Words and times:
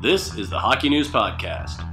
This 0.00 0.36
is 0.36 0.48
the 0.48 0.60
Hockey 0.60 0.88
News 0.88 1.08
Podcast. 1.08 1.84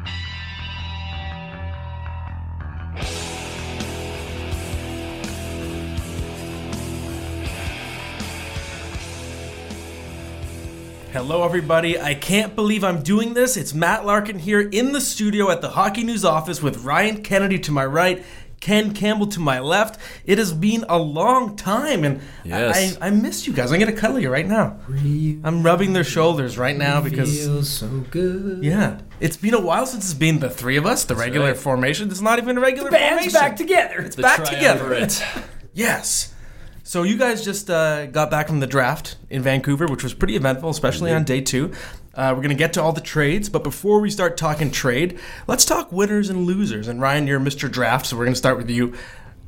Hello, 11.12 11.44
everybody. 11.44 11.99
I 11.99 12.13
can't 12.13 12.56
believe 12.56 12.83
I'm 12.83 13.02
doing 13.02 13.33
this. 13.33 13.58
It's 13.58 13.74
Matt 13.74 14.06
Larkin 14.06 14.37
here 14.37 14.62
in 14.62 14.92
the 14.92 15.01
studio 15.01 15.49
at 15.49 15.62
the 15.62 15.69
Hockey 15.69 16.03
News 16.03 16.23
office 16.23 16.61
with 16.61 16.83
Ryan 16.83 17.23
Kennedy 17.23 17.57
to 17.57 17.71
my 17.71 17.87
right, 17.87 18.23
Ken 18.59 18.93
Campbell 18.93 19.27
to 19.27 19.39
my 19.39 19.59
left. 19.59 19.99
It 20.25 20.38
has 20.38 20.51
been 20.53 20.85
a 20.89 20.97
long 20.97 21.55
time, 21.55 22.03
and 22.03 22.21
Yes. 22.43 22.97
I, 22.99 23.07
I 23.07 23.09
missed 23.11 23.45
you 23.47 23.53
guys. 23.53 23.71
I'm 23.71 23.79
gonna 23.79 23.91
cuddle 23.93 24.20
you 24.20 24.29
right 24.29 24.47
now. 24.47 24.77
I'm 24.89 25.61
rubbing 25.63 25.93
their 25.93 26.03
shoulders 26.03 26.57
right 26.57 26.75
now 26.75 27.02
because 27.02 27.38
feels 27.38 27.70
so 27.70 27.88
good. 28.09 28.63
yeah, 28.63 28.99
it's 29.20 29.38
been 29.38 29.53
a 29.53 29.61
while 29.61 29.85
since 29.85 30.05
it's 30.05 30.13
been 30.13 30.39
the 30.39 30.49
three 30.49 30.77
of 30.77 30.85
us, 30.85 31.03
the 31.05 31.16
regular 31.16 31.47
right. 31.49 31.57
formation. 31.57 32.09
It's 32.09 32.21
not 32.21 32.39
even 32.39 32.57
a 32.57 32.61
regular 32.61 32.89
Band's 32.89 33.31
formation. 33.31 33.39
back 33.39 33.55
together. 33.55 33.99
It's 34.02 34.16
back 34.16 34.44
together. 34.44 35.08
Yes. 35.73 36.33
So 36.83 37.03
you 37.03 37.17
guys 37.17 37.44
just 37.44 37.69
uh, 37.69 38.05
got 38.05 38.31
back 38.31 38.47
from 38.47 38.59
the 38.61 38.67
draft 38.67 39.17
in 39.30 39.41
Vancouver, 39.41 39.88
which 39.88 40.03
was 40.03 40.13
pretty 40.13 40.35
eventful, 40.35 40.69
especially 40.69 41.11
on 41.11 41.23
day 41.23 41.41
two. 41.41 41.73
Uh, 42.15 42.33
we're 42.35 42.41
gonna 42.41 42.53
get 42.55 42.73
to 42.73 42.81
all 42.81 42.93
the 42.93 43.01
trades, 43.01 43.49
but 43.49 43.63
before 43.63 43.99
we 43.99 44.09
start 44.09 44.37
talking 44.37 44.71
trade, 44.71 45.19
let's 45.47 45.65
talk 45.65 45.91
winners 45.91 46.29
and 46.29 46.45
losers. 46.45 46.88
And 46.88 47.01
Ryan, 47.01 47.27
you're 47.27 47.39
Mr. 47.39 47.69
Draft, 47.69 48.05
so 48.05 48.17
we're 48.17 48.25
gonna 48.25 48.35
start 48.35 48.57
with 48.57 48.69
you. 48.69 48.93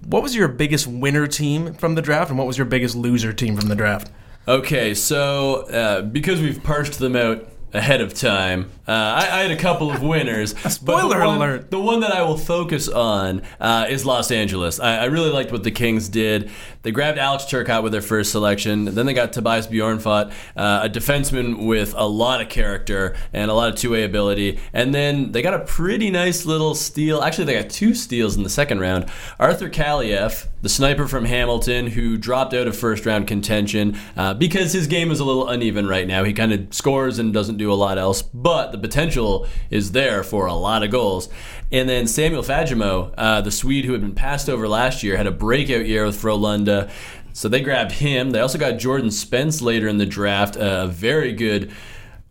What 0.05 0.21
was 0.23 0.35
your 0.35 0.48
biggest 0.48 0.88
winner 0.88 1.27
team 1.27 1.73
from 1.73 1.95
the 1.95 2.02
draft, 2.02 2.30
and 2.30 2.38
what 2.38 2.48
was 2.48 2.57
your 2.57 2.66
biggest 2.66 2.95
loser 2.95 3.31
team 3.34 3.55
from 3.55 3.70
the 3.70 3.76
draft? 3.76 4.12
Okay, 4.48 4.93
so 4.93 5.67
uh, 5.67 6.02
because 6.02 6.41
we've 6.41 6.62
parsed 6.63 6.99
them 6.99 7.16
out 7.16 7.48
ahead 7.73 8.02
of 8.02 8.13
time, 8.13 8.70
uh, 8.88 8.91
I, 8.91 9.39
I 9.39 9.41
had 9.41 9.52
a 9.52 9.57
couple 9.57 9.91
of 9.91 10.02
winners. 10.02 10.53
but 10.55 10.63
the 10.63 10.70
Spoiler 10.70 11.20
one- 11.26 11.37
alert. 11.37 11.71
The 11.71 11.79
one 11.79 11.99
that 11.99 12.13
I 12.13 12.21
will 12.24 12.37
focus 12.37 12.87
on 12.87 13.41
uh, 13.59 13.87
is 13.90 14.05
Los 14.05 14.32
Angeles. 14.32 14.79
I, 14.79 14.98
I 14.99 15.05
really 15.05 15.29
liked 15.29 15.51
what 15.51 15.63
the 15.63 15.71
Kings 15.71 16.07
did. 16.09 16.49
They 16.84 16.91
grabbed 16.91 17.18
Alex 17.18 17.43
Turcotte 17.43 17.84
with 17.84 17.91
their 17.91 18.01
first 18.01 18.32
selection. 18.32 18.85
Then 18.85 19.05
they 19.05 19.13
got 19.13 19.34
Tobias 19.34 19.68
Bjornfot, 19.68 20.32
uh, 20.55 20.82
a 20.84 20.90
defenseman 20.90 21.65
with 21.68 21.93
a 21.98 22.05
lot 22.07 22.40
of 22.40 22.48
character 22.48 23.15
and 23.34 23.51
a 23.51 23.54
lot 23.54 23.70
of 23.70 23.76
two-way 23.76 24.04
ability. 24.05 24.57
And 24.71 24.96
then 24.96 25.34
they 25.34 25.41
got 25.41 25.54
a 25.54 25.59
pretty 25.65 26.09
nice 26.09 26.46
little 26.46 26.76
steal. 26.76 27.21
Actually, 27.21 27.46
they 27.46 27.62
got 27.62 27.70
two 27.70 27.93
steals 27.93 28.37
in 28.37 28.43
the 28.43 28.49
second 28.49 28.79
round. 28.79 29.09
Arthur 29.37 29.70
Kaliev, 29.70 30.48
the 30.62 30.70
sniper 30.70 31.07
from 31.09 31.26
Hamilton, 31.26 31.87
who 31.87 32.15
dropped 32.15 32.54
out 32.54 32.68
of 32.68 32.77
first-round 32.77 33.27
contention 33.27 33.98
uh, 34.15 34.34
because 34.34 34.71
his 34.71 34.87
game 34.87 35.12
is 35.12 35.20
a 35.20 35.26
little 35.26 35.49
uneven 35.49 35.87
right 35.87 36.07
now. 36.07 36.24
He 36.24 36.31
kind 36.31 36.54
of 36.54 36.74
scores 36.74 37.20
and 37.20 37.34
doesn't 37.34 37.57
do 37.58 37.72
a 37.72 37.76
lot 37.76 37.98
else, 37.98 38.22
but 38.22 38.72
the 38.72 38.77
potential 38.77 39.48
is 39.70 39.91
there 39.91 40.24
for 40.24 40.46
a 40.46 40.54
lot 40.54 40.84
of 40.84 40.91
goals. 40.91 41.30
And 41.72 41.90
then 41.90 42.08
Samuel 42.08 42.44
Fagemo, 42.44 43.14
uh, 43.18 43.41
the 43.41 43.52
Swede 43.52 43.86
who 43.86 43.91
had 43.91 44.02
been 44.02 44.16
passed 44.16 44.49
over 44.49 44.68
last 44.68 45.04
year, 45.04 45.18
had 45.18 45.27
a 45.27 45.32
breakout 45.32 45.86
year 45.86 46.05
with 46.05 46.22
Frolunda. 46.22 46.90
So 47.34 47.49
they 47.49 47.62
grabbed 47.62 47.91
him. 47.91 48.32
They 48.32 48.40
also 48.40 48.58
got 48.58 48.80
Jordan 48.80 49.12
Spence 49.12 49.62
later 49.62 49.88
in 49.88 49.98
the 49.98 50.05
draft, 50.05 50.55
a 50.55 50.88
very 50.88 51.34
good 51.34 51.72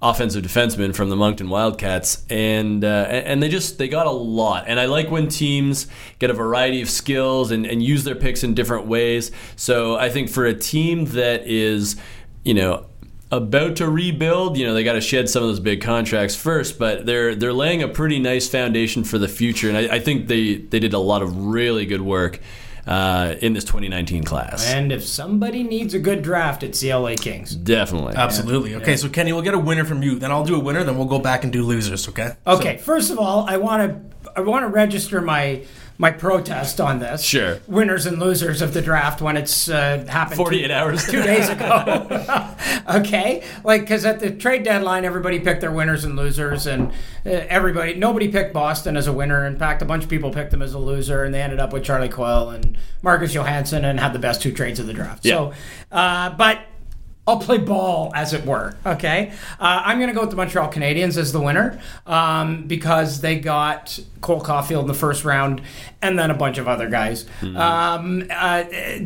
offensive 0.03 0.45
defenseman 0.45 0.95
from 0.95 1.09
the 1.09 1.17
Moncton 1.17 1.49
Wildcats, 1.49 2.25
and 2.29 2.85
uh, 2.85 3.07
and 3.09 3.43
they 3.43 3.49
just 3.49 3.79
they 3.79 3.89
got 3.89 4.07
a 4.07 4.11
lot. 4.11 4.65
And 4.67 4.79
I 4.79 4.87
like 4.87 5.11
when 5.11 5.29
teams 5.29 5.87
get 6.19 6.31
a 6.31 6.35
variety 6.35 6.83
of 6.83 6.91
skills 6.91 7.51
and, 7.51 7.67
and 7.67 7.83
use 7.83 8.05
their 8.05 8.15
picks 8.15 8.43
in 8.43 8.55
different 8.55 8.87
ways. 8.87 9.31
So 9.57 9.97
I 9.97 10.11
think 10.11 10.29
for 10.29 10.45
a 10.45 10.55
team 10.55 11.07
that 11.07 11.47
is, 11.47 11.97
you 12.45 12.55
know. 12.55 12.87
About 13.33 13.77
to 13.77 13.91
rebuild, 13.91 14.57
you 14.57 14.65
know 14.65 14.73
they 14.73 14.85
got 14.85 14.93
to 14.93 15.01
shed 15.01 15.29
some 15.29 15.43
of 15.43 15.49
those 15.49 15.59
big 15.59 15.81
contracts 15.81 16.37
first, 16.37 16.79
but 16.79 17.07
they're 17.07 17.35
they're 17.35 17.53
laying 17.53 17.83
a 17.83 17.89
pretty 17.89 18.21
nice 18.21 18.49
foundation 18.49 19.03
for 19.03 19.19
the 19.19 19.27
future, 19.27 19.69
and 19.69 19.77
I, 19.77 19.97
I 19.97 19.99
think 19.99 20.29
they 20.29 20.57
they 20.57 20.79
did 20.79 20.93
a 20.93 20.99
lot 20.99 21.23
of 21.23 21.47
really 21.47 21.87
good 21.87 22.03
work 22.03 22.41
uh, 22.87 23.35
in 23.41 23.53
this 23.53 23.65
2019 23.65 24.23
class. 24.23 24.65
And 24.67 24.93
if 24.93 25.05
somebody 25.05 25.63
needs 25.65 25.93
a 25.93 25.99
good 25.99 26.23
draft, 26.23 26.63
it's 26.63 26.81
the 26.81 26.95
LA 26.95 27.15
Kings. 27.17 27.55
Definitely, 27.55 28.15
Absolutely. 28.15 28.77
Okay, 28.77 28.97
so 28.97 29.09
Kenny, 29.09 29.33
we'll 29.33 29.43
get 29.43 29.55
a 29.55 29.59
winner 29.59 29.85
from 29.85 30.03
you. 30.03 30.19
Then 30.19 30.31
I'll 30.31 30.45
do 30.45 30.55
a 30.55 30.61
winner. 30.61 30.85
Then 30.85 30.97
we'll 30.97 31.09
go 31.09 31.19
back 31.19 31.43
and 31.43 31.53
do 31.53 31.65
losers. 31.65 32.09
Okay. 32.09 32.33
Okay, 32.47 32.77
first 32.77 33.11
of 33.11 33.19
all, 33.19 33.45
I 33.49 33.57
want 33.57 33.83
to 33.83 34.31
I 34.37 34.41
want 34.41 34.63
to 34.65 34.69
register 34.69 35.21
my 35.21 35.65
my 35.99 36.11
protest 36.11 36.81
on 36.81 36.99
this. 36.99 37.23
Sure. 37.23 37.59
Winners 37.67 38.07
and 38.07 38.19
losers 38.19 38.61
of 38.61 38.75
the 38.75 38.83
draft 38.83 39.21
when 39.21 39.37
it's 39.37 39.69
uh, 39.69 40.05
happened. 40.09 40.37
48 40.37 40.67
two, 40.67 40.73
hours 40.73 41.07
Two 41.07 41.23
days 41.23 41.49
ago. 41.49 42.07
okay, 42.89 43.45
like 43.65 43.83
because 43.83 44.05
at 44.05 44.21
the 44.21 44.31
trade 44.31 44.63
deadline, 44.63 45.05
everybody 45.05 45.41
picked 45.41 45.61
their 45.61 45.73
winners 45.73 46.05
and 46.05 46.17
losers, 46.17 46.67
and 46.67 46.89
uh, 47.25 47.31
everybody 47.49 47.95
nobody 47.95 48.29
picked 48.29 48.53
Boston 48.53 48.97
as 48.97 49.07
a 49.07 49.13
winner. 49.13 49.47
In 49.47 49.57
fact, 49.57 49.83
a 49.83 49.85
bunch 49.85 50.05
of 50.05 50.11
people 50.11 50.31
picked 50.31 50.51
them 50.51 50.63
as 50.63 50.75
a 50.75 50.79
loser, 50.79 51.25
and 51.25 51.35
they 51.35 51.43
ended 51.43 51.61
up 51.61 51.73
with 51.73 51.85
Charlie 51.85 52.09
Coyle 52.09 52.51
and 52.51 52.77
Marcus 53.03 53.33
Johansson, 53.33 53.85
and 53.85 53.99
had 53.99 54.13
the 54.13 54.19
best 54.19 54.43
two 54.43 54.53
trades 54.53 54.79
of 54.79 54.87
the 54.87 54.93
draft. 54.93 55.25
So, 55.25 55.53
uh, 55.91 56.31
but. 56.31 56.61
I'll 57.27 57.39
play 57.39 57.59
ball, 57.59 58.13
as 58.15 58.33
it 58.33 58.47
were. 58.47 58.77
Okay, 58.87 59.33
uh, 59.59 59.83
I'm 59.85 59.99
going 59.99 60.09
to 60.09 60.15
go 60.15 60.21
with 60.21 60.31
the 60.31 60.37
Montreal 60.37 60.71
Canadiens 60.73 61.17
as 61.17 61.33
the 61.33 61.41
winner 61.41 61.81
um, 62.07 62.67
because 62.69 63.21
they 63.21 63.39
got 63.39 63.99
Cole 64.21 64.41
Caulfield 64.41 64.83
in 64.83 64.87
the 64.89 64.95
first 64.95 65.25
round, 65.25 65.61
and 66.01 66.17
then 66.19 66.31
a 66.31 66.35
bunch 66.35 66.59
of 66.59 66.69
other 66.69 66.89
guys. 66.89 67.27
Um, 67.43 68.25
uh, 68.31 68.65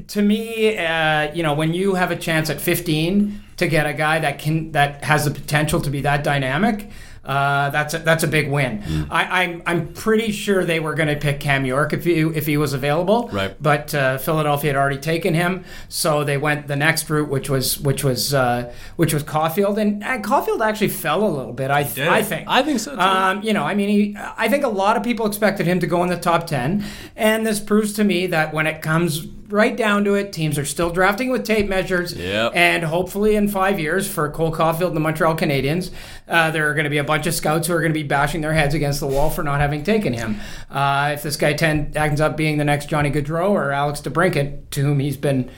to 0.08 0.22
me, 0.22 0.76
uh, 0.76 1.32
you 1.32 1.42
know, 1.42 1.54
when 1.54 1.72
you 1.72 1.94
have 1.94 2.10
a 2.10 2.16
chance 2.16 2.50
at 2.50 2.60
15 2.60 3.42
to 3.56 3.66
get 3.68 3.86
a 3.86 3.92
guy 3.94 4.18
that 4.18 4.38
can 4.38 4.72
that 4.72 5.04
has 5.04 5.24
the 5.24 5.30
potential 5.30 5.80
to 5.80 5.90
be 5.90 6.00
that 6.02 6.24
dynamic. 6.24 6.90
Uh, 7.30 7.70
that's 7.70 7.94
a, 7.94 7.98
that's 7.98 8.24
a 8.24 8.28
big 8.28 8.50
win. 8.50 9.06
I, 9.10 9.44
I'm 9.44 9.62
I'm 9.64 9.92
pretty 9.94 10.32
sure 10.32 10.64
they 10.64 10.80
were 10.80 10.94
going 10.94 11.08
to 11.08 11.16
pick 11.16 11.38
Cam 11.38 11.64
York 11.64 11.92
if 11.92 12.04
he 12.04 12.20
if 12.20 12.46
he 12.46 12.56
was 12.56 12.72
available. 12.72 13.28
Right. 13.32 13.54
But 13.62 13.94
uh, 13.94 14.18
Philadelphia 14.18 14.70
had 14.70 14.76
already 14.76 14.98
taken 14.98 15.34
him, 15.34 15.64
so 15.88 16.24
they 16.24 16.38
went 16.38 16.66
the 16.66 16.76
next 16.76 17.08
route, 17.08 17.28
which 17.28 17.48
was 17.48 17.78
which 17.78 18.02
was 18.02 18.34
uh, 18.34 18.72
which 18.96 19.14
was 19.14 19.22
Caulfield, 19.22 19.78
and 19.78 20.02
uh, 20.02 20.18
Caulfield 20.20 20.60
actually 20.60 20.88
fell 20.88 21.24
a 21.24 21.30
little 21.30 21.52
bit. 21.52 21.70
I. 21.70 21.80
I 21.80 22.22
think. 22.22 22.48
I 22.48 22.62
think 22.62 22.80
so, 22.80 22.94
too. 22.94 23.00
Um, 23.00 23.42
you 23.42 23.52
know, 23.52 23.62
I 23.62 23.74
mean, 23.74 23.88
he, 23.88 24.16
I 24.36 24.48
think 24.48 24.64
a 24.64 24.68
lot 24.68 24.96
of 24.96 25.02
people 25.02 25.26
expected 25.26 25.66
him 25.66 25.80
to 25.80 25.86
go 25.86 26.02
in 26.02 26.08
the 26.08 26.18
top 26.18 26.46
ten, 26.46 26.84
and 27.14 27.46
this 27.46 27.60
proves 27.60 27.92
to 27.94 28.04
me 28.04 28.26
that 28.28 28.52
when 28.52 28.66
it 28.66 28.82
comes 28.82 29.26
right 29.52 29.76
down 29.76 30.04
to 30.04 30.14
it, 30.14 30.32
teams 30.32 30.58
are 30.58 30.64
still 30.64 30.90
drafting 30.90 31.30
with 31.30 31.44
tape 31.44 31.68
measures. 31.68 32.12
Yep. 32.12 32.52
And 32.54 32.84
hopefully, 32.84 33.36
in 33.36 33.48
five 33.48 33.78
years, 33.78 34.08
for 34.08 34.30
Cole 34.30 34.52
Caulfield 34.52 34.90
and 34.90 34.96
the 34.96 35.00
Montreal 35.00 35.36
Canadiens, 35.36 35.90
uh, 36.28 36.50
there 36.50 36.68
are 36.70 36.74
going 36.74 36.84
to 36.84 36.90
be 36.90 36.98
a 36.98 37.04
bunch 37.04 37.26
of 37.26 37.34
scouts 37.34 37.66
who 37.66 37.74
are 37.74 37.80
going 37.80 37.92
to 37.92 37.98
be 37.98 38.06
bashing 38.06 38.40
their 38.40 38.52
heads 38.52 38.74
against 38.74 39.00
the 39.00 39.06
wall 39.06 39.30
for 39.30 39.42
not 39.42 39.60
having 39.60 39.82
taken 39.82 40.12
him. 40.12 40.40
Uh, 40.70 41.10
if 41.14 41.22
this 41.22 41.36
guy 41.36 41.52
ten, 41.52 41.92
ends 41.94 42.20
up 42.20 42.36
being 42.36 42.58
the 42.58 42.64
next 42.64 42.88
Johnny 42.88 43.10
Gaudreau 43.10 43.50
or 43.50 43.72
Alex 43.72 44.00
DeBrincat, 44.00 44.70
to 44.70 44.82
whom 44.82 44.98
he's 45.00 45.16
been 45.16 45.50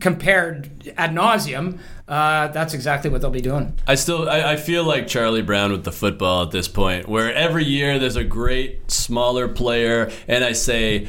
compared 0.00 0.92
ad 0.96 1.10
nauseum, 1.10 1.78
uh, 2.06 2.48
that's 2.48 2.72
exactly 2.72 3.10
what 3.10 3.20
they'll 3.20 3.30
be 3.30 3.40
doing. 3.40 3.74
I 3.86 3.96
still 3.96 4.28
I, 4.28 4.52
I 4.52 4.56
feel 4.56 4.84
like 4.84 5.08
Charlie 5.08 5.42
Brown 5.42 5.72
with 5.72 5.84
the 5.84 5.92
football 5.92 6.44
at 6.44 6.52
this 6.52 6.68
point, 6.68 7.08
where 7.08 7.34
every 7.34 7.64
year 7.64 7.98
there's 7.98 8.16
a 8.16 8.24
great 8.24 8.90
smaller 8.90 9.48
player, 9.48 10.10
and 10.26 10.44
I 10.44 10.52
say. 10.52 11.08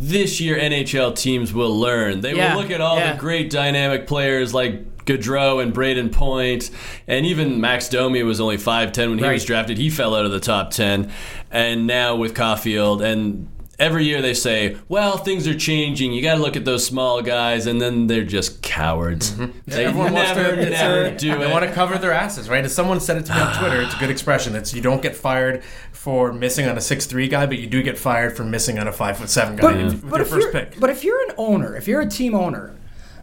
This 0.00 0.40
year, 0.40 0.56
NHL 0.56 1.16
teams 1.16 1.52
will 1.52 1.76
learn. 1.76 2.20
They 2.20 2.34
Yeah, 2.36 2.54
will 2.54 2.62
look 2.62 2.70
at 2.70 2.80
all 2.80 2.98
yeah. 2.98 3.14
the 3.14 3.18
great 3.18 3.50
dynamic 3.50 4.06
players 4.06 4.54
like 4.54 5.04
Gaudreau 5.06 5.60
and 5.60 5.74
Brayden 5.74 6.12
Point, 6.12 6.70
and 7.08 7.26
even 7.26 7.60
Max 7.60 7.88
Domi 7.88 8.22
was 8.22 8.40
only 8.40 8.58
5'10 8.58 9.10
when 9.10 9.18
he 9.18 9.24
was 9.28 9.44
drafted. 9.44 9.76
He 9.76 9.90
fell 9.90 10.14
out 10.14 10.24
of 10.24 10.30
the 10.30 10.38
top 10.38 10.70
10. 10.70 11.10
And 11.50 11.88
now 11.88 12.14
with 12.14 12.32
Caulfield, 12.36 13.02
and 13.02 13.48
every 13.80 14.04
year 14.04 14.20
they 14.22 14.34
say, 14.34 14.76
well, 14.88 15.16
things 15.16 15.48
are 15.48 15.54
changing. 15.56 16.12
You 16.12 16.20
got 16.22 16.34
to 16.36 16.42
look 16.42 16.56
at 16.56 16.64
those 16.64 16.84
small 16.86 17.20
guys, 17.22 17.66
and 17.66 17.80
then 17.80 18.06
they're 18.06 18.22
just 18.24 18.62
cowards. 18.62 19.34
They 19.36 19.44
Mm-hmm. 19.46 19.70
Everyone 19.72 20.12
wants 20.12 20.34
never, 20.36 20.54
to, 20.56 20.60
it's 20.62 20.70
never 20.70 21.04
a- 21.06 21.10
do 21.16 21.38
they 21.38 21.44
it. 21.48 21.50
want 21.50 21.64
to 21.64 21.72
cover 21.72 21.96
their 21.98 22.12
asses, 22.12 22.48
right? 22.48 22.64
As 22.64 22.74
someone 22.74 23.00
said 23.00 23.16
it 23.16 23.26
to 23.26 23.34
me 23.34 23.40
on 23.40 23.58
Twitter, 23.58 23.80
it's 23.82 23.94
a 23.94 23.98
good 23.98 24.10
expression. 24.16 24.54
It's 24.54 24.74
you 24.74 24.82
don't 24.82 25.00
get 25.02 25.16
fired 25.16 25.62
for 25.98 26.32
missing 26.32 26.68
on 26.68 26.78
a 26.78 26.80
six 26.80 27.06
three 27.06 27.26
guy, 27.26 27.44
but 27.44 27.58
you 27.58 27.66
do 27.66 27.82
get 27.82 27.98
fired 27.98 28.36
for 28.36 28.44
missing 28.44 28.78
on 28.78 28.86
a 28.86 28.92
five 28.92 29.18
foot 29.18 29.28
seven 29.28 29.56
guy 29.56 29.62
But, 29.62 29.76
with 29.84 30.00
but 30.08 30.16
your 30.18 30.20
if 30.22 30.28
first 30.28 30.42
you're, 30.44 30.52
pick. 30.52 30.78
but 30.78 30.90
if 30.90 31.02
you're 31.02 31.20
an 31.28 31.34
owner, 31.36 31.76
if 31.76 31.88
you're 31.88 32.00
a 32.00 32.06
team 32.08 32.36
owner, 32.36 32.76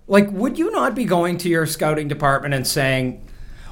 like, 0.08 0.30
would 0.32 0.60
you 0.60 0.70
not 0.72 0.94
be 0.94 1.06
going 1.06 1.38
to 1.38 1.50
your 1.50 1.66
scouting 1.66 2.10
department 2.10 2.54
and 2.54 2.68
saying, 2.68 3.26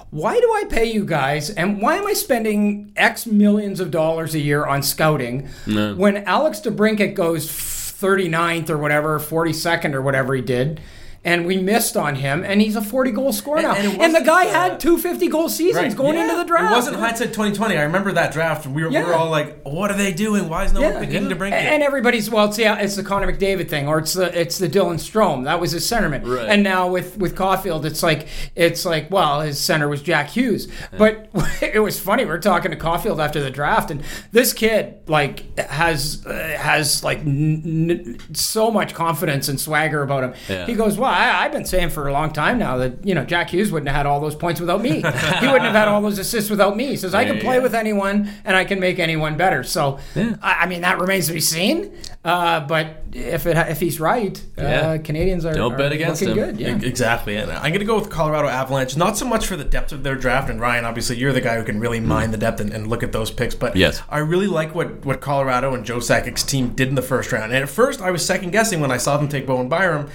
why 0.09 0.39
do 0.39 0.51
I 0.53 0.63
pay 0.69 0.85
you 0.85 1.03
guys 1.05 1.49
and 1.49 1.81
why 1.81 1.97
am 1.97 2.07
I 2.07 2.13
spending 2.13 2.93
X 2.95 3.25
millions 3.27 3.79
of 3.81 3.91
dollars 3.91 4.33
a 4.35 4.39
year 4.39 4.65
on 4.65 4.81
scouting 4.83 5.49
when 5.97 6.17
Alex 6.25 6.61
DeBrincat 6.61 7.13
goes 7.13 7.47
39th 7.49 8.69
or 8.69 8.77
whatever, 8.77 9.19
42nd 9.19 9.93
or 9.93 10.01
whatever 10.01 10.33
he 10.33 10.41
did, 10.41 10.79
and 11.25 11.45
we 11.45 11.57
missed 11.57 11.95
on 11.95 12.15
him, 12.15 12.43
and 12.45 12.61
he's 12.61 12.75
a 12.75 12.81
40 12.81 13.11
goal 13.11 13.31
scorer 13.31 13.61
now. 13.61 13.73
and 13.75 14.01
And, 14.01 14.13
the 14.15 14.21
guy 14.21 14.45
uh, 14.47 14.51
had 14.51 14.79
two 14.79 14.97
50 14.97 15.27
goal 15.29 15.47
seasons 15.49 15.75
Right. 15.87 15.95
going 15.95 16.15
Yeah. 16.15 16.23
into 16.25 16.35
the 16.37 16.43
draft. 16.43 16.71
It 16.71 16.75
wasn't 16.75 16.97
hindsight 16.97 17.29
2020. 17.33 17.77
I 17.77 17.83
remember 17.83 18.11
that 18.11 18.33
draft, 18.33 18.65
and 18.65 18.75
we 18.75 18.83
were, 18.83 18.89
we 18.89 18.97
were 19.01 19.13
all 19.13 19.29
like, 19.29 19.61
"What 19.63 19.89
are 19.91 19.97
they 19.97 20.11
doing? 20.11 20.49
Why 20.49 20.65
is 20.65 20.73
no 20.73 20.81
one 20.81 21.05
picking 21.05 21.29
to 21.29 21.35
bring 21.35 21.53
A- 21.53 21.55
it?" 21.55 21.59
And 21.73 21.81
everybody's 21.83 22.29
well, 22.29 22.47
it's 22.47 22.57
the 22.57 22.65
it's 22.83 22.95
the 22.95 23.03
Connor 23.03 23.31
McDavid 23.31 23.69
thing, 23.69 23.87
or 23.87 23.99
it's 23.99 24.13
the 24.13 24.37
it's 24.39 24.57
the 24.57 24.67
Dylan 24.67 24.95
Strome. 24.95 25.45
That 25.45 25.59
was 25.61 25.71
his 25.71 25.85
centerman. 25.89 26.25
Right. 26.25 26.47
And 26.49 26.61
now 26.63 26.87
with 26.89 27.17
with 27.17 27.35
Caulfield, 27.35 27.85
it's 27.85 28.03
like 28.03 28.27
it's 28.55 28.85
like 28.85 29.09
well, 29.09 29.41
his 29.41 29.59
center 29.59 29.87
was 29.87 30.01
Jack 30.01 30.29
Hughes. 30.31 30.67
But 30.97 31.29
it 31.61 31.79
was 31.81 31.99
funny. 31.99 32.25
We 32.25 32.31
are 32.31 32.39
talking 32.39 32.71
to 32.71 32.77
Caulfield 32.77 33.19
after 33.21 33.41
the 33.41 33.49
draft, 33.51 33.91
and 33.91 34.03
this 34.31 34.51
kid 34.53 34.95
like 35.07 35.57
has 35.57 36.25
uh, 36.25 36.33
has 36.59 37.03
like 37.03 37.19
n- 37.19 37.61
n- 37.89 38.17
so 38.33 38.69
much 38.71 38.93
confidence 38.93 39.47
and 39.47 39.59
swagger 39.59 40.01
about 40.03 40.23
him. 40.23 40.33
Yeah. 40.49 40.65
He 40.65 40.73
goes, 40.73 40.97
well, 40.97 41.12
I, 41.13 41.45
I've 41.45 41.51
been 41.51 41.65
saying 41.65 41.89
for 41.91 42.07
a 42.07 42.13
long 42.13 42.31
time 42.33 42.57
now 42.57 42.77
that 42.77 43.05
you 43.05 43.15
know 43.15 43.23
Jack 43.23 43.49
Hughes 43.51 43.71
wouldn't 43.71 43.87
have 43.87 43.95
had 43.97 44.05
all 44.05 44.19
those 44.19 44.35
points 44.35 44.59
without 44.59 44.81
me. 44.81 44.89
he 44.91 44.99
wouldn't 45.01 45.63
have 45.63 45.75
had 45.75 45.87
all 45.87 46.01
those 46.01 46.19
assists 46.19 46.49
without 46.49 46.75
me. 46.75 46.87
He 46.87 46.97
says 46.97 47.13
I 47.13 47.25
can 47.25 47.39
play 47.39 47.55
yeah. 47.57 47.61
with 47.61 47.75
anyone 47.75 48.29
and 48.45 48.55
I 48.55 48.65
can 48.65 48.79
make 48.79 48.99
anyone 48.99 49.37
better. 49.37 49.63
So 49.63 49.99
I, 50.15 50.59
I 50.61 50.65
mean 50.67 50.81
that 50.81 50.99
remains 50.99 51.27
to 51.27 51.33
be 51.33 51.39
seen. 51.41 51.93
Uh, 52.23 52.61
but 52.61 53.03
if 53.11 53.45
it 53.45 53.57
if 53.57 53.79
he's 53.79 53.99
right, 53.99 54.41
uh, 54.57 54.97
Canadians 55.03 55.45
are, 55.45 55.53
Don't 55.53 55.73
are 55.73 55.77
bet 55.77 55.91
against 55.91 56.21
looking 56.21 56.37
him. 56.37 56.45
good. 56.55 56.59
Yeah. 56.59 56.87
Exactly, 56.87 57.35
and 57.37 57.51
I'm 57.51 57.71
going 57.71 57.79
to 57.79 57.85
go 57.85 57.99
with 57.99 58.09
Colorado 58.09 58.47
Avalanche. 58.47 58.95
Not 58.95 59.17
so 59.17 59.25
much 59.25 59.45
for 59.45 59.55
the 59.55 59.63
depth 59.63 59.91
of 59.91 60.03
their 60.03 60.15
draft, 60.15 60.49
and 60.49 60.59
Ryan, 60.59 60.85
obviously, 60.85 61.17
you're 61.17 61.33
the 61.33 61.41
guy 61.41 61.57
who 61.57 61.63
can 61.63 61.79
really 61.79 61.99
mine 61.99 62.31
the 62.31 62.37
depth 62.37 62.59
and, 62.61 62.71
and 62.71 62.87
look 62.87 63.03
at 63.03 63.11
those 63.11 63.29
picks. 63.29 63.55
But 63.55 63.75
Yes. 63.75 64.01
I 64.09 64.19
really 64.19 64.47
like 64.47 64.73
what 64.73 65.05
what 65.05 65.19
Colorado 65.21 65.73
and 65.73 65.85
Joe 65.85 65.99
Sakic's 65.99 66.43
team 66.43 66.69
did 66.69 66.87
in 66.87 66.95
the 66.95 67.01
first 67.01 67.31
round. 67.31 67.51
And 67.51 67.63
at 67.63 67.69
first, 67.69 68.01
I 68.01 68.11
was 68.11 68.25
second 68.25 68.51
guessing 68.51 68.79
when 68.79 68.91
I 68.91 68.97
saw 68.97 69.17
them 69.17 69.27
take 69.27 69.45
Bowen 69.45 69.67
Byram. 69.69 70.09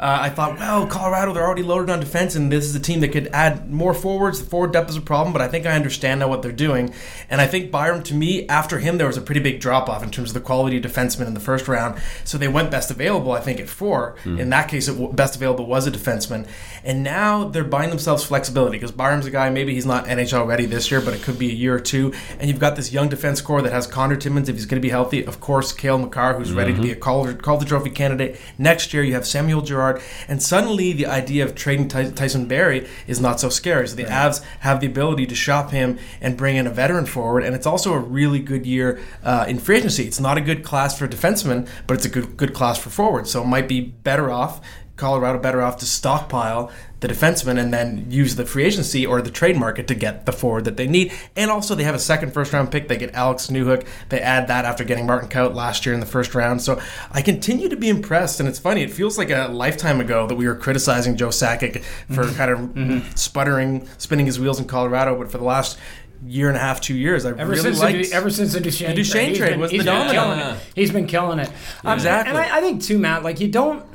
Uh, 0.00 0.18
I 0.22 0.30
thought, 0.30 0.58
well, 0.58 0.86
Colorado, 0.86 1.34
they're 1.34 1.44
already 1.46 1.62
loaded 1.62 1.90
on 1.90 2.00
defense, 2.00 2.34
and 2.34 2.50
this 2.50 2.64
is 2.64 2.74
a 2.74 2.80
team 2.80 3.00
that 3.00 3.08
could 3.08 3.26
add 3.34 3.70
more 3.70 3.92
forwards. 3.92 4.40
The 4.42 4.48
forward 4.48 4.72
depth 4.72 4.88
is 4.88 4.96
a 4.96 5.00
problem, 5.02 5.34
but 5.34 5.42
I 5.42 5.48
think 5.48 5.66
I 5.66 5.72
understand 5.72 6.20
now 6.20 6.28
what 6.28 6.40
they're 6.40 6.52
doing. 6.52 6.94
And 7.28 7.38
I 7.38 7.46
think 7.46 7.70
Byram, 7.70 8.02
to 8.04 8.14
me, 8.14 8.48
after 8.48 8.78
him, 8.78 8.96
there 8.96 9.06
was 9.06 9.18
a 9.18 9.20
pretty 9.20 9.42
big 9.42 9.60
drop 9.60 9.90
off 9.90 10.02
in 10.02 10.10
terms 10.10 10.30
of 10.30 10.34
the 10.34 10.40
quality 10.40 10.78
of 10.78 10.82
defenseman 10.84 11.26
in 11.26 11.34
the 11.34 11.40
first 11.40 11.68
round. 11.68 12.00
So 12.24 12.38
they 12.38 12.48
went 12.48 12.70
best 12.70 12.90
available, 12.90 13.32
I 13.32 13.40
think, 13.40 13.60
at 13.60 13.68
four. 13.68 14.16
In 14.24 14.48
that 14.48 14.68
case, 14.70 14.88
it, 14.88 14.92
w- 14.92 15.12
best 15.12 15.36
available 15.36 15.66
was 15.66 15.86
a 15.86 15.90
defenseman. 15.90 16.48
And 16.82 17.02
now 17.02 17.44
they're 17.44 17.62
buying 17.62 17.90
themselves 17.90 18.24
flexibility 18.24 18.78
because 18.78 18.92
Byram's 18.92 19.26
a 19.26 19.30
guy, 19.30 19.50
maybe 19.50 19.74
he's 19.74 19.84
not 19.84 20.06
NHL 20.06 20.46
ready 20.46 20.64
this 20.64 20.90
year, 20.90 21.02
but 21.02 21.12
it 21.12 21.20
could 21.22 21.38
be 21.38 21.50
a 21.50 21.54
year 21.54 21.74
or 21.74 21.80
two. 21.80 22.14
And 22.38 22.48
you've 22.48 22.58
got 22.58 22.74
this 22.74 22.90
young 22.90 23.10
defense 23.10 23.42
core 23.42 23.60
that 23.60 23.72
has 23.72 23.86
Connor 23.86 24.16
Timmins, 24.16 24.48
if 24.48 24.56
he's 24.56 24.64
going 24.64 24.80
to 24.80 24.86
be 24.86 24.88
healthy. 24.88 25.26
Of 25.26 25.40
course, 25.40 25.74
Cale 25.74 25.98
Makar, 25.98 26.34
who's 26.38 26.54
ready 26.54 26.72
to 26.74 26.80
be 26.80 26.90
a 26.90 26.96
Calder, 26.96 27.34
Calder 27.34 27.66
Trophy 27.66 27.90
candidate. 27.90 28.40
Next 28.56 28.94
year, 28.94 29.02
you 29.02 29.12
have 29.12 29.26
Samuel 29.26 29.60
Girard. 29.60 29.89
And 30.28 30.42
suddenly, 30.42 30.92
the 30.92 31.06
idea 31.06 31.44
of 31.44 31.54
trading 31.54 31.88
Ty- 31.88 32.10
Tyson 32.10 32.46
Barrie 32.46 32.86
is 33.06 33.20
not 33.20 33.40
so 33.40 33.48
scary. 33.48 33.88
So 33.88 33.96
the 33.96 34.04
Avs 34.04 34.42
have 34.60 34.80
the 34.80 34.86
ability 34.86 35.26
to 35.26 35.34
shop 35.34 35.70
him 35.70 35.98
and 36.20 36.36
bring 36.36 36.56
in 36.56 36.66
a 36.66 36.70
veteran 36.70 37.06
forward. 37.06 37.42
And 37.42 37.54
it's 37.54 37.66
also 37.66 37.94
a 37.94 37.98
really 37.98 38.40
good 38.40 38.66
year 38.66 39.00
uh, 39.22 39.46
in 39.48 39.58
free 39.58 39.78
agency. 39.78 40.04
It's 40.04 40.20
not 40.20 40.38
a 40.38 40.40
good 40.40 40.62
class 40.62 40.98
for 40.98 41.08
defensemen, 41.08 41.68
but 41.86 41.94
it's 41.94 42.06
a 42.06 42.10
good, 42.10 42.36
good 42.36 42.54
class 42.54 42.78
for 42.78 42.90
forwards. 42.90 43.30
So 43.30 43.42
it 43.42 43.46
might 43.46 43.68
be 43.68 43.80
better 43.80 44.30
off 44.30 44.60
Colorado 45.00 45.38
better 45.40 45.60
off 45.62 45.78
to 45.78 45.86
stockpile 45.86 46.70
the 47.00 47.08
defenseman 47.08 47.58
and 47.58 47.72
then 47.72 48.04
use 48.10 48.36
the 48.36 48.44
free 48.44 48.62
agency 48.64 49.06
or 49.06 49.22
the 49.22 49.30
trade 49.30 49.56
market 49.56 49.88
to 49.88 49.94
get 49.94 50.26
the 50.26 50.32
forward 50.32 50.66
that 50.66 50.76
they 50.76 50.86
need. 50.86 51.10
And 51.34 51.50
also, 51.50 51.74
they 51.74 51.84
have 51.84 51.94
a 51.94 51.98
second 51.98 52.32
first 52.34 52.52
round 52.52 52.70
pick. 52.70 52.88
They 52.88 52.98
get 52.98 53.14
Alex 53.14 53.46
Newhook. 53.46 53.86
They 54.10 54.20
add 54.20 54.48
that 54.48 54.66
after 54.66 54.84
getting 54.84 55.06
Martin 55.06 55.30
Kaut 55.30 55.54
last 55.54 55.86
year 55.86 55.94
in 55.94 56.00
the 56.00 56.06
first 56.06 56.34
round. 56.34 56.60
So 56.60 56.78
I 57.10 57.22
continue 57.22 57.70
to 57.70 57.76
be 57.76 57.88
impressed. 57.88 58.38
And 58.38 58.46
it's 58.46 58.58
funny, 58.58 58.82
it 58.82 58.90
feels 58.92 59.16
like 59.16 59.30
a 59.30 59.48
lifetime 59.50 59.98
ago 60.02 60.26
that 60.26 60.34
we 60.34 60.46
were 60.46 60.54
criticizing 60.54 61.16
Joe 61.16 61.28
Sakic 61.28 61.82
for 62.14 62.30
kind 62.34 62.50
of 62.50 63.18
sputtering, 63.18 63.88
spinning 63.96 64.26
his 64.26 64.38
wheels 64.38 64.58
in 64.60 64.66
Colorado. 64.66 65.16
But 65.16 65.30
for 65.32 65.38
the 65.38 65.44
last 65.44 65.78
year 66.26 66.48
and 66.48 66.56
a 66.58 66.60
half, 66.60 66.82
two 66.82 66.94
years, 66.94 67.24
I 67.24 67.30
Ever 67.30 67.46
really 67.46 67.62
since 67.62 67.78
liked. 67.80 68.10
the, 68.10 68.14
ever 68.14 68.28
since 68.28 68.52
the 68.52 68.60
Duchene, 68.60 68.88
The 68.90 68.94
Duchene 68.96 69.28
he's 69.30 69.38
trade 69.38 69.50
been- 69.52 69.60
was 69.60 69.70
he's 69.70 69.84
the 69.86 69.90
been 69.90 70.10
killing 70.10 70.38
it. 70.38 70.56
He's 70.74 70.90
been 70.90 71.06
killing 71.06 71.38
it. 71.38 71.50
Um, 71.82 71.94
Exactly. 71.94 72.28
And 72.30 72.38
I, 72.38 72.58
I 72.58 72.60
think 72.60 72.82
too, 72.82 72.98
Matt. 72.98 73.22
Like 73.22 73.40
you 73.40 73.48
don't. 73.48 73.86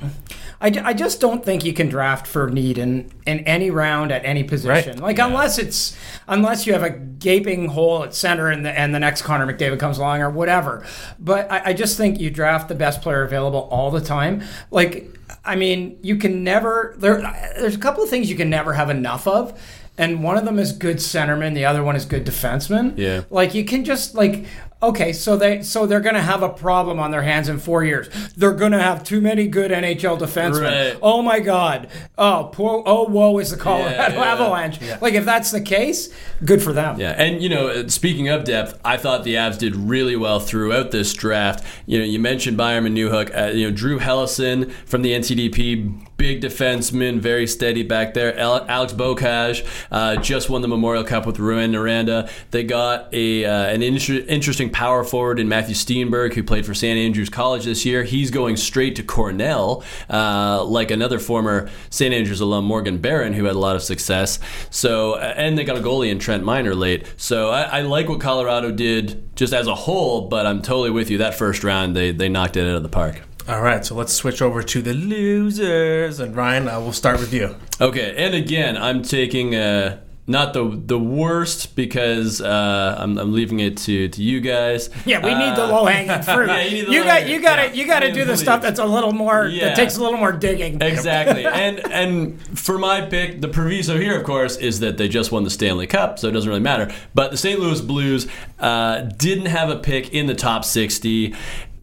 I, 0.62 0.68
I 0.84 0.94
just 0.94 1.20
don't 1.20 1.44
think 1.44 1.66
you 1.66 1.74
can 1.74 1.90
draft 1.90 2.28
for 2.28 2.50
need 2.50 2.78
in, 2.78 3.12
in 3.26 3.40
any 3.40 3.72
round 3.72 4.12
at 4.12 4.26
any 4.26 4.44
position. 4.44 4.94
Right. 4.94 5.18
Like 5.18 5.20
unless 5.20 5.58
it's 5.58 5.98
unless 6.28 6.66
you 6.66 6.74
have 6.74 6.84
a 6.84 6.90
gaping 6.90 7.68
hole 7.70 8.04
at 8.04 8.14
center 8.14 8.50
and 8.50 8.66
the 8.66 8.78
and 8.78 8.94
the 8.94 9.00
next 9.00 9.24
Connor 9.24 9.52
McDavid 9.52 9.80
comes 9.80 9.98
along 9.98 10.22
or 10.22 10.30
whatever. 10.30 10.86
But 11.20 11.52
I, 11.52 11.62
I 11.66 11.74
just 11.74 11.98
think 11.98 12.20
you 12.20 12.30
draft 12.30 12.70
the 12.70 12.76
best 12.76 13.02
player 13.02 13.24
available 13.24 13.68
all 13.72 13.92
the 13.92 14.02
time. 14.02 14.44
Like 14.72 15.12
I 15.44 15.56
mean, 15.56 15.98
you 16.02 16.16
can 16.18 16.44
never 16.44 16.96
there. 16.98 17.22
There's 17.58 17.76
a 17.76 17.80
couple 17.80 18.04
of 18.04 18.10
things 18.10 18.30
you 18.30 18.36
can 18.36 18.50
never 18.50 18.74
have 18.74 18.90
enough 18.90 19.28
of. 19.28 19.60
And 19.98 20.24
one 20.24 20.38
of 20.38 20.44
them 20.44 20.60
is 20.60 20.74
good 20.74 20.98
centerman, 20.98 21.54
the 21.54 21.66
other 21.66 21.84
one 21.84 21.96
is 21.96 22.06
good 22.06 22.26
defenseman. 22.26 22.98
Yeah. 22.98 23.24
Like 23.30 23.54
you 23.54 23.64
can 23.64 23.86
just 23.86 24.14
like 24.14 24.46
okay, 24.86 25.14
so 25.14 25.38
they 25.38 25.64
so 25.64 25.86
they're 25.86 26.00
gonna 26.00 26.22
have 26.22 26.44
a 26.44 26.50
problem 26.50 27.00
on 27.00 27.12
their 27.12 27.22
hands 27.22 27.50
in 27.50 27.60
four 27.60 27.84
years. 27.84 28.10
They're 28.36 28.54
gonna 28.54 28.82
have 28.82 29.04
too 29.04 29.22
many 29.22 29.48
good 29.48 29.72
NHL 29.72 30.20
defensemen. 30.20 30.92
Right. 30.92 31.00
Oh 31.02 31.22
my 31.22 31.40
God. 31.40 31.90
Oh 32.18 32.50
poor. 32.52 32.84
Oh 32.86 33.08
woe 33.08 33.38
is 33.40 33.52
the 33.52 33.58
Colorado 33.58 34.16
yeah. 34.16 34.34
Avalanche. 34.34 34.80
Like 35.02 35.14
if 35.14 35.26
that's 35.26 35.52
the 35.52 35.62
case, 35.62 36.10
good 36.44 36.62
for 36.62 36.74
them. 36.74 37.00
Yeah, 37.00 37.12
and 37.12 37.42
you 37.42 37.50
know, 37.50 37.68
uh, 37.68 37.88
speaking 37.88 38.30
of 38.30 38.44
depth, 38.44 38.80
I 38.84 38.98
thought 38.98 39.24
the 39.24 39.36
Avs 39.36 39.58
did 39.58 39.76
really 39.76 40.16
well 40.16 40.40
throughout 40.40 40.92
this 40.92 41.14
draft. 41.14 41.66
You 41.86 42.00
know, 42.00 42.06
you 42.06 42.20
mentioned 42.20 42.58
Byram 42.58 42.86
and 42.86 42.96
Newhook. 42.96 43.36
Uh, 43.36 43.52
you 43.52 43.70
know, 43.70 43.76
Drew 43.76 44.00
Helleson 44.00 44.72
from 44.86 45.02
the 45.02 45.12
NTDP, 45.12 46.05
big 46.18 46.42
defenseman, 46.42 47.20
very 47.20 47.48
steady 47.48 47.84
back 47.84 48.14
there. 48.14 48.38
Alex 48.38 48.94
Beaucage 48.94 49.66
uh, 49.92 50.16
just 50.18 50.50
won 50.50 50.62
the 50.62 50.68
Memorial 50.68 51.04
Cup 51.04 51.26
with 51.26 51.38
Rouyn-Noranda. 51.38 52.30
They 52.52 52.64
got 52.64 53.14
a 53.14 53.46
uh, 53.46 53.68
an 53.68 53.82
inter- 53.82 54.26
interesting 54.28 54.70
power 54.70 55.04
forward 55.04 55.40
in 55.40 55.50
Matthew 55.50 55.76
Stienburg, 55.76 56.34
who 56.34 56.44
played 56.44 56.66
for 56.66 56.74
St 56.74 56.98
Andrews 56.98 57.30
College 57.30 57.66
this 57.66 57.86
year. 57.86 58.04
He's 58.04 58.32
going 58.32 58.58
straight 58.58 58.96
to 58.96 59.04
Cornell, 59.04 59.84
uh, 60.10 60.64
like 60.64 60.92
another 60.92 61.20
former 61.20 61.70
St 61.90 62.14
Andrews 62.14 62.42
alum, 62.42 62.66
Morgan 62.66 62.98
Barron, 62.98 63.34
who 63.34 63.46
had 63.46 63.56
a 63.56 63.60
lot 63.60 63.76
of 63.76 63.84
success. 63.84 64.40
So, 64.70 65.14
uh, 65.14 65.34
and 65.36 65.58
they 65.58 65.64
got 65.64 65.78
a 65.78 65.82
goalie 65.82 66.10
in 66.10 66.20
Trent 66.20 66.44
Miner 66.44 66.76
late. 66.76 67.06
So, 67.18 67.50
I, 67.50 67.62
I 67.64 67.82
like 67.82 68.10
what 68.10 68.22
Colorado 68.22 68.72
did 68.72 69.36
just 69.36 69.54
as 69.54 69.68
a 69.68 69.76
whole, 69.76 70.28
but 70.28 70.46
I'm 70.46 70.62
totally 70.62 70.92
with 70.92 71.10
you. 71.10 71.18
That 71.20 71.36
first 71.36 71.64
round, 71.64 71.96
they 71.96 72.12
they 72.12 72.30
knocked 72.30 72.58
it 72.58 72.68
out 72.68 72.76
of 72.76 72.84
the 72.84 72.90
park. 72.90 73.22
All 73.48 73.62
right, 73.62 73.86
so 73.86 73.94
let's 73.94 74.12
switch 74.14 74.42
over 74.42 74.64
to 74.64 74.82
the 74.82 74.94
losers. 74.94 76.20
And 76.20 76.36
Ryan, 76.36 76.68
uh, 76.68 76.80
we'll 76.80 76.94
start 76.94 77.20
with 77.20 77.32
you. 77.32 77.56
Okay, 77.80 78.16
and 78.18 78.34
again, 78.34 78.76
I'm 78.76 79.04
taking 79.04 79.54
uh, 79.54 80.00
not 80.26 80.54
the 80.54 80.82
the 80.84 80.98
worst 80.98 81.76
because 81.76 82.42
uh, 82.42 82.96
I'm, 82.98 83.20
I'm 83.20 83.34
leaving 83.34 83.60
it 83.60 83.78
to, 83.78 84.08
to 84.10 84.24
you 84.24 84.42
guys. 84.42 84.90
Yeah, 85.06 85.20
we 85.24 85.30
need 85.36 85.56
the 85.56 85.66
Uh, 85.66 85.68
low 85.72 85.86
hanging 85.86 86.24
fruit. 86.24 86.48
yeah, 86.48 86.64
you 86.64 86.72
need 86.72 86.88
the 86.88 86.92
you 86.94 87.04
got 87.04 87.28
you 87.30 87.40
got 87.40 87.56
to 87.58 87.62
yeah. 87.68 87.74
you 87.74 87.86
got 87.86 88.00
to 88.00 88.12
do 88.12 88.22
the 88.26 88.32
mean, 88.32 88.38
stuff 88.38 88.64
that's 88.64 88.80
a 88.80 88.86
little 88.86 89.12
more 89.12 89.46
Yeah. 89.46 89.66
that 89.68 89.76
takes 89.76 89.96
a 89.98 90.02
little 90.02 90.18
more 90.18 90.32
digging. 90.32 90.82
Exactly. 90.82 91.46
and 91.46 91.80
and 91.92 92.42
for 92.58 92.80
my 92.80 93.02
pick, 93.02 93.42
the 93.42 93.48
proviso 93.48 94.00
here, 94.00 94.18
of 94.18 94.24
course, 94.26 94.58
is 94.58 94.80
that 94.80 94.98
they 94.98 95.08
just 95.08 95.32
won 95.32 95.44
the 95.44 95.52
Stanley 95.52 95.86
Cup, 95.86 96.18
so 96.18 96.30
it 96.30 96.32
doesn't 96.32 96.50
really 96.50 96.62
matter. 96.62 96.92
But 97.14 97.30
the 97.30 97.38
St. 97.38 97.60
Louis 97.60 97.80
Blues 97.82 98.28
uh, 98.60 99.02
didn't 99.02 99.46
have 99.48 99.70
a 99.70 99.76
pick 99.78 100.12
in 100.16 100.26
the 100.26 100.34
top 100.36 100.66
60. 100.66 101.36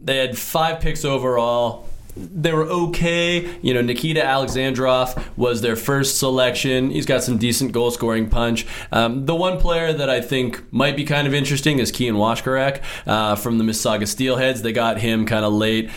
They 0.05 0.19
had 0.19 0.37
five 0.37 0.81
picks 0.81 1.05
overall. 1.05 1.89
They 2.15 2.53
were 2.53 2.67
okay. 2.67 3.59
You 3.63 3.73
know, 3.73 3.81
Nikita 3.81 4.21
Alexandrov 4.21 5.25
was 5.37 5.63
their 5.63 5.77
first 5.77 6.19
selection. 6.19 6.91
He's 6.91 7.07
got 7.07 7.23
some 7.23 7.39
decent 7.39 7.73
goal 7.73 7.91
scoring 7.91 8.29
punch. 8.29 8.67
Um, 8.91 9.25
the 9.25 9.35
one 9.35 9.59
player 9.59 9.95
that 9.95 10.11
I 10.11 10.21
think 10.21 10.63
might 10.73 10.95
be 10.95 11.05
kind 11.05 11.27
of 11.27 11.33
interesting 11.33 11.79
is 11.79 11.91
Keean 11.91 12.15
Washkurak 12.15 12.83
uh, 13.07 13.37
from 13.37 13.57
the 13.57 13.65
Mississauga 13.65 14.03
Steelheads. 14.03 14.61
They 14.61 14.73
got 14.73 14.99
him 14.99 15.25
kind 15.25 15.45
of 15.45 15.55
late. 15.55 15.91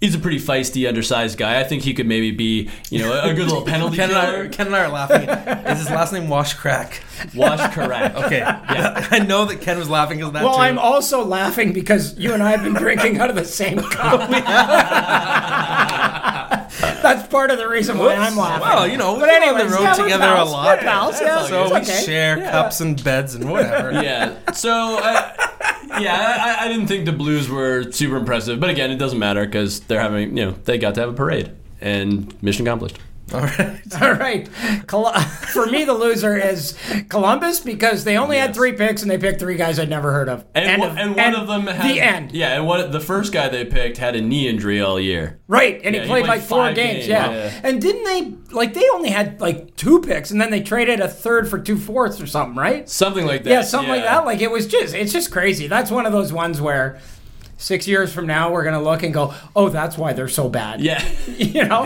He's 0.00 0.14
a 0.14 0.18
pretty 0.18 0.38
feisty, 0.38 0.88
undersized 0.88 1.36
guy. 1.36 1.60
I 1.60 1.64
think 1.64 1.82
he 1.82 1.92
could 1.92 2.06
maybe 2.06 2.30
be, 2.30 2.70
you 2.88 3.00
know, 3.00 3.12
a 3.22 3.34
good 3.34 3.44
little 3.46 3.60
penalty 3.66 3.96
Ken 3.96 4.08
and, 4.10 4.18
I. 4.18 4.48
Ken 4.48 4.66
and 4.68 4.74
I 4.74 4.84
are 4.84 4.88
laughing. 4.88 5.28
Is 5.70 5.78
his 5.80 5.90
last 5.90 6.12
name 6.14 6.28
Wash 6.28 6.54
Crack? 6.54 7.02
Washkurak. 7.34 8.14
Okay. 8.24 8.38
Yeah. 8.38 9.06
I 9.10 9.18
know 9.18 9.44
that 9.44 9.60
Ken 9.60 9.78
was 9.78 9.90
laughing 9.90 10.22
at 10.22 10.32
that 10.32 10.42
Well, 10.42 10.54
too. 10.54 10.60
I'm 10.60 10.78
also 10.78 11.22
laughing 11.24 11.72
because 11.74 12.16
you 12.18 12.32
and 12.32 12.42
I 12.42 12.50
have 12.52 12.62
been 12.64 12.72
drinking 12.74 13.18
out 13.18 13.28
of 13.28 13.36
the 13.36 13.44
same 13.44 13.78
cup. 13.78 14.20
That's 17.16 17.28
part 17.28 17.50
of 17.50 17.58
the 17.58 17.68
reason 17.68 17.98
why 17.98 18.14
I'm 18.14 18.36
laughing. 18.36 18.60
well, 18.68 18.86
you 18.88 18.96
know, 18.96 19.12
we've 19.12 19.20
But 19.22 19.28
been 19.30 19.42
on 19.48 19.54
the 19.54 19.60
anyways, 19.64 19.72
road 19.72 19.82
yeah, 19.82 19.96
we're 19.98 20.02
together 20.04 20.24
pals. 20.24 20.48
a 20.48 20.52
lot. 20.52 20.78
We're 20.78 20.82
pals, 20.84 21.20
yeah. 21.20 21.46
so 21.46 21.64
we 21.70 21.76
okay. 21.80 22.02
share 22.04 22.36
cups 22.50 22.80
and 22.80 23.02
beds 23.02 23.34
and 23.34 23.50
whatever. 23.50 23.92
yeah. 24.02 24.52
So, 24.52 24.70
I, 24.72 26.00
yeah, 26.00 26.56
I, 26.58 26.64
I 26.64 26.68
didn't 26.68 26.86
think 26.86 27.04
the 27.06 27.12
Blues 27.12 27.48
were 27.48 27.90
super 27.92 28.16
impressive, 28.16 28.60
but 28.60 28.70
again, 28.70 28.90
it 28.90 28.96
doesn't 28.96 29.18
matter 29.18 29.44
because 29.44 29.80
they're 29.80 30.00
having, 30.00 30.36
you 30.36 30.44
know, 30.46 30.52
they 30.64 30.78
got 30.78 30.94
to 30.94 31.00
have 31.00 31.10
a 31.10 31.14
parade 31.14 31.50
and 31.80 32.40
mission 32.42 32.66
accomplished. 32.66 32.98
All 33.34 33.40
right. 33.42 34.02
All 34.02 34.12
right. 34.14 34.48
Col- 34.86 35.12
For 35.52 35.66
me, 35.66 35.84
the 35.84 35.92
loser 35.94 36.36
is 36.36 36.76
Columbus 37.08 37.60
because 37.60 38.04
they 38.04 38.16
only 38.16 38.36
had 38.38 38.54
three 38.54 38.72
picks 38.72 39.02
and 39.02 39.10
they 39.10 39.18
picked 39.18 39.40
three 39.40 39.56
guys 39.56 39.78
I'd 39.78 39.88
never 39.88 40.12
heard 40.12 40.28
of. 40.28 40.44
And, 40.54 40.68
End 40.68 40.80
one- 40.80 40.90
of- 40.90 40.98
and 40.98 41.16
one 41.16 41.34
of 41.34 41.46
them 41.46 41.66
had 41.66 41.88
the 41.94 42.00
end. 42.00 42.32
Yeah, 42.32 42.54
and 42.56 42.66
one 42.66 42.90
the 42.90 43.00
first 43.00 43.32
guy 43.32 43.48
they 43.48 43.64
picked 43.64 43.98
had 43.98 44.16
a 44.16 44.20
knee 44.20 44.48
injury 44.48 44.80
all 44.80 44.98
year. 44.98 45.40
Right, 45.48 45.80
and 45.84 45.94
Yeah, 45.94 46.02
he 46.02 46.06
he 46.06 46.10
played 46.12 46.24
played 46.24 46.28
like 46.38 46.42
four 46.42 46.72
games, 46.72 46.76
games, 46.98 47.08
yeah. 47.08 47.30
yeah. 47.30 47.60
And 47.64 47.80
didn't 47.82 48.04
they 48.04 48.54
like 48.54 48.74
they 48.74 48.84
only 48.94 49.10
had 49.10 49.40
like 49.40 49.74
two 49.76 50.00
picks, 50.00 50.30
and 50.30 50.40
then 50.40 50.50
they 50.50 50.60
traded 50.62 51.00
a 51.00 51.08
third 51.08 51.48
for 51.48 51.58
two 51.58 51.76
fourths 51.76 52.20
or 52.20 52.26
something, 52.26 52.56
right? 52.56 52.88
Something 52.88 53.26
like 53.26 53.44
that. 53.44 53.50
Yeah, 53.50 53.62
something 53.62 53.90
like 53.90 54.04
that. 54.04 54.24
Like 54.24 54.40
it 54.40 54.50
was 54.50 54.66
just, 54.66 54.94
it's 54.94 55.12
just 55.12 55.30
crazy. 55.30 55.66
That's 55.66 55.90
one 55.90 56.06
of 56.06 56.12
those 56.12 56.32
ones 56.32 56.60
where 56.60 57.00
six 57.60 57.86
years 57.86 58.12
from 58.12 58.26
now 58.26 58.50
we're 58.50 58.64
gonna 58.64 58.82
look 58.82 59.02
and 59.02 59.14
go, 59.14 59.34
oh, 59.54 59.68
that's 59.68 59.96
why 59.96 60.12
they're 60.12 60.28
so 60.28 60.48
bad. 60.48 60.80
Yeah. 60.80 61.04
you 61.36 61.64
know. 61.64 61.84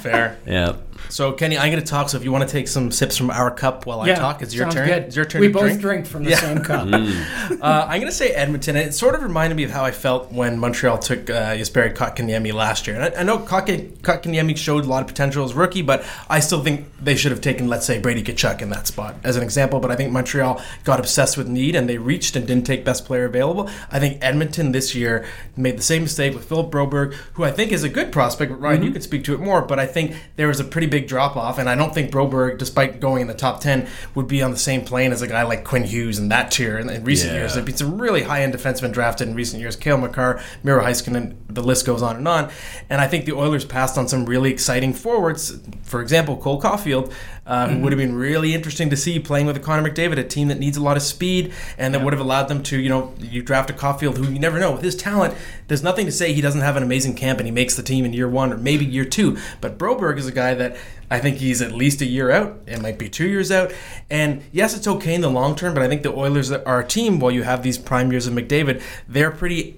Fair. 0.00 0.38
yeah. 0.46 0.76
So 1.10 1.32
Kenny, 1.32 1.58
I'm 1.58 1.70
going 1.70 1.82
to 1.82 1.88
talk. 1.88 2.08
So 2.08 2.16
if 2.16 2.24
you 2.24 2.32
want 2.32 2.46
to 2.48 2.50
take 2.52 2.68
some 2.68 2.90
sips 2.90 3.16
from 3.16 3.30
our 3.30 3.50
cup 3.50 3.84
while 3.86 4.00
I 4.00 4.14
talk, 4.14 4.42
it's 4.42 4.54
your 4.54 4.64
sounds 4.64 4.74
turn. 4.74 4.88
Good. 4.88 5.02
It's 5.04 5.16
your 5.16 5.24
turn 5.24 5.40
We 5.40 5.48
to 5.48 5.52
both 5.52 5.62
drink. 5.62 5.80
drink, 5.80 6.06
from 6.06 6.24
the 6.24 6.30
Yeah. 6.30 6.36
same 6.40 6.60
cup. 6.60 6.88
Uh, 7.60 7.84
I'm 7.88 8.00
going 8.00 8.10
to 8.10 8.16
say 8.16 8.30
Edmonton. 8.30 8.76
It 8.76 8.94
sort 8.94 9.14
of 9.14 9.22
reminded 9.22 9.54
me 9.56 9.64
of 9.64 9.70
how 9.70 9.84
I 9.84 9.90
felt 9.90 10.32
when 10.32 10.58
Montreal 10.58 10.98
took 10.98 11.28
uh, 11.28 11.54
Jesperi 11.56 11.94
Kotkaniemi 11.94 12.52
last 12.54 12.86
year. 12.86 12.96
And 12.98 13.14
I, 13.14 13.20
I 13.20 13.22
know 13.22 13.38
Kotk- 13.38 13.98
Kotkaniemi 13.98 14.56
showed 14.56 14.84
a 14.84 14.88
lot 14.88 15.02
of 15.02 15.08
potential 15.08 15.44
as 15.44 15.50
a 15.52 15.54
rookie, 15.56 15.82
but 15.82 16.04
I 16.30 16.40
still 16.40 16.62
think 16.62 16.86
they 17.02 17.16
should 17.16 17.32
have 17.32 17.40
taken, 17.40 17.68
let's 17.68 17.84
say, 17.84 17.98
Brady 17.98 18.22
Tkachuk 18.22 18.62
in 18.62 18.70
that 18.70 18.86
spot 18.86 19.16
as 19.24 19.36
an 19.36 19.42
example. 19.42 19.78
But 19.80 19.90
I 19.90 19.96
think 19.96 20.10
Montreal 20.12 20.62
got 20.84 21.00
obsessed 21.00 21.36
with 21.36 21.48
need 21.48 21.74
and 21.74 21.88
they 21.88 21.98
reached 21.98 22.36
and 22.36 22.46
didn't 22.46 22.64
take 22.66 22.84
best 22.84 23.04
player 23.04 23.24
available. 23.26 23.68
I 23.90 23.98
think 23.98 24.18
Edmonton 24.22 24.72
this 24.72 24.94
year 24.94 25.26
made 25.56 25.76
the 25.76 25.82
same 25.82 26.02
mistake 26.02 26.32
with 26.34 26.48
Philip 26.48 26.70
Broberg, 26.70 27.14
who 27.34 27.44
I 27.44 27.50
think 27.50 27.72
is 27.72 27.82
a 27.84 27.88
good 27.90 28.10
prospect. 28.12 28.52
But 28.52 28.60
Ryan, 28.60 28.84
you 28.84 28.90
could 28.92 29.02
speak 29.02 29.24
to 29.24 29.34
it 29.34 29.40
more, 29.40 29.60
but 29.60 29.78
I 29.78 29.86
think 29.86 30.14
there 30.36 30.48
was 30.48 30.60
a 30.60 30.64
pretty 30.64 30.86
big 30.86 30.99
drop 31.06 31.36
off, 31.36 31.58
and 31.58 31.68
I 31.68 31.74
don't 31.74 31.92
think 31.94 32.10
Broberg, 32.10 32.58
despite 32.58 33.00
going 33.00 33.22
in 33.22 33.28
the 33.28 33.34
top 33.34 33.60
ten, 33.60 33.88
would 34.14 34.28
be 34.28 34.42
on 34.42 34.50
the 34.50 34.56
same 34.56 34.82
plane 34.82 35.12
as 35.12 35.22
a 35.22 35.26
guy 35.28 35.42
like 35.42 35.64
Quinn 35.64 35.84
Hughes 35.84 36.18
and 36.18 36.30
that 36.30 36.50
tier 36.50 36.78
in, 36.78 36.88
in 36.90 37.04
recent 37.04 37.32
Yeah. 37.32 37.38
years. 37.40 37.54
There've 37.54 37.66
been 37.66 37.76
some 37.76 38.00
really 38.00 38.22
high 38.22 38.42
end 38.42 38.54
defensemen 38.54 38.92
drafted 38.92 39.28
in 39.28 39.34
recent 39.34 39.60
years. 39.60 39.76
Cale 39.76 39.98
Makar, 39.98 40.40
Miro 40.62 40.82
Heiskanen, 40.84 41.36
the 41.48 41.62
list 41.62 41.86
goes 41.86 42.02
on 42.02 42.16
and 42.16 42.26
on. 42.28 42.50
And 42.88 43.00
I 43.00 43.06
think 43.06 43.24
the 43.24 43.32
Oilers 43.32 43.64
passed 43.64 43.96
on 43.98 44.08
some 44.08 44.26
really 44.26 44.50
exciting 44.50 44.92
forwards. 44.94 45.58
For 45.82 46.00
example, 46.00 46.36
Cole 46.36 46.60
Caulfield, 46.60 47.12
uh, 47.50 47.66
who 47.66 47.80
would 47.80 47.90
have 47.90 47.98
been 47.98 48.14
really 48.14 48.54
interesting 48.54 48.88
to 48.90 48.96
see 48.96 49.18
playing 49.18 49.44
with 49.44 49.56
a 49.56 49.60
Connor 49.60 49.90
McDavid, 49.90 50.18
a 50.18 50.24
team 50.24 50.46
that 50.48 50.60
needs 50.60 50.76
a 50.76 50.82
lot 50.82 50.96
of 50.96 51.02
speed, 51.02 51.52
and 51.76 51.92
that 51.92 52.04
would 52.04 52.12
have 52.12 52.20
allowed 52.20 52.44
them 52.44 52.62
to, 52.62 52.78
you 52.78 52.88
know, 52.88 53.12
you 53.18 53.42
draft 53.42 53.68
a 53.70 53.72
Caulfield 53.72 54.18
who 54.18 54.32
you 54.32 54.38
never 54.38 54.60
know. 54.60 54.70
With 54.70 54.82
his 54.82 54.94
talent, 54.94 55.34
there's 55.66 55.82
nothing 55.82 56.06
to 56.06 56.12
say 56.12 56.32
he 56.32 56.40
doesn't 56.40 56.60
have 56.60 56.76
an 56.76 56.84
amazing 56.84 57.16
camp 57.16 57.40
and 57.40 57.48
he 57.48 57.50
makes 57.50 57.74
the 57.74 57.82
team 57.82 58.04
in 58.04 58.12
year 58.12 58.28
one 58.28 58.52
or 58.52 58.56
maybe 58.56 58.84
year 58.84 59.04
two. 59.04 59.36
But 59.60 59.78
Broberg 59.78 60.16
is 60.16 60.28
a 60.28 60.32
guy 60.32 60.54
that 60.54 60.76
I 61.10 61.18
think 61.18 61.38
he's 61.38 61.60
at 61.60 61.72
least 61.72 62.00
a 62.02 62.06
year 62.06 62.30
out. 62.30 62.60
It 62.68 62.80
might 62.80 63.00
be 63.00 63.08
two 63.08 63.28
years 63.28 63.50
out. 63.50 63.72
And 64.08 64.44
yes, 64.52 64.76
it's 64.76 64.86
okay 64.86 65.14
in 65.16 65.20
the 65.20 65.28
long 65.28 65.56
term, 65.56 65.74
but 65.74 65.82
I 65.82 65.88
think 65.88 66.04
the 66.04 66.14
Oilers 66.14 66.52
are 66.52 66.78
a 66.78 66.86
team 66.86 67.18
while 67.18 67.32
you 67.32 67.42
have 67.42 67.64
these 67.64 67.78
prime 67.78 68.12
years 68.12 68.28
of 68.28 68.34
McDavid, 68.34 68.80
they're 69.08 69.32
pretty 69.32 69.76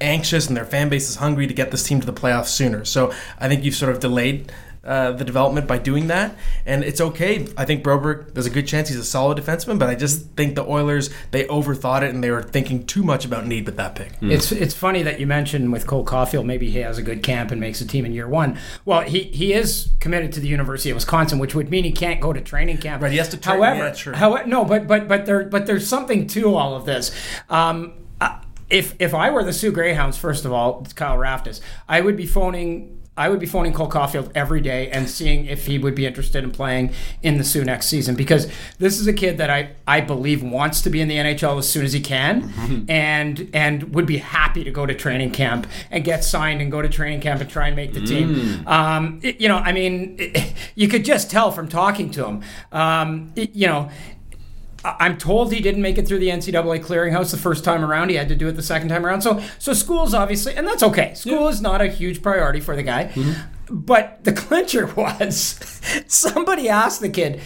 anxious 0.00 0.48
and 0.48 0.56
their 0.56 0.64
fan 0.64 0.88
base 0.88 1.10
is 1.10 1.16
hungry 1.16 1.46
to 1.46 1.54
get 1.54 1.70
this 1.70 1.86
team 1.86 2.00
to 2.00 2.06
the 2.06 2.14
playoffs 2.14 2.46
sooner. 2.46 2.86
So 2.86 3.12
I 3.38 3.48
think 3.48 3.62
you've 3.62 3.74
sort 3.74 3.92
of 3.92 4.00
delayed 4.00 4.50
uh, 4.84 5.12
the 5.12 5.24
development 5.24 5.66
by 5.66 5.78
doing 5.78 6.08
that, 6.08 6.36
and 6.66 6.84
it's 6.84 7.00
okay. 7.00 7.46
I 7.56 7.64
think 7.64 7.82
Broberg, 7.82 8.34
there's 8.34 8.46
a 8.46 8.50
good 8.50 8.66
chance 8.66 8.88
he's 8.88 8.98
a 8.98 9.04
solid 9.04 9.38
defenseman, 9.38 9.78
but 9.78 9.88
I 9.88 9.94
just 9.94 10.26
think 10.36 10.54
the 10.54 10.64
Oilers 10.64 11.10
they 11.30 11.44
overthought 11.46 12.02
it 12.02 12.10
and 12.10 12.22
they 12.22 12.30
were 12.30 12.42
thinking 12.42 12.84
too 12.86 13.02
much 13.02 13.24
about 13.24 13.46
need 13.46 13.66
with 13.66 13.76
that 13.76 13.94
pick. 13.94 14.12
It's 14.20 14.52
it's 14.52 14.74
funny 14.74 15.02
that 15.02 15.20
you 15.20 15.26
mentioned 15.26 15.72
with 15.72 15.86
Cole 15.86 16.04
Caulfield, 16.04 16.46
maybe 16.46 16.70
he 16.70 16.78
has 16.78 16.98
a 16.98 17.02
good 17.02 17.22
camp 17.22 17.50
and 17.50 17.60
makes 17.60 17.80
a 17.80 17.86
team 17.86 18.04
in 18.04 18.12
year 18.12 18.28
one. 18.28 18.58
Well, 18.84 19.00
he, 19.02 19.24
he 19.24 19.52
is 19.52 19.90
committed 20.00 20.32
to 20.34 20.40
the 20.40 20.48
University 20.48 20.90
of 20.90 20.96
Wisconsin, 20.96 21.38
which 21.38 21.54
would 21.54 21.70
mean 21.70 21.84
he 21.84 21.92
can't 21.92 22.20
go 22.20 22.32
to 22.32 22.40
training 22.40 22.78
camp. 22.78 23.02
Right, 23.02 23.12
he 23.12 23.18
has 23.18 23.28
to 23.30 23.36
train- 23.36 23.56
However, 23.56 23.84
yeah, 23.86 23.92
true. 23.92 24.12
however, 24.14 24.46
no, 24.46 24.64
but 24.64 24.86
but 24.86 25.08
but 25.08 25.26
there 25.26 25.44
but 25.44 25.66
there's 25.66 25.86
something 25.88 26.26
to 26.28 26.54
all 26.54 26.74
of 26.74 26.84
this. 26.86 27.10
Um, 27.48 27.94
if 28.70 28.94
if 28.98 29.12
I 29.14 29.30
were 29.30 29.44
the 29.44 29.52
Soo 29.52 29.70
Greyhounds, 29.70 30.16
first 30.16 30.44
of 30.44 30.52
all, 30.52 30.80
it's 30.84 30.92
Kyle 30.92 31.16
Raftis, 31.18 31.60
I 31.88 32.00
would 32.00 32.16
be 32.16 32.26
phoning. 32.26 33.00
I 33.16 33.28
would 33.28 33.38
be 33.38 33.46
phoning 33.46 33.72
Cole 33.72 33.86
Caulfield 33.86 34.32
every 34.34 34.60
day 34.60 34.90
and 34.90 35.08
seeing 35.08 35.46
if 35.46 35.66
he 35.66 35.78
would 35.78 35.94
be 35.94 36.04
interested 36.04 36.42
in 36.42 36.50
playing 36.50 36.92
in 37.22 37.38
the 37.38 37.44
Soo 37.44 37.62
next 37.64 37.86
season 37.86 38.16
because 38.16 38.50
this 38.78 38.98
is 38.98 39.06
a 39.06 39.12
kid 39.12 39.38
that 39.38 39.50
I, 39.50 39.70
I 39.86 40.00
believe 40.00 40.42
wants 40.42 40.80
to 40.82 40.90
be 40.90 41.00
in 41.00 41.06
the 41.06 41.16
NHL 41.16 41.58
as 41.58 41.68
soon 41.68 41.84
as 41.84 41.92
he 41.92 42.00
can 42.00 42.52
and 42.88 43.48
and 43.54 43.94
would 43.94 44.06
be 44.06 44.16
happy 44.18 44.64
to 44.64 44.70
go 44.72 44.84
to 44.84 44.94
training 44.94 45.30
camp 45.30 45.68
and 45.92 46.02
get 46.02 46.24
signed 46.24 46.60
and 46.60 46.72
go 46.72 46.82
to 46.82 46.88
training 46.88 47.20
camp 47.20 47.40
and 47.40 47.48
try 47.48 47.68
and 47.68 47.76
make 47.76 47.92
the 47.94 48.00
team. 48.04 48.66
Um, 48.66 49.20
it- 49.22 49.40
you 49.40 49.48
know, 49.48 49.58
I 49.58 49.70
mean, 49.72 50.16
it- 50.18 50.52
you 50.74 50.88
could 50.88 51.04
just 51.04 51.30
tell 51.30 51.52
from 51.52 51.68
talking 51.68 52.10
to 52.12 52.26
him. 52.26 52.42
Um, 52.72 53.32
it- 53.36 53.54
you 53.54 53.68
know, 53.68 53.90
I'm 54.84 55.16
told 55.16 55.52
he 55.52 55.60
didn't 55.60 55.82
make 55.82 55.96
it 55.96 56.06
through 56.06 56.18
the 56.18 56.28
NCAA 56.28 56.84
clearinghouse 56.84 57.30
the 57.30 57.38
first 57.38 57.64
time 57.64 57.82
around. 57.82 58.10
He 58.10 58.16
had 58.16 58.28
to 58.28 58.36
do 58.36 58.48
it 58.48 58.52
the 58.52 58.62
second 58.62 58.90
time 58.90 59.06
around. 59.06 59.22
So, 59.22 59.42
so 59.58 59.72
school's 59.72 60.12
obviously, 60.12 60.54
and 60.54 60.66
that's 60.66 60.82
okay. 60.82 61.14
School 61.14 61.48
is 61.48 61.62
not 61.62 61.80
a 61.80 61.88
huge 61.88 62.22
priority 62.22 62.60
for 62.60 62.76
the 62.76 62.82
guy. 62.82 63.06
Mm-hmm. 63.06 63.76
But 63.76 64.24
the 64.24 64.32
clincher 64.32 64.86
was 64.96 65.58
somebody 66.06 66.68
asked 66.68 67.00
the 67.00 67.08
kid, 67.08 67.40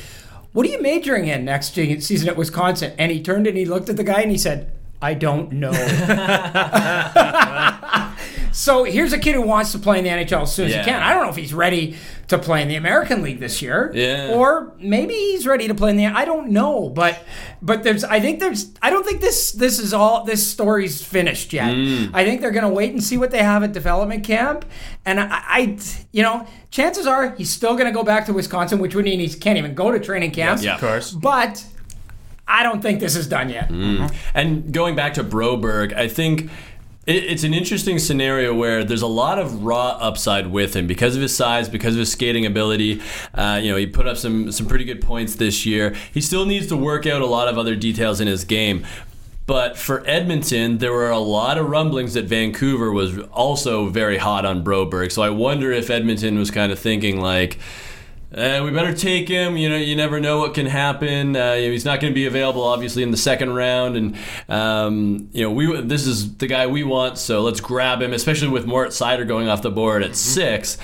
"What 0.53 0.67
are 0.67 0.71
you 0.71 0.83
majoring 0.83 1.29
in 1.29 1.45
next 1.45 1.75
season 1.75 2.29
at 2.29 2.37
Wisconsin?" 2.37 2.93
And 2.99 3.13
he 3.13 3.23
turned 3.23 3.47
and 3.47 3.57
he 3.57 3.65
looked 3.65 3.89
at 3.89 3.97
the 3.97 4.05
guy 4.05 4.23
and 4.23 4.33
he 4.33 4.39
said, 4.39 4.73
"I 5.01 5.15
don't 5.15 5.53
know." 5.53 5.71
So 8.59 8.83
here's 8.83 9.13
a 9.13 9.19
kid 9.21 9.37
who 9.37 9.43
wants 9.43 9.71
to 9.71 9.79
play 9.79 9.99
in 9.99 10.05
the 10.05 10.11
NHL 10.11 10.43
as 10.43 10.53
soon 10.53 10.67
as 10.67 10.73
Yeah. 10.73 10.83
he 10.83 10.91
can. 10.91 11.01
I 11.01 11.15
don't 11.15 11.23
know 11.23 11.29
if 11.31 11.37
he's 11.37 11.55
ready 11.55 11.97
to 12.27 12.39
play 12.39 12.61
in 12.61 12.67
the 12.67 12.75
American 12.75 13.23
League 13.23 13.39
this 13.39 13.63
year, 13.63 13.93
Yeah. 13.95 14.33
or 14.35 14.73
maybe 14.81 15.15
he's 15.15 15.47
ready 15.47 15.69
to 15.69 15.75
play 15.77 15.91
in 15.91 15.97
the. 15.97 16.07
I 16.07 16.25
don't 16.25 16.51
know, 16.51 16.89
but 16.89 17.23
but 17.63 17.85
there's. 17.85 18.03
I 18.03 18.19
think 18.19 18.41
there's. 18.41 18.73
I 18.83 18.91
don't 18.91 19.07
think 19.07 19.21
this 19.21 19.53
this 19.53 19.79
is 19.79 19.95
all. 19.95 20.25
This 20.25 20.45
story's 20.45 21.01
finished 21.05 21.53
yet. 21.53 21.73
Mm. 21.73 22.11
I 22.13 22.25
think 22.25 22.41
they're 22.41 22.51
gonna 22.51 22.69
wait 22.69 22.91
and 22.91 23.03
see 23.03 23.17
what 23.17 23.31
they 23.31 23.45
have 23.45 23.63
at 23.63 23.71
development 23.73 24.25
camp, 24.25 24.65
and 25.07 25.21
I, 25.21 25.27
I 25.31 25.79
you 26.11 26.25
know, 26.25 26.45
chances 26.73 27.07
are 27.07 27.37
he's 27.37 27.51
still 27.51 27.77
gonna 27.77 27.93
go 27.93 28.03
back 28.03 28.27
to 28.27 28.33
Wisconsin, 28.33 28.81
which 28.81 28.93
would 28.97 29.05
mean 29.05 29.21
he 29.21 29.29
can't 29.29 29.57
even 29.57 29.75
go 29.77 29.93
to 29.93 30.01
training 30.01 30.33
camp. 30.33 30.61
Yeah. 30.65 30.75
Of 30.75 30.81
course. 30.81 31.13
But 31.13 31.65
I 32.49 32.63
don't 32.65 32.81
think 32.83 32.99
this 32.99 33.15
is 33.15 33.27
done 33.29 33.51
yet. 33.51 33.71
And 34.35 34.73
going 34.73 34.97
back 34.97 35.15
to 35.15 35.23
Broberg, 35.23 35.95
I 35.95 36.09
think 36.09 36.51
it's 37.09 37.43
an 37.43 37.55
interesting 37.55 37.99
scenario 37.99 38.55
where 38.55 38.85
there's 38.85 39.03
a 39.03 39.07
lot 39.07 39.39
of 39.39 39.65
raw 39.65 39.97
upside 39.99 40.49
with 40.49 40.77
him 40.77 40.87
because 40.87 41.17
of 41.17 41.23
his 41.23 41.35
size, 41.35 41.69
because 41.69 41.95
of 41.95 42.01
his 42.01 42.13
skating 42.13 42.45
ability. 42.45 43.01
Uh, 43.33 43.59
you 43.63 43.71
know, 43.71 43.77
he 43.77 43.87
put 43.87 44.07
up 44.07 44.19
some 44.19 44.53
some 44.53 44.67
pretty 44.67 44.85
good 44.85 45.01
points 45.01 45.37
this 45.37 45.65
year. 45.65 45.95
He 46.13 46.21
still 46.21 46.45
needs 46.45 46.67
to 46.67 46.77
work 46.77 47.07
out 47.07 47.23
a 47.23 47.27
lot 47.27 47.49
of 47.49 47.57
other 47.57 47.75
details 47.75 48.21
in 48.21 48.27
his 48.27 48.45
game. 48.45 48.87
But 49.47 49.79
for 49.79 50.07
Edmonton, 50.07 50.77
there 50.77 50.93
were 50.93 51.09
a 51.09 51.19
lot 51.19 51.57
of 51.57 51.71
rumblings 51.71 52.13
that 52.13 52.27
Vancouver 52.27 52.93
was 52.93 53.19
also 53.29 53.89
very 53.89 54.19
hot 54.19 54.45
on 54.45 54.63
Broberg. 54.63 55.11
So 55.11 55.23
I 55.23 55.31
wonder 55.31 55.73
if 55.73 55.89
Edmonton 55.89 56.39
was 56.39 56.51
kind 56.51 56.71
of 56.71 56.79
thinking 56.79 57.19
like, 57.19 57.59
uh, 58.35 58.61
we 58.63 58.71
better 58.71 58.93
take 58.93 59.29
him. 59.29 59.57
You 59.57 59.71
know, 59.71 59.77
you 59.77 59.97
never 59.97 60.21
know 60.21 60.39
what 60.39 60.53
can 60.53 60.67
happen. 60.67 61.35
Uh, 61.35 61.55
he's 61.55 61.85
not 61.85 62.01
going 62.01 62.13
to 62.13 62.15
be 62.15 62.27
available, 62.27 62.63
obviously, 62.63 63.03
in 63.03 63.11
the 63.11 63.17
second 63.17 63.55
round, 63.55 63.97
and 63.97 64.17
um, 64.49 65.31
you 65.33 65.43
know, 65.43 65.51
we 65.51 65.81
this 65.81 66.07
is 66.07 66.37
the 66.37 66.47
guy 66.47 66.67
we 66.67 66.85
want. 66.85 67.17
So 67.17 67.41
let's 67.41 67.61
grab 67.61 68.03
him, 68.03 68.13
especially 68.13 68.49
with 68.49 68.67
Moritz 68.67 69.01
Seider 69.01 69.27
going 69.27 69.49
off 69.49 69.63
the 69.63 69.71
board 69.71 70.03
at 70.03 70.15
six. 70.15 70.77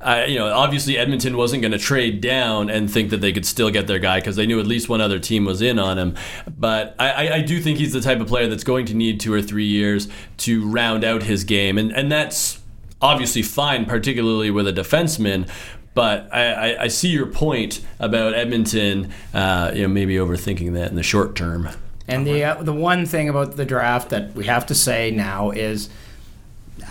Uh, 0.00 0.26
you 0.28 0.38
know, 0.38 0.52
obviously 0.52 0.98
Edmonton 0.98 1.34
wasn't 1.34 1.62
going 1.62 1.72
to 1.72 1.78
trade 1.78 2.20
down 2.20 2.68
and 2.68 2.92
think 2.92 3.08
that 3.08 3.22
they 3.22 3.32
could 3.32 3.46
still 3.46 3.70
get 3.70 3.86
their 3.86 3.98
guy 3.98 4.20
because 4.20 4.36
they 4.36 4.44
knew 4.44 4.60
at 4.60 4.66
least 4.66 4.86
one 4.86 5.00
other 5.00 5.18
team 5.18 5.46
was 5.46 5.62
in 5.62 5.78
on 5.78 5.98
him. 5.98 6.14
But 6.58 6.94
I, 6.98 7.10
I, 7.10 7.34
I 7.36 7.40
do 7.40 7.58
think 7.58 7.78
he's 7.78 7.94
the 7.94 8.02
type 8.02 8.20
of 8.20 8.26
player 8.26 8.46
that's 8.46 8.64
going 8.64 8.84
to 8.86 8.94
need 8.94 9.18
two 9.18 9.32
or 9.32 9.40
three 9.40 9.64
years 9.64 10.08
to 10.38 10.68
round 10.68 11.04
out 11.04 11.22
his 11.22 11.42
game, 11.44 11.78
and 11.78 11.90
and 11.90 12.12
that's 12.12 12.60
obviously 13.00 13.42
fine, 13.42 13.84
particularly 13.84 14.50
with 14.50 14.66
a 14.66 14.72
defenseman. 14.72 15.48
But 15.94 16.28
I, 16.32 16.52
I, 16.72 16.82
I 16.82 16.88
see 16.88 17.08
your 17.08 17.26
point 17.26 17.80
about 18.00 18.34
Edmonton, 18.34 19.12
uh, 19.32 19.70
you 19.74 19.82
know, 19.82 19.88
maybe 19.88 20.16
overthinking 20.16 20.74
that 20.74 20.90
in 20.90 20.96
the 20.96 21.02
short 21.04 21.36
term. 21.36 21.68
And 22.08 22.26
the 22.26 22.44
uh, 22.44 22.62
the 22.62 22.72
one 22.72 23.06
thing 23.06 23.28
about 23.28 23.56
the 23.56 23.64
draft 23.64 24.10
that 24.10 24.34
we 24.34 24.44
have 24.44 24.66
to 24.66 24.74
say 24.74 25.10
now 25.10 25.50
is, 25.50 25.88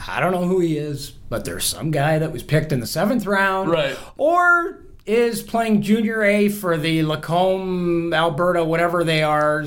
I 0.08 0.20
don't 0.20 0.32
know 0.32 0.48
who 0.48 0.60
he 0.60 0.78
is, 0.78 1.12
but 1.12 1.46
there's 1.46 1.66
some 1.66 1.92
guy 1.92 2.18
that 2.18 2.32
was 2.32 2.44
picked 2.44 2.72
in 2.72 2.80
the 2.80 2.88
seventh 2.88 3.26
round, 3.26 3.70
Right. 3.70 3.98
Or 4.18 4.80
is 5.06 5.42
playing 5.42 5.82
junior 5.82 6.24
A 6.24 6.48
for 6.48 6.78
the 6.78 7.04
Lacombe, 7.04 8.14
Alberta, 8.14 8.64
whatever 8.64 9.04
they 9.04 9.22
are, 9.22 9.66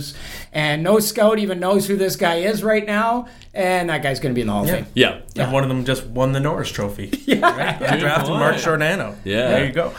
and 0.57 0.83
no 0.83 0.99
scout 1.01 1.39
even 1.39 1.61
knows 1.61 1.87
who 1.87 1.97
this 1.97 2.17
guy 2.17 2.37
is 2.51 2.63
right 2.65 2.87
now. 2.87 3.29
and 3.53 3.89
that 3.89 4.03
guy's 4.03 4.21
going 4.21 4.33
to 4.35 4.35
be 4.35 4.43
in 4.43 4.47
the 4.49 4.53
Hall 4.53 4.65
of 4.65 4.71
Fame. 4.71 4.87
Yeah. 4.95 5.21
And 5.37 5.51
one 5.53 5.63
of 5.63 5.69
them 5.71 5.85
just 5.85 6.05
won 6.07 6.33
the 6.33 6.41
Norris 6.41 6.71
Trophy. 6.71 7.09
Yeah, 7.27 7.41
right? 7.57 7.79
Good 7.79 8.01
drafted 8.01 8.29
point. 8.29 8.41
Mark 8.41 8.57
Giordano. 8.59 9.17
Yeah. 9.25 9.49
there 9.49 9.67
you 9.67 9.73
go. 9.73 9.93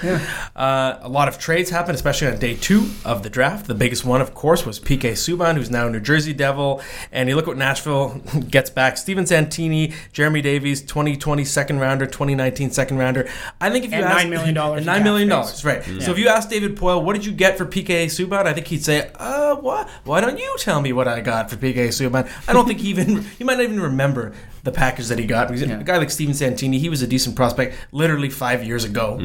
Uh, 0.55 0.97
a 1.01 1.09
lot 1.09 1.27
of 1.27 1.37
trades 1.37 1.69
happened, 1.69 1.95
especially 1.95 2.27
on 2.27 2.39
day 2.39 2.55
two 2.55 2.89
of 3.05 3.23
the 3.23 3.29
draft. 3.29 3.67
The 3.67 3.75
biggest 3.75 4.05
one, 4.05 4.21
of 4.21 4.33
course, 4.33 4.65
was 4.65 4.79
PK 4.79 5.11
Subban, 5.13 5.55
who's 5.55 5.69
now 5.69 5.87
a 5.87 5.89
New 5.89 5.99
Jersey 5.99 6.33
Devil. 6.33 6.81
And 7.11 7.27
you 7.29 7.35
look 7.35 7.47
what 7.47 7.57
Nashville 7.57 8.21
gets 8.49 8.69
back: 8.69 8.97
Steven 8.97 9.25
Santini, 9.25 9.93
Jeremy 10.13 10.41
Davies, 10.41 10.81
2020 10.81 11.43
second 11.45 11.79
rounder, 11.79 12.05
2019 12.05 12.71
second 12.71 12.97
rounder. 12.97 13.27
I 13.61 13.69
think 13.69 13.85
if 13.85 13.91
you 13.91 13.97
And 13.97 14.05
ask 14.05 14.25
$9 14.25 14.29
million 14.29 14.57
and 14.57 14.79
in 14.79 14.85
nine 14.85 14.97
cap 14.97 15.03
million 15.03 15.27
space. 15.29 15.61
dollars, 15.61 15.65
right? 15.87 16.01
So 16.01 16.11
if 16.11 16.17
you 16.19 16.27
ask 16.29 16.49
David 16.49 16.75
Poile, 16.77 17.03
what 17.03 17.13
did 17.13 17.25
you 17.25 17.31
get 17.33 17.57
for 17.57 17.65
PK 17.65 18.05
Subban? 18.05 18.45
I 18.45 18.53
think 18.53 18.67
he'd 18.67 18.83
say, 18.83 19.09
"Uh, 19.15 19.55
what? 19.57 19.87
Why 20.05 20.21
don't 20.21 20.37
you 20.39 20.46
tell 20.57 20.81
me 20.81 20.93
what 20.93 21.07
I 21.07 21.21
got 21.21 21.49
for 21.49 21.57
PK 21.57 21.87
Subban?" 21.89 22.29
I 22.47 22.53
don't 22.53 22.65
think 22.67 22.79
he 22.79 22.89
even 22.95 23.23
he 23.37 23.43
might 23.43 23.55
not 23.55 23.63
even 23.63 23.79
remember 23.79 24.33
the 24.63 24.71
package 24.71 25.07
that 25.07 25.19
he 25.19 25.25
got. 25.25 25.47
Because 25.49 25.61
A 25.63 25.83
guy 25.83 25.97
like 25.97 26.09
Steven 26.09 26.33
Santini, 26.33 26.79
he 26.79 26.89
was 26.89 27.01
a 27.01 27.07
decent 27.07 27.35
prospect 27.35 27.75
literally 27.91 28.29
five 28.29 28.63
years 28.63 28.83
ago. 28.83 29.19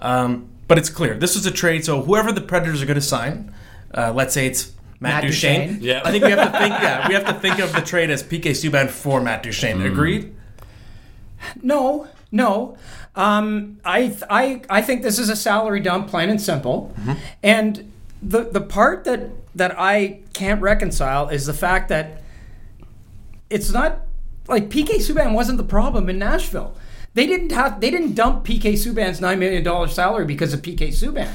Um, 0.00 0.48
but 0.68 0.78
it's 0.78 0.88
clear 0.90 1.14
this 1.14 1.36
is 1.36 1.44
a 1.46 1.50
trade. 1.50 1.84
So 1.84 2.02
whoever 2.02 2.32
the 2.32 2.40
Predators 2.40 2.82
are 2.82 2.86
going 2.86 2.94
to 2.96 3.00
sign, 3.00 3.54
uh, 3.94 4.12
let's 4.14 4.34
say 4.34 4.46
it's. 4.46 4.72
Matt, 5.00 5.24
Matt 5.24 5.32
Duchene. 5.32 5.60
Duchene. 5.66 5.78
Yeah. 5.82 6.02
I 6.04 6.12
think 6.12 6.22
we 6.24 6.30
have 6.30 6.52
to 6.52 6.58
think. 6.58 6.74
Yeah, 6.80 7.08
we 7.08 7.14
have 7.14 7.26
to 7.26 7.34
think 7.34 7.58
of 7.58 7.72
the 7.72 7.80
trade 7.80 8.08
as 8.10 8.22
PK 8.22 8.50
Subban 8.52 8.88
for 8.88 9.20
Matt 9.20 9.42
Duchene. 9.42 9.82
Agreed. 9.82 10.32
No, 11.60 12.06
no. 12.30 12.76
Um, 13.14 13.78
I, 13.84 14.16
I, 14.30 14.62
I 14.70 14.80
think 14.82 15.02
this 15.02 15.18
is 15.18 15.28
a 15.28 15.36
salary 15.36 15.80
dump, 15.80 16.08
plain 16.08 16.30
and 16.30 16.40
simple. 16.40 16.94
And 17.42 17.91
the 18.22 18.44
the 18.44 18.60
part 18.60 19.04
that 19.04 19.30
that 19.54 19.78
I 19.78 20.20
can't 20.32 20.62
reconcile 20.62 21.28
is 21.28 21.46
the 21.46 21.54
fact 21.54 21.88
that 21.88 22.22
it's 23.50 23.70
not 23.72 24.02
like 24.48 24.70
PK 24.70 24.96
Subban 24.96 25.34
wasn't 25.34 25.58
the 25.58 25.64
problem 25.64 26.08
in 26.08 26.18
Nashville. 26.18 26.74
They 27.14 27.26
didn't 27.26 27.52
have 27.52 27.80
they 27.80 27.90
didn't 27.90 28.14
dump 28.14 28.44
PK 28.44 28.72
Subban's 28.74 29.20
nine 29.20 29.38
million 29.38 29.62
dollar 29.62 29.88
salary 29.88 30.24
because 30.24 30.54
of 30.54 30.62
PK 30.62 30.88
Subban. 30.88 31.34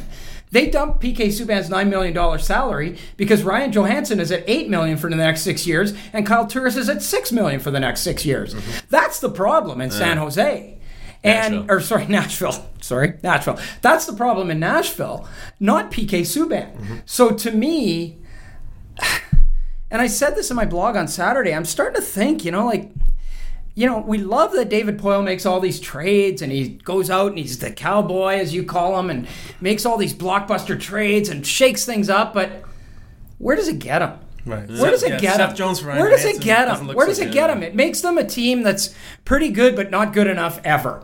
They 0.49 0.69
dumped 0.69 1.01
PK 1.01 1.27
Subban's 1.27 1.69
nine 1.69 1.89
million 1.89 2.13
dollar 2.13 2.39
salary 2.39 2.97
because 3.17 3.43
Ryan 3.43 3.71
Johansen 3.71 4.19
is 4.19 4.31
at 4.31 4.43
eight 4.47 4.69
million 4.69 4.97
for 4.97 5.09
the 5.09 5.17
next 5.17 5.41
six 5.41 5.67
years, 5.67 5.93
and 6.13 6.25
Kyle 6.25 6.47
Turris 6.47 6.77
is 6.77 6.87
at 6.87 7.01
six 7.01 7.31
million 7.31 7.59
for 7.59 7.69
the 7.69 7.81
next 7.81 8.01
six 8.01 8.25
years. 8.25 8.55
Mm-hmm. 8.55 8.87
That's 8.89 9.19
the 9.19 9.29
problem 9.29 9.81
in 9.81 9.91
San 9.91 10.17
Jose. 10.17 10.76
And 11.27 11.55
Nashville. 11.55 11.71
or 11.75 11.81
sorry, 11.81 12.05
Nashville. 12.09 12.69
Sorry, 12.81 13.13
Nashville. 13.23 13.59
That's 13.81 14.05
the 14.05 14.13
problem 14.13 14.49
in 14.51 14.59
Nashville, 14.59 15.27
not 15.59 15.91
PK 15.91 16.21
Subban. 16.21 16.73
Mm-hmm. 16.75 16.97
So 17.05 17.31
to 17.31 17.51
me, 17.51 18.17
and 19.91 20.01
I 20.01 20.07
said 20.07 20.35
this 20.35 20.49
in 20.49 20.55
my 20.55 20.65
blog 20.65 20.95
on 20.95 21.07
Saturday, 21.07 21.53
I'm 21.53 21.65
starting 21.65 21.95
to 21.95 22.05
think, 22.07 22.43
you 22.45 22.51
know, 22.51 22.65
like, 22.65 22.91
you 23.75 23.85
know, 23.85 23.99
we 23.99 24.17
love 24.17 24.53
that 24.53 24.69
David 24.69 24.97
Poile 24.97 25.23
makes 25.23 25.45
all 25.45 25.59
these 25.59 25.79
trades 25.79 26.41
and 26.41 26.51
he 26.51 26.69
goes 26.69 27.09
out 27.11 27.27
and 27.29 27.37
he's 27.37 27.59
the 27.59 27.71
cowboy, 27.71 28.35
as 28.37 28.53
you 28.53 28.63
call 28.63 28.99
him, 28.99 29.09
and 29.09 29.27
makes 29.61 29.85
all 29.85 29.97
these 29.97 30.13
blockbuster 30.15 30.79
trades 30.79 31.29
and 31.29 31.45
shakes 31.45 31.85
things 31.85 32.09
up, 32.09 32.33
but 32.33 32.63
where 33.37 33.55
does 33.55 33.67
it 33.67 33.77
get 33.79 34.01
him? 34.01 34.13
Right. 34.47 34.67
Where 34.67 34.89
does 34.91 35.03
it 35.03 35.09
Yeah, 35.11 35.19
get 35.19 35.35
Seth 35.35 35.49
him? 35.51 35.55
Jones 35.57 35.83
Ryan 35.83 35.99
Where 35.99 36.09
does 36.09 36.25
it 36.25 36.41
get 36.41 36.69
him? 36.69 36.87
Where 36.87 37.05
so 37.05 37.09
does 37.11 37.19
it 37.19 37.25
good. 37.25 37.33
get 37.33 37.49
him? 37.49 37.61
It 37.61 37.75
makes 37.75 38.01
them 38.01 38.17
a 38.17 38.23
team 38.23 38.63
that's 38.63 38.95
pretty 39.25 39.49
good 39.49 39.75
but 39.75 39.91
not 39.91 40.13
good 40.13 40.27
enough 40.27 40.59
ever, 40.63 41.03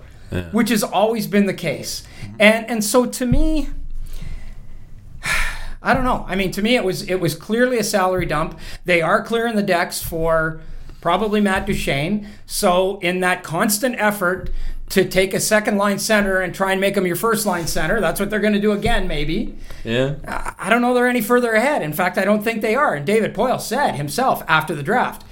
which 0.52 0.70
has 0.70 0.84
always 0.84 1.28
been 1.28 1.46
the 1.46 1.54
case. 1.54 2.04
And 2.40 2.70
and 2.70 2.84
so 2.84 3.06
to 3.06 3.26
me, 3.26 3.70
I 5.82 5.94
don't 5.94 6.06
know. 6.06 6.26
I 6.30 6.36
mean, 6.36 6.52
to 6.52 6.62
me, 6.62 6.76
it 6.76 6.84
was 6.84 7.08
it 7.10 7.20
was 7.20 7.36
clearly 7.36 7.78
a 7.78 7.84
salary 7.84 8.26
dump. 8.26 8.58
They 8.86 9.02
are 9.02 9.22
clearing 9.22 9.56
the 9.56 9.64
decks 9.64 10.02
for 10.02 10.62
probably 11.02 11.42
Matt 11.42 11.66
Duchene. 11.66 12.28
So 12.46 12.98
in 13.00 13.20
that 13.20 13.44
constant 13.44 13.96
effort 13.98 14.50
to 14.90 15.04
take 15.04 15.34
a 15.34 15.40
second 15.40 15.78
line 15.78 16.00
center 16.00 16.40
and 16.40 16.54
try 16.56 16.72
and 16.72 16.80
make 16.80 16.96
him 16.96 17.06
your 17.06 17.16
first 17.18 17.46
line 17.46 17.68
center, 17.68 18.00
that's 18.00 18.20
what 18.20 18.30
they're 18.30 18.40
going 18.40 18.54
to 18.54 18.62
do 18.62 18.72
again, 18.72 19.08
maybe. 19.08 19.58
Yeah. 19.84 20.16
I 20.58 20.70
don't 20.70 20.82
know 20.82 20.94
they're 20.94 21.08
any 21.08 21.22
further 21.22 21.52
ahead. 21.54 21.82
In 21.82 21.92
fact, 21.94 22.18
I 22.18 22.24
don't 22.24 22.42
think 22.44 22.62
they 22.62 22.76
are. 22.76 22.94
And 22.96 23.06
David 23.06 23.34
Poile 23.34 23.60
said 23.60 23.96
himself 23.96 24.44
after 24.48 24.74
the 24.76 24.84
draft, 24.84 25.26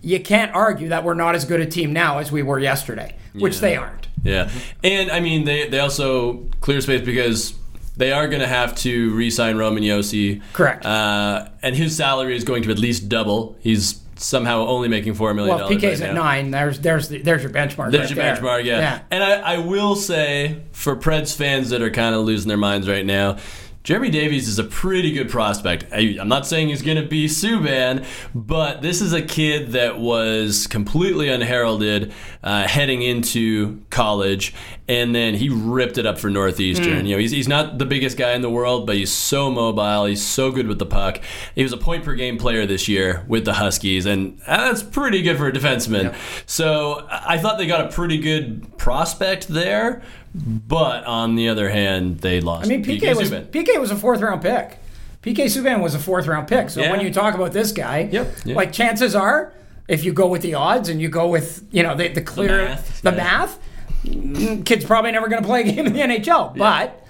you 0.00 0.18
can't 0.18 0.52
argue 0.54 0.88
that 0.88 1.04
we're 1.04 1.14
not 1.14 1.34
as 1.36 1.44
good 1.44 1.60
a 1.60 1.66
team 1.66 1.92
now 1.92 2.18
as 2.18 2.32
we 2.32 2.42
were 2.42 2.58
yesterday, 2.58 3.14
which 3.34 3.56
Yeah. 3.56 3.60
they 3.60 3.76
aren't. 3.76 4.08
Yeah, 4.24 4.50
and 4.84 5.10
I 5.10 5.20
mean 5.20 5.44
they 5.44 5.68
they 5.68 5.78
also 5.80 6.46
clear 6.60 6.80
space 6.80 7.00
because 7.04 7.54
they 7.96 8.12
are 8.12 8.26
going 8.28 8.40
to 8.40 8.46
have 8.48 8.74
to 8.76 9.14
re-sign 9.14 9.56
Roman 9.56 9.82
Josi. 9.82 10.40
Correct. 10.52 10.86
Uh, 10.86 11.48
and 11.62 11.76
his 11.76 11.96
salary 11.96 12.36
is 12.36 12.44
going 12.44 12.62
to 12.62 12.70
at 12.70 12.78
least 12.78 13.08
double. 13.08 13.56
He's 13.60 14.00
somehow 14.16 14.66
only 14.66 14.88
making 14.88 15.14
four 15.14 15.34
million 15.34 15.56
Well, 15.56 15.68
dollars. 15.68 15.82
PK's 15.82 16.00
right 16.00 16.10
at 16.10 16.14
now. 16.14 16.22
nine. 16.22 16.50
There's 16.52 16.78
there's 16.80 17.08
the, 17.08 17.18
there's 17.20 17.42
your 17.42 17.50
benchmark. 17.52 17.90
There's 17.90 18.10
right 18.10 18.16
your 18.16 18.24
there. 18.24 18.36
benchmark, 18.36 18.64
yeah. 18.64 18.78
yeah. 18.78 19.00
And 19.10 19.22
I, 19.24 19.54
I 19.54 19.58
will 19.58 19.96
say, 19.96 20.62
for 20.72 20.96
Preds 20.96 21.36
fans 21.36 21.70
that 21.70 21.82
are 21.82 21.90
kind 21.90 22.14
of 22.14 22.24
losing 22.24 22.48
their 22.48 22.56
minds 22.56 22.88
right 22.88 23.04
now, 23.04 23.38
Jeremy 23.82 24.10
Davies 24.10 24.46
is 24.46 24.58
a 24.60 24.64
pretty 24.64 25.10
good 25.12 25.28
prospect. 25.28 25.86
I, 25.92 26.16
I'm 26.20 26.28
not 26.28 26.46
saying 26.46 26.68
he's 26.68 26.82
going 26.82 27.02
to 27.02 27.06
be 27.06 27.26
Subban, 27.26 28.06
but 28.32 28.80
this 28.82 29.00
is 29.00 29.12
a 29.12 29.22
kid 29.22 29.72
that 29.72 29.98
was 29.98 30.68
completely 30.68 31.28
unheralded 31.28 32.12
uh, 32.44 32.68
heading 32.68 33.02
into 33.02 33.82
college, 33.90 34.54
and 34.86 35.12
then 35.12 35.34
he 35.34 35.48
ripped 35.48 35.98
it 35.98 36.06
up 36.06 36.18
for 36.18 36.30
Northeastern. 36.30 37.06
You 37.06 37.16
know, 37.16 37.20
he's, 37.20 37.32
he's 37.32 37.48
not 37.48 37.78
the 37.78 37.86
biggest 37.86 38.16
guy 38.16 38.32
in 38.32 38.42
the 38.42 38.50
world, 38.50 38.86
but 38.86 38.94
he's 38.94 39.10
so 39.10 39.50
mobile. 39.50 40.04
He's 40.04 40.22
so 40.22 40.52
good 40.52 40.68
with 40.68 40.78
the 40.78 40.86
puck. 40.86 41.20
He 41.56 41.64
was 41.64 41.72
a 41.72 41.76
point 41.76 42.04
per 42.04 42.14
game 42.14 42.38
player 42.38 42.66
this 42.66 42.86
year 42.86 43.24
with 43.26 43.44
the 43.44 43.54
Huskies, 43.54 44.06
and 44.06 44.38
that's 44.46 44.82
pretty 44.82 45.22
good 45.22 45.38
for 45.38 45.48
a 45.48 45.52
defenseman. 45.52 46.14
So 46.46 47.04
I 47.10 47.32
I 47.32 47.38
thought 47.38 47.56
they 47.56 47.66
got 47.66 47.86
a 47.86 47.88
pretty 47.88 48.18
good 48.18 48.76
prospect 48.76 49.48
there. 49.48 50.02
But 50.34 51.04
on 51.04 51.34
the 51.36 51.48
other 51.48 51.68
hand, 51.68 52.20
they 52.20 52.40
lost. 52.40 52.64
I 52.66 52.68
mean, 52.68 52.84
PK 52.84 53.14
was 53.16 53.30
Subban. 53.30 53.46
PK 53.50 53.78
was 53.78 53.90
a 53.90 53.96
fourth 53.96 54.20
round 54.20 54.40
pick. 54.42 54.78
PK 55.22 55.44
Subban 55.44 55.82
was 55.82 55.94
a 55.94 55.98
fourth 55.98 56.26
round 56.26 56.48
pick. 56.48 56.70
So 56.70 56.80
Yeah. 56.80 56.90
when 56.90 57.00
you 57.00 57.12
talk 57.12 57.34
about 57.34 57.52
this 57.52 57.70
guy, 57.72 58.08
Yep. 58.10 58.34
Yeah. 58.44 58.54
like 58.56 58.72
chances 58.72 59.14
are, 59.14 59.52
if 59.88 60.04
you 60.04 60.12
go 60.12 60.26
with 60.26 60.42
the 60.42 60.54
odds 60.54 60.88
and 60.88 61.00
you 61.02 61.08
go 61.08 61.28
with 61.28 61.64
you 61.70 61.82
know 61.82 61.94
the, 61.94 62.08
the 62.08 62.22
clear 62.22 62.64
math, 62.66 63.02
the 63.02 63.10
yeah. 63.10 63.16
math, 63.16 63.58
mm, 64.04 64.64
kid's 64.64 64.84
probably 64.84 65.12
never 65.12 65.28
going 65.28 65.42
to 65.42 65.46
play 65.46 65.60
a 65.60 65.64
game 65.64 65.86
in 65.86 65.92
the 65.92 66.00
NHL. 66.00 66.56
But 66.56 67.04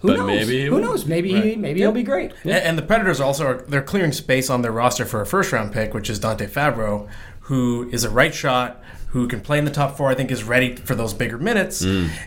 who 0.00 0.08
But 0.08 0.16
knows? 0.18 0.26
maybe 0.28 0.58
he 0.60 0.66
who 0.66 0.74
will. 0.76 0.80
knows? 0.82 1.04
Maybe 1.04 1.40
he 1.40 1.56
maybe 1.56 1.80
he'll 1.80 1.90
be 1.92 2.04
great. 2.04 2.32
And, 2.44 2.52
and 2.52 2.78
the 2.78 2.82
Predators 2.82 3.20
also 3.20 3.44
are 3.46 3.64
they're 3.68 3.82
clearing 3.82 4.12
space 4.12 4.48
on 4.50 4.62
their 4.62 4.72
roster 4.72 5.04
for 5.04 5.20
a 5.20 5.26
first 5.26 5.50
round 5.52 5.72
pick, 5.72 5.94
which 5.94 6.08
is 6.08 6.20
Dante 6.20 6.46
Fabro, 6.46 7.08
who 7.40 7.88
is 7.92 8.04
a 8.04 8.10
right 8.10 8.34
shot, 8.34 8.80
who 9.10 9.26
can 9.26 9.40
play 9.40 9.58
in 9.58 9.64
the 9.64 9.70
top 9.70 9.96
four. 9.96 10.08
I 10.08 10.14
think 10.14 10.30
is 10.30 10.44
ready 10.44 10.76
for 10.76 10.94
those 10.94 11.14
bigger 11.14 11.38
minutes. 11.38 11.82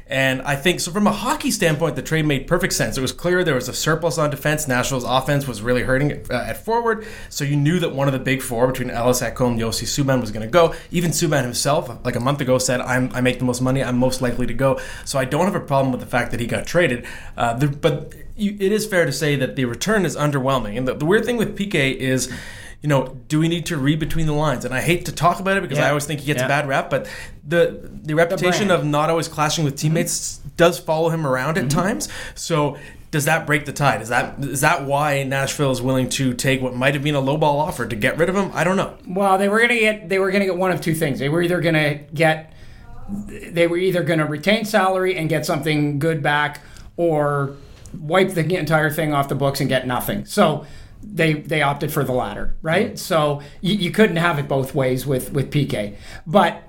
And 0.07 0.41
I 0.41 0.55
think 0.55 0.79
so 0.79 0.91
from 0.91 1.07
a 1.07 1.11
hockey 1.11 1.51
standpoint, 1.51 1.95
the 1.95 2.01
trade 2.01 2.25
made 2.25 2.47
perfect 2.47 2.73
sense. 2.73 2.97
It 2.97 3.01
was 3.01 3.11
clear 3.11 3.43
there 3.43 3.55
was 3.55 3.69
a 3.69 3.73
surplus 3.73 4.17
on 4.17 4.29
defense. 4.29 4.67
Nashville's 4.67 5.03
offense 5.03 5.47
was 5.47 5.61
really 5.61 5.83
hurting 5.83 6.11
uh, 6.29 6.45
at 6.47 6.63
forward, 6.65 7.05
so 7.29 7.43
you 7.43 7.55
knew 7.55 7.79
that 7.79 7.93
one 7.93 8.07
of 8.07 8.13
the 8.13 8.19
big 8.19 8.41
four 8.41 8.67
between 8.67 8.89
Ellis 8.89 9.21
Ekholm, 9.21 9.57
Josi 9.57 9.85
Subban 9.85 10.21
was 10.21 10.31
going 10.31 10.45
to 10.45 10.51
go. 10.51 10.73
Even 10.91 11.11
Subban 11.11 11.43
himself, 11.43 11.89
like 12.03 12.15
a 12.15 12.19
month 12.19 12.41
ago, 12.41 12.57
said, 12.57 12.81
"I'm 12.81 13.11
I 13.13 13.21
make 13.21 13.39
the 13.39 13.45
most 13.45 13.61
money. 13.61 13.83
I'm 13.83 13.97
most 13.97 14.21
likely 14.21 14.47
to 14.47 14.53
go." 14.53 14.79
So 15.05 15.19
I 15.19 15.25
don't 15.25 15.45
have 15.45 15.55
a 15.55 15.59
problem 15.59 15.91
with 15.91 16.01
the 16.01 16.07
fact 16.07 16.31
that 16.31 16.39
he 16.39 16.47
got 16.47 16.65
traded. 16.65 17.05
Uh, 17.37 17.53
the, 17.53 17.67
but 17.67 18.13
you, 18.35 18.57
it 18.59 18.71
is 18.71 18.85
fair 18.85 19.05
to 19.05 19.11
say 19.11 19.35
that 19.35 19.55
the 19.55 19.65
return 19.65 20.05
is 20.05 20.15
underwhelming. 20.15 20.77
And 20.77 20.87
the, 20.87 20.95
the 20.95 21.05
weird 21.05 21.25
thing 21.25 21.37
with 21.37 21.57
PK 21.57 21.95
is, 21.95 22.31
you 22.81 22.89
know, 22.89 23.15
do 23.27 23.39
we 23.39 23.47
need 23.47 23.65
to 23.67 23.77
read 23.77 23.99
between 23.99 24.25
the 24.25 24.33
lines? 24.33 24.65
And 24.65 24.73
I 24.73 24.81
hate 24.81 25.05
to 25.05 25.11
talk 25.11 25.39
about 25.39 25.57
it 25.57 25.61
because 25.61 25.77
Yeah. 25.77 25.85
I 25.85 25.89
always 25.89 26.05
think 26.05 26.19
he 26.21 26.25
gets 26.25 26.39
Yeah. 26.39 26.45
a 26.45 26.49
bad 26.49 26.67
rap, 26.67 26.89
but 26.89 27.07
the 27.47 27.89
the 28.03 28.13
reputation 28.15 28.67
brand. 28.67 28.81
of 28.81 28.85
not 28.87 29.09
always 29.09 29.27
clashing 29.27 29.63
with 29.63 29.75
teammates 29.75 30.39
does 30.57 30.79
follow 30.79 31.09
him 31.09 31.25
around 31.27 31.55
Mm-hmm. 31.57 31.65
at 31.65 31.71
times. 31.71 32.09
So 32.35 32.77
does 33.11 33.25
that 33.25 33.45
break 33.45 33.65
the 33.65 33.73
tide? 33.73 34.01
Is 34.01 34.09
that 34.09 34.35
is 34.39 34.61
that 34.61 34.85
why 34.85 35.21
Nashville 35.23 35.71
is 35.71 35.81
willing 35.81 36.09
to 36.09 36.33
take 36.33 36.61
what 36.61 36.75
might 36.75 36.93
have 36.95 37.03
been 37.03 37.13
a 37.15 37.21
lowball 37.21 37.59
offer 37.59 37.85
to 37.85 37.95
get 37.95 38.17
rid 38.17 38.29
of 38.29 38.35
him? 38.35 38.49
I 38.53 38.63
don't 38.63 38.77
know. 38.77 38.93
Well, 39.07 39.37
they 39.37 39.47
were 39.49 39.57
going 39.59 39.69
to 39.69 39.79
get 39.79 40.09
they 40.09 40.17
were 40.17 40.31
going 40.31 40.39
to 40.41 40.45
get 40.47 40.57
one 40.57 40.71
of 40.71 40.81
two 40.81 40.95
things. 40.95 41.19
They 41.19 41.29
were 41.29 41.41
either 41.41 41.61
going 41.61 41.75
to 41.75 41.99
get 42.13 42.53
they 43.09 43.67
were 43.67 43.77
either 43.77 44.03
going 44.03 44.19
to 44.19 44.25
retain 44.25 44.63
salary 44.65 45.17
and 45.17 45.27
get 45.29 45.45
something 45.45 45.99
good 45.99 46.23
back, 46.23 46.61
or 46.95 47.51
wipe 47.99 48.29
the 48.29 48.55
entire 48.57 48.89
thing 48.89 49.13
off 49.13 49.27
the 49.27 49.35
books 49.35 49.59
and 49.59 49.67
get 49.67 49.85
nothing. 49.85 50.23
So 50.25 50.65
they 51.03 51.33
they 51.33 51.61
opted 51.61 51.91
for 51.91 52.03
the 52.03 52.11
latter, 52.11 52.55
right? 52.61 52.93
Mm. 52.93 52.97
So 52.99 53.41
you, 53.61 53.75
you 53.75 53.91
couldn't 53.91 54.17
have 54.17 54.39
it 54.39 54.47
both 54.47 54.73
ways 54.75 55.05
with 55.05 55.31
with 55.33 55.51
PK. 55.51 55.95
But 56.25 56.63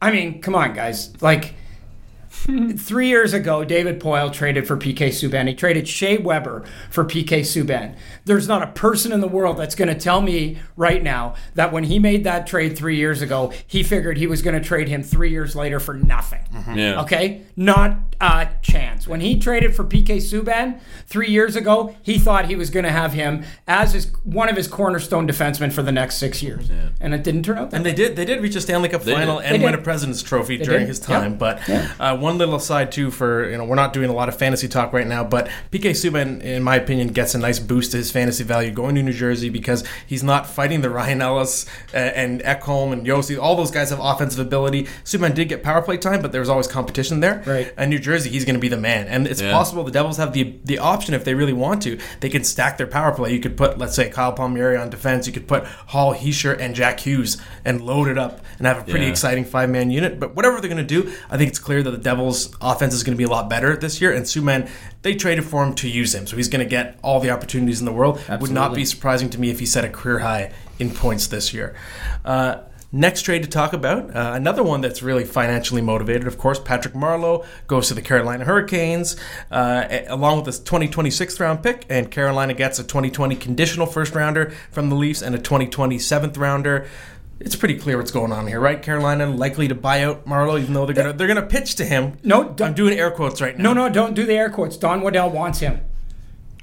I 0.00 0.10
mean, 0.10 0.40
come 0.40 0.54
on, 0.54 0.74
guys, 0.74 1.20
like. 1.22 1.54
three 2.78 3.08
years 3.08 3.32
ago, 3.32 3.64
David 3.64 3.98
Poile 4.00 4.32
traded 4.32 4.66
for 4.66 4.76
PK 4.76 5.08
Subban. 5.08 5.48
He 5.48 5.54
traded 5.54 5.88
Shea 5.88 6.16
Weber 6.18 6.64
for 6.88 7.04
PK 7.04 7.40
Subban. 7.40 7.96
There's 8.24 8.46
not 8.46 8.62
a 8.62 8.68
person 8.68 9.12
in 9.12 9.20
the 9.20 9.28
world 9.28 9.56
that's 9.56 9.74
going 9.74 9.88
to 9.88 9.98
tell 9.98 10.20
me 10.22 10.58
right 10.76 11.02
now 11.02 11.34
that 11.54 11.72
when 11.72 11.84
he 11.84 11.98
made 11.98 12.22
that 12.24 12.46
trade 12.46 12.76
three 12.78 12.96
years 12.96 13.20
ago, 13.20 13.52
he 13.66 13.82
figured 13.82 14.16
he 14.16 14.26
was 14.28 14.42
going 14.42 14.60
to 14.60 14.66
trade 14.66 14.88
him 14.88 15.02
three 15.02 15.30
years 15.30 15.56
later 15.56 15.80
for 15.80 15.94
nothing. 15.94 16.44
Yeah. 16.74 17.02
Okay? 17.02 17.42
Not 17.56 17.98
a 18.20 18.48
chance. 18.62 19.08
When 19.08 19.20
he 19.20 19.38
traded 19.38 19.74
for 19.74 19.82
PK 19.84 20.16
Subban 20.18 20.78
three 21.06 21.28
years 21.30 21.56
ago, 21.56 21.96
he 22.02 22.18
thought 22.18 22.46
he 22.46 22.54
was 22.56 22.70
going 22.70 22.84
to 22.84 22.92
have 22.92 23.12
him 23.12 23.44
as 23.66 23.92
his 23.94 24.12
one 24.22 24.48
of 24.48 24.56
his 24.56 24.68
cornerstone 24.68 25.26
defensemen 25.26 25.72
for 25.72 25.82
the 25.82 25.90
next 25.92 26.16
six 26.16 26.42
years. 26.42 26.70
Yeah. 26.70 26.90
And 27.00 27.12
it 27.14 27.24
didn't 27.24 27.42
turn 27.42 27.58
out 27.58 27.70
that 27.70 27.76
And 27.78 27.86
they 27.86 27.94
did. 27.94 28.14
They 28.16 28.24
did 28.24 28.40
reach 28.42 28.54
a 28.54 28.60
Stanley 28.60 28.88
Cup 28.88 29.02
final 29.02 29.38
did. 29.40 29.50
and 29.52 29.62
win 29.62 29.74
a 29.74 29.78
President's 29.78 30.22
Trophy 30.22 30.58
during 30.58 30.80
did. 30.80 30.88
his 30.88 31.00
time. 31.00 31.32
Yep. 31.32 31.38
But 31.38 31.68
Yeah. 31.68 31.90
uh, 31.98 32.16
one 32.20 32.38
little 32.38 32.54
aside 32.56 32.92
too 32.92 33.10
for 33.10 33.48
you 33.50 33.56
know 33.58 33.64
we're 33.64 33.74
not 33.76 33.92
doing 33.92 34.10
a 34.10 34.12
lot 34.12 34.28
of 34.28 34.36
fantasy 34.36 34.68
talk 34.68 34.92
right 34.92 35.06
now, 35.06 35.24
but 35.24 35.48
PK 35.72 35.90
Subban, 35.90 36.40
in 36.42 36.62
my 36.62 36.76
opinion, 36.76 37.08
gets 37.08 37.34
a 37.34 37.38
nice 37.38 37.58
boost 37.58 37.92
to 37.92 37.96
his 37.96 38.10
fantasy 38.10 38.44
value 38.44 38.70
going 38.70 38.94
to 38.94 39.02
New 39.02 39.12
Jersey 39.12 39.48
because 39.50 39.84
he's 40.06 40.22
not 40.22 40.46
fighting 40.46 40.80
the 40.82 40.90
Ryan 41.00 41.22
Ellis 41.22 41.66
uh, 41.94 41.96
and 41.96 42.40
Ekholm 42.42 42.92
and 42.92 43.06
Josi. 43.06 43.40
All 43.40 43.56
those 43.56 43.70
guys 43.70 43.90
have 43.90 44.00
offensive 44.00 44.38
ability. 44.44 44.84
Subban 45.04 45.34
did 45.34 45.48
get 45.48 45.62
power 45.62 45.82
play 45.82 45.96
time, 45.96 46.22
but 46.22 46.32
there 46.32 46.40
was 46.40 46.48
always 46.48 46.66
competition 46.66 47.20
there. 47.20 47.42
Right. 47.46 47.72
And 47.76 47.90
New 47.90 47.98
Jersey, 47.98 48.30
he's 48.30 48.44
going 48.44 48.54
to 48.56 48.60
be 48.60 48.68
the 48.68 48.76
man. 48.76 49.06
And 49.08 49.26
it's 49.26 49.40
Yeah. 49.40 49.52
possible 49.52 49.84
the 49.84 49.90
Devils 49.90 50.16
have 50.18 50.32
the 50.32 50.54
the 50.64 50.78
option 50.78 51.14
if 51.14 51.24
they 51.24 51.34
really 51.34 51.52
want 51.52 51.82
to. 51.82 51.98
They 52.20 52.28
can 52.28 52.44
stack 52.44 52.76
their 52.78 52.86
power 52.86 53.12
play. 53.12 53.32
You 53.32 53.40
could 53.40 53.56
put, 53.56 53.78
let's 53.78 53.94
say, 53.94 54.10
Kyle 54.10 54.32
Palmieri 54.32 54.76
on 54.76 54.90
defense. 54.90 55.26
You 55.26 55.32
could 55.32 55.48
put 55.48 55.64
Hall, 55.64 56.14
Hischier, 56.14 56.58
and 56.60 56.74
Jack 56.74 57.00
Hughes 57.00 57.38
and 57.64 57.80
load 57.80 58.08
it 58.08 58.18
up 58.18 58.40
and 58.58 58.66
have 58.66 58.78
a 58.78 58.84
pretty 58.84 59.04
Yeah. 59.06 59.10
exciting 59.10 59.44
five 59.44 59.70
man 59.70 59.90
unit. 59.90 60.20
But 60.20 60.36
whatever 60.36 60.60
they're 60.60 60.70
going 60.70 60.86
to 60.86 61.02
do, 61.02 61.10
I 61.30 61.36
think 61.36 61.48
it's 61.50 61.58
clear 61.58 61.82
that 61.82 61.90
the 61.90 61.98
Devils' 62.10 62.52
offense 62.60 62.92
is 62.92 63.04
going 63.04 63.16
to 63.16 63.18
be 63.18 63.22
a 63.24 63.28
lot 63.28 63.48
better 63.48 63.76
this 63.76 64.00
year. 64.00 64.12
And 64.12 64.24
Subban, 64.24 64.68
they 65.02 65.14
traded 65.14 65.44
for 65.44 65.62
him 65.62 65.74
to 65.76 65.88
use 65.88 66.12
him, 66.12 66.26
so 66.26 66.36
he's 66.36 66.48
going 66.48 66.64
to 66.64 66.68
get 66.68 66.98
all 67.02 67.20
the 67.20 67.30
opportunities 67.30 67.78
in 67.78 67.86
the 67.86 67.92
world. 67.92 68.20
Would 68.28 68.50
not 68.50 68.74
be 68.74 68.84
surprising 68.84 69.30
to 69.30 69.40
me 69.40 69.50
if 69.50 69.60
he 69.60 69.66
set 69.66 69.84
a 69.84 69.88
career 69.88 70.18
high 70.18 70.52
in 70.80 70.90
points 70.90 71.28
this 71.28 71.54
year. 71.54 71.76
Uh, 72.24 72.62
Next 72.92 73.22
trade 73.22 73.44
to 73.44 73.48
talk 73.48 73.72
about, 73.72 74.16
uh, 74.16 74.32
another 74.34 74.64
one 74.64 74.80
that's 74.80 75.00
really 75.00 75.24
financially 75.24 75.80
motivated. 75.80 76.26
Of 76.26 76.38
course, 76.38 76.58
Patrick 76.58 76.92
Marleau 76.92 77.46
goes 77.68 77.86
to 77.86 77.94
the 77.94 78.02
Carolina 78.02 78.44
Hurricanes, 78.44 79.14
uh, 79.52 79.86
along 80.08 80.38
with 80.38 80.46
this 80.46 80.58
2026 80.58 81.38
round 81.38 81.62
pick, 81.62 81.86
and 81.88 82.10
Carolina 82.10 82.52
gets 82.52 82.80
a 82.80 82.82
2020 82.82 83.36
conditional 83.36 83.86
first 83.86 84.12
rounder 84.16 84.52
from 84.72 84.88
the 84.88 84.96
Leafs 84.96 85.22
and 85.22 85.36
a 85.36 85.38
2020 85.38 86.00
seventh 86.00 86.36
rounder. 86.36 86.88
It's 87.40 87.56
pretty 87.56 87.78
clear 87.78 87.96
what's 87.96 88.10
going 88.10 88.32
on 88.32 88.46
here, 88.46 88.60
right? 88.60 88.80
Carolina 88.82 89.26
likely 89.26 89.66
to 89.68 89.74
buy 89.74 90.04
out 90.04 90.26
Marleau, 90.26 90.60
even 90.60 90.74
though 90.74 90.84
they're 90.84 90.94
gonna 90.94 91.12
they're 91.14 91.26
gonna 91.28 91.42
pitch 91.46 91.74
to 91.76 91.84
him. 91.84 92.18
No, 92.22 92.54
I'm 92.60 92.74
doing 92.74 92.98
air 92.98 93.10
quotes 93.10 93.40
right 93.40 93.56
now. 93.56 93.72
No, 93.72 93.86
no, 93.88 93.92
don't 93.92 94.14
do 94.14 94.26
the 94.26 94.34
air 94.34 94.50
quotes. 94.50 94.76
Don 94.76 95.00
Waddell 95.00 95.30
wants 95.30 95.60
him. 95.60 95.80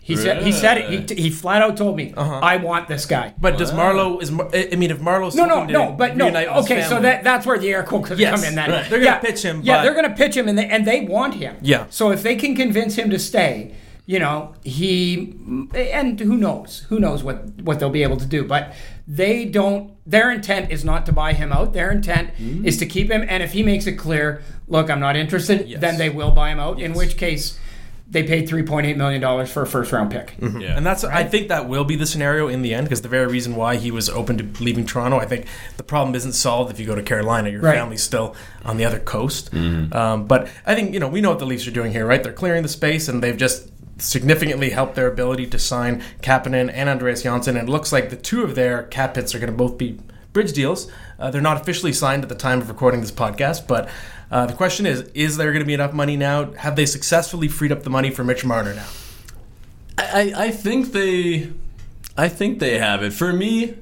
He 0.02 0.16
said 0.16 0.44
he 0.44 0.52
said 0.54 0.78
it. 0.78 1.10
He, 1.10 1.24
he 1.24 1.30
flat 1.32 1.62
out 1.62 1.76
told 1.76 1.98
me, 1.98 2.14
uh-huh. 2.16 2.40
I 2.42 2.58
want 2.58 2.88
this 2.88 3.06
guy. 3.06 3.34
But 3.42 3.58
does 3.58 3.72
Marleau 3.72 4.22
is 4.22 4.32
Mar- 4.32 4.50
I 4.54 4.70
I 4.72 4.76
mean 4.78 4.92
if 4.92 5.00
Marleau's 5.00 5.36
No, 5.36 5.46
no, 5.46 5.56
hoping 5.56 5.68
to 5.70 5.74
no, 5.74 5.92
but 5.94 6.16
no. 6.16 6.26
reunite 6.26 6.48
with 6.48 6.58
his 6.58 6.66
Okay, 6.72 6.82
so 6.84 6.90
family- 6.90 7.02
that 7.10 7.24
that's 7.26 7.46
where 7.46 7.58
the 7.58 7.70
air 7.74 7.84
quote 7.84 8.06
could 8.06 8.20
Yes, 8.20 8.40
come 8.40 8.48
in. 8.48 8.56
Then 8.56 8.70
right. 8.72 8.90
They're 8.90 9.04
gonna 9.04 9.20
pitch 9.20 9.42
him, 9.42 9.62
Yeah, 9.64 9.78
but- 9.78 9.84
they're 9.84 9.94
going 9.94 10.10
to 10.10 10.16
pitch 10.16 10.38
him, 10.38 10.48
and 10.48 10.58
they 10.58 10.66
and 10.68 10.86
they 10.88 11.02
want 11.02 11.34
him. 11.34 11.58
Yeah. 11.62 11.88
So 11.90 12.12
if 12.12 12.24
they 12.24 12.36
can 12.38 12.56
convince 12.56 12.96
him 12.96 13.10
to 13.10 13.20
stay, 13.20 13.74
you 14.08 14.18
know, 14.20 14.56
he 14.64 15.36
and 15.76 16.20
who 16.20 16.36
knows, 16.38 16.86
who 16.90 16.98
knows 17.00 17.24
what 17.24 17.46
what 17.62 17.80
they'll 17.80 17.90
be 17.92 18.04
able 18.04 18.18
to 18.18 18.26
do, 18.26 18.44
but 18.44 18.74
they 19.08 19.46
don't. 19.46 19.92
Their 20.10 20.32
intent 20.32 20.72
is 20.72 20.84
not 20.86 21.06
to 21.08 21.12
buy 21.12 21.34
him 21.34 21.52
out. 21.52 21.74
Their 21.74 21.92
intent 21.92 22.32
Mm-hmm. 22.38 22.66
is 22.66 22.78
to 22.78 22.86
keep 22.86 23.12
him, 23.12 23.24
and 23.30 23.44
if 23.44 23.52
he 23.52 23.62
makes 23.64 23.86
it 23.86 23.94
clear, 23.94 24.42
look, 24.68 24.90
I'm 24.90 25.00
not 25.02 25.16
interested, 25.18 25.80
then 25.82 25.98
they 25.98 26.10
will 26.10 26.32
buy 26.32 26.50
him 26.50 26.60
out. 26.60 26.80
In 26.82 26.94
which 26.94 27.18
case. 27.18 27.60
They 28.10 28.24
paid 28.24 28.48
three 28.48 28.64
point 28.64 28.88
eight 28.88 28.96
million 28.96 29.20
dollars 29.20 29.52
for 29.52 29.64
a 29.64 29.68
first 29.68 29.92
round 29.92 30.12
pick. 30.12 30.36
Yeah. 30.40 30.78
And 30.78 30.86
that's 30.86 31.04
I 31.04 31.26
think 31.26 31.50
that 31.50 31.68
will 31.68 31.84
be 31.84 31.98
the 31.98 32.06
scenario 32.06 32.48
in 32.48 32.62
the 32.62 32.74
end 32.74 32.86
because 32.88 33.02
the 33.02 33.10
very 33.10 33.28
reason 33.28 33.54
why 33.58 33.76
he 33.76 33.92
was 33.92 34.08
open 34.08 34.38
to 34.38 34.64
leaving 34.64 34.86
Toronto, 34.86 35.18
I 35.20 35.26
think 35.26 35.46
the 35.76 35.84
problem 35.84 36.16
isn't 36.16 36.32
solved 36.32 36.72
if 36.72 36.80
you 36.80 36.86
go 36.86 36.96
to 36.96 37.04
Carolina. 37.04 37.50
Your 37.50 37.60
Right. 37.60 37.76
family's 37.76 38.02
still 38.04 38.34
on 38.64 38.78
the 38.78 38.86
other 38.86 39.00
coast. 39.00 39.54
Um, 39.54 40.26
but 40.26 40.48
I 40.66 40.74
think 40.74 40.94
you 40.94 41.02
know 41.02 41.10
we 41.10 41.20
know 41.20 41.32
what 41.32 41.40
the 41.40 41.46
Leafs 41.46 41.68
are 41.68 41.72
doing 41.72 41.92
here, 41.92 42.06
right? 42.08 42.24
They're 42.24 42.32
clearing 42.32 42.64
the 42.64 42.70
space 42.70 43.10
and 43.10 43.22
they've 43.22 43.36
just 43.36 43.70
significantly 44.00 44.70
helped 44.70 44.96
their 44.96 45.08
ability 45.08 45.48
to 45.48 45.60
sign 45.60 46.04
Kapanen 46.22 46.72
and 46.74 46.90
Andreas 46.90 47.24
Johnsson. 47.24 47.58
And 47.58 47.68
it 47.68 47.72
looks 47.72 47.92
like 47.92 48.10
the 48.10 48.16
two 48.16 48.44
of 48.44 48.56
their 48.56 48.84
cap 48.84 49.16
hits 49.16 49.34
are 49.34 49.40
going 49.40 49.52
to 49.52 49.58
both 49.58 49.78
be 49.78 50.00
bridge 50.34 50.54
deals. 50.54 50.92
Uh, 51.20 51.32
they're 51.32 51.42
not 51.42 51.60
officially 51.60 51.94
signed 51.94 52.24
at 52.24 52.30
the 52.30 52.36
time 52.36 52.62
of 52.62 52.70
recording 52.70 53.02
this 53.02 53.12
podcast, 53.12 53.68
but. 53.68 53.90
Uh, 54.30 54.46
the 54.46 54.54
question 54.54 54.86
is: 54.86 55.04
Is 55.14 55.38
there 55.38 55.54
going 55.54 55.62
to 55.62 55.66
be 55.66 55.74
enough 55.74 55.94
money 55.94 56.18
now? 56.18 56.52
Have 56.52 56.76
they 56.76 56.86
successfully 56.86 57.48
freed 57.48 57.72
up 57.72 57.84
the 57.84 57.90
money 57.90 58.12
for 58.12 58.26
Mitch 58.26 58.44
Marner 58.44 58.74
now? 58.74 58.88
I, 59.98 60.34
I 60.36 60.52
think 60.52 60.92
they 60.92 61.54
I 62.18 62.30
think 62.30 62.60
they 62.60 62.80
have 62.80 63.04
it. 63.04 63.14
For 63.14 63.32
me, 63.32 63.76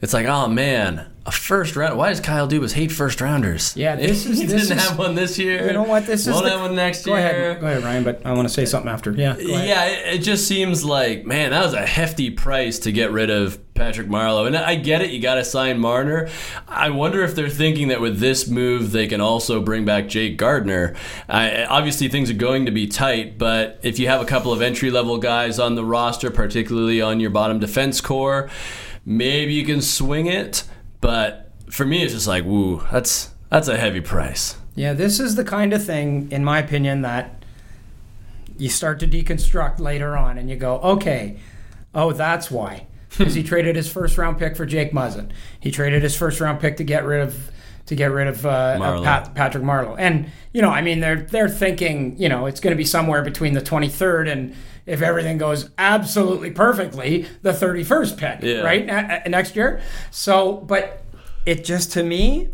it's 0.00 0.12
like, 0.12 0.26
oh 0.26 0.48
man, 0.48 1.06
a 1.26 1.32
first 1.32 1.74
round. 1.74 1.98
Why 1.98 2.10
does 2.10 2.20
Kyle 2.20 2.48
Dubas 2.48 2.72
hate 2.72 2.92
first 2.92 3.20
rounders? 3.20 3.76
Yeah, 3.76 3.96
this 3.96 4.24
is- 4.26 4.38
he 4.38 4.46
this 4.46 4.68
didn't 4.68 4.78
is- 4.78 4.88
have 4.88 4.98
one 4.98 5.14
this 5.16 5.38
year. 5.38 5.66
You 5.66 5.72
know 5.72 5.82
what? 5.82 6.06
This 6.06 6.26
won't 6.26 6.46
have 6.46 6.60
one 6.60 6.74
next 6.76 7.04
Go 7.04 7.16
year. 7.16 7.26
ahead, 7.26 7.60
go 7.60 7.66
ahead, 7.66 7.82
Ryan. 7.82 8.04
But 8.04 8.24
I 8.24 8.32
want 8.32 8.46
to 8.48 8.54
say 8.54 8.62
uh, 8.62 8.66
something 8.66 8.90
after. 8.90 9.10
Yeah. 9.10 9.36
Yeah, 9.38 9.84
it, 9.86 10.14
it 10.14 10.18
just 10.22 10.46
seems 10.46 10.84
like 10.84 11.26
man, 11.26 11.50
that 11.50 11.64
was 11.64 11.74
a 11.74 11.84
hefty 11.84 12.30
price 12.30 12.78
to 12.80 12.92
get 12.92 13.10
rid 13.10 13.28
of 13.30 13.58
Patrick 13.74 14.06
Marleau. 14.08 14.46
And 14.46 14.56
I 14.56 14.76
get 14.76 15.02
it, 15.02 15.10
you 15.10 15.20
got 15.20 15.34
to 15.34 15.44
sign 15.44 15.78
Marner. 15.80 16.28
I 16.68 16.90
wonder 16.90 17.22
if 17.24 17.34
they're 17.34 17.48
thinking 17.50 17.88
that 17.88 18.00
with 18.00 18.20
this 18.20 18.48
move 18.48 18.92
they 18.92 19.06
can 19.06 19.20
also 19.20 19.60
bring 19.60 19.84
back 19.84 20.08
Jake 20.08 20.36
Gardiner. 20.38 20.94
I, 21.28 21.64
obviously, 21.64 22.08
things 22.08 22.30
are 22.30 22.34
going 22.34 22.66
to 22.66 22.72
be 22.72 22.86
tight, 22.86 23.36
but 23.36 23.80
if 23.82 23.98
you 23.98 24.06
have 24.08 24.20
a 24.22 24.24
couple 24.24 24.52
of 24.52 24.62
entry 24.62 24.90
level 24.90 25.18
guys 25.18 25.58
on 25.58 25.74
the 25.74 25.84
roster, 25.84 26.30
particularly 26.30 27.02
on 27.02 27.20
your 27.20 27.30
bottom 27.30 27.58
defense 27.58 28.00
core, 28.00 28.48
maybe 29.04 29.52
you 29.52 29.64
can 29.66 29.82
swing 29.82 30.26
it. 30.26 30.64
But 31.06 31.52
for 31.70 31.86
me, 31.86 32.02
it's 32.02 32.12
just 32.12 32.26
like, 32.26 32.44
woo, 32.44 32.82
that's 32.90 33.30
that's 33.48 33.68
a 33.68 33.76
heavy 33.76 34.00
price. 34.00 34.56
Yeah, 34.74 34.92
this 34.92 35.20
is 35.20 35.36
the 35.36 35.44
kind 35.44 35.72
of 35.72 35.84
thing, 35.84 36.28
in 36.32 36.44
my 36.44 36.58
opinion, 36.58 37.02
that 37.02 37.44
you 38.58 38.68
start 38.68 38.98
to 39.00 39.06
deconstruct 39.06 39.78
later 39.78 40.16
on, 40.16 40.36
and 40.36 40.50
you 40.50 40.56
go, 40.56 40.78
okay, 40.80 41.38
oh, 41.94 42.10
that's 42.10 42.50
why, 42.50 42.88
because 43.16 43.34
he 43.34 43.44
traded 43.44 43.76
his 43.76 43.88
first 43.88 44.18
round 44.18 44.36
pick 44.36 44.56
for 44.56 44.66
Jake 44.66 44.90
Muzzin. 44.90 45.30
He 45.60 45.70
traded 45.70 46.02
his 46.02 46.16
first 46.16 46.40
round 46.40 46.58
pick 46.58 46.76
to 46.78 46.84
get 46.84 47.04
rid 47.04 47.20
of 47.20 47.52
to 47.86 47.94
get 47.94 48.10
rid 48.10 48.26
of, 48.26 48.44
uh, 48.44 48.80
of 48.82 49.04
Pat, 49.04 49.32
Patrick 49.36 49.62
Marleau. 49.62 49.94
And 49.96 50.28
you 50.52 50.60
know, 50.60 50.70
I 50.70 50.82
mean, 50.82 50.98
they're 50.98 51.22
they're 51.22 51.48
thinking, 51.48 52.18
you 52.18 52.28
know, 52.28 52.46
it's 52.46 52.58
going 52.58 52.72
to 52.72 52.76
be 52.76 52.84
somewhere 52.84 53.22
between 53.22 53.52
the 53.52 53.62
23rd 53.62 54.32
and 54.32 54.56
if 54.86 55.02
everything 55.02 55.36
goes 55.38 55.70
absolutely 55.78 56.50
perfectly, 56.52 57.26
the 57.42 57.52
31st 57.52 58.16
pick, 58.16 58.38
Yeah. 58.42 58.60
right, 58.60 58.88
a- 58.88 59.22
a- 59.26 59.28
next 59.28 59.56
year. 59.56 59.80
So, 60.10 60.52
but 60.54 61.02
it 61.44 61.64
just 61.64 61.92
to 61.92 62.02
me, 62.02 62.48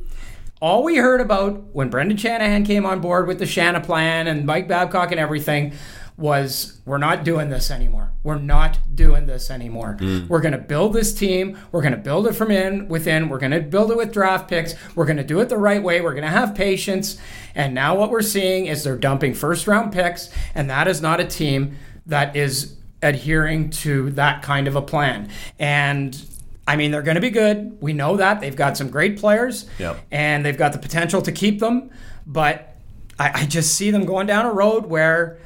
all 0.61 0.83
we 0.85 0.97
heard 0.97 1.21
about 1.21 1.75
when 1.75 1.89
Brendan 1.91 2.17
Shanahan 2.17 2.65
came 2.65 2.87
on 2.87 3.01
board 3.01 3.27
with 3.27 3.39
the 3.39 3.45
Shana 3.45 3.83
plan 3.83 4.27
and 4.29 4.47
Mike 4.47 4.69
Babcock 4.69 5.11
and 5.11 5.19
everything 5.21 5.73
was 6.17 6.79
we're 6.85 6.99
not 6.99 7.25
doing 7.25 7.49
this 7.49 7.71
anymore. 7.71 8.13
We're 8.23 8.39
not 8.39 8.79
doing 8.95 9.27
this 9.27 9.51
anymore. 9.51 9.97
Hmm. 9.99 10.27
We're 10.29 10.41
going 10.43 10.53
to 10.53 10.59
build 10.59 10.93
this 10.93 11.13
team. 11.13 11.59
We're 11.73 11.81
going 11.81 11.95
to 11.95 11.99
build 11.99 12.27
it 12.29 12.35
from 12.35 12.51
in 12.51 12.87
within. 12.87 13.29
We're 13.29 13.39
going 13.39 13.51
to 13.53 13.61
build 13.61 13.91
it 13.91 13.97
with 13.97 14.13
draft 14.13 14.49
picks. 14.49 14.75
We're 14.95 15.07
going 15.07 15.17
to 15.17 15.25
do 15.25 15.41
it 15.41 15.49
the 15.49 15.57
right 15.57 15.83
way. 15.83 16.01
We're 16.01 16.13
going 16.13 16.23
to 16.23 16.29
have 16.31 16.55
patience. 16.55 17.19
And 17.55 17.75
now 17.75 17.97
what 17.97 18.11
we're 18.11 18.23
seeing 18.23 18.67
is 18.67 18.85
they're 18.85 18.97
dumping 18.97 19.35
first 19.35 19.67
round 19.67 19.91
picks 19.93 20.31
and 20.55 20.69
that 20.71 20.87
is 20.87 21.01
not 21.03 21.19
a 21.19 21.25
team 21.25 21.77
that 22.07 22.37
is 22.37 22.77
adhering 23.03 23.71
to 23.71 24.11
that 24.11 24.43
kind 24.43 24.69
of 24.69 24.77
a 24.77 24.83
plan. 24.83 25.29
And 25.59 26.21
I 26.67 26.77
mean, 26.77 26.91
they're 26.91 27.03
going 27.03 27.17
to 27.17 27.21
be 27.21 27.31
good. 27.31 27.77
We 27.81 27.93
know 27.93 28.17
that. 28.17 28.41
They've 28.41 28.55
got 28.55 28.77
some 28.77 28.89
great 28.89 29.19
players. 29.19 29.67
Yep. 29.79 29.99
And 30.11 30.45
they've 30.45 30.57
got 30.57 30.73
the 30.73 30.79
potential 30.79 31.21
to 31.23 31.33
keep 31.33 31.59
them. 31.59 31.91
But 32.27 32.77
I, 33.19 33.43
I 33.43 33.47
just 33.47 33.75
see 33.75 33.91
them 33.91 34.05
going 34.05 34.27
down 34.27 34.47
a 34.47 34.53
road 34.53 34.87
where, 34.87 35.39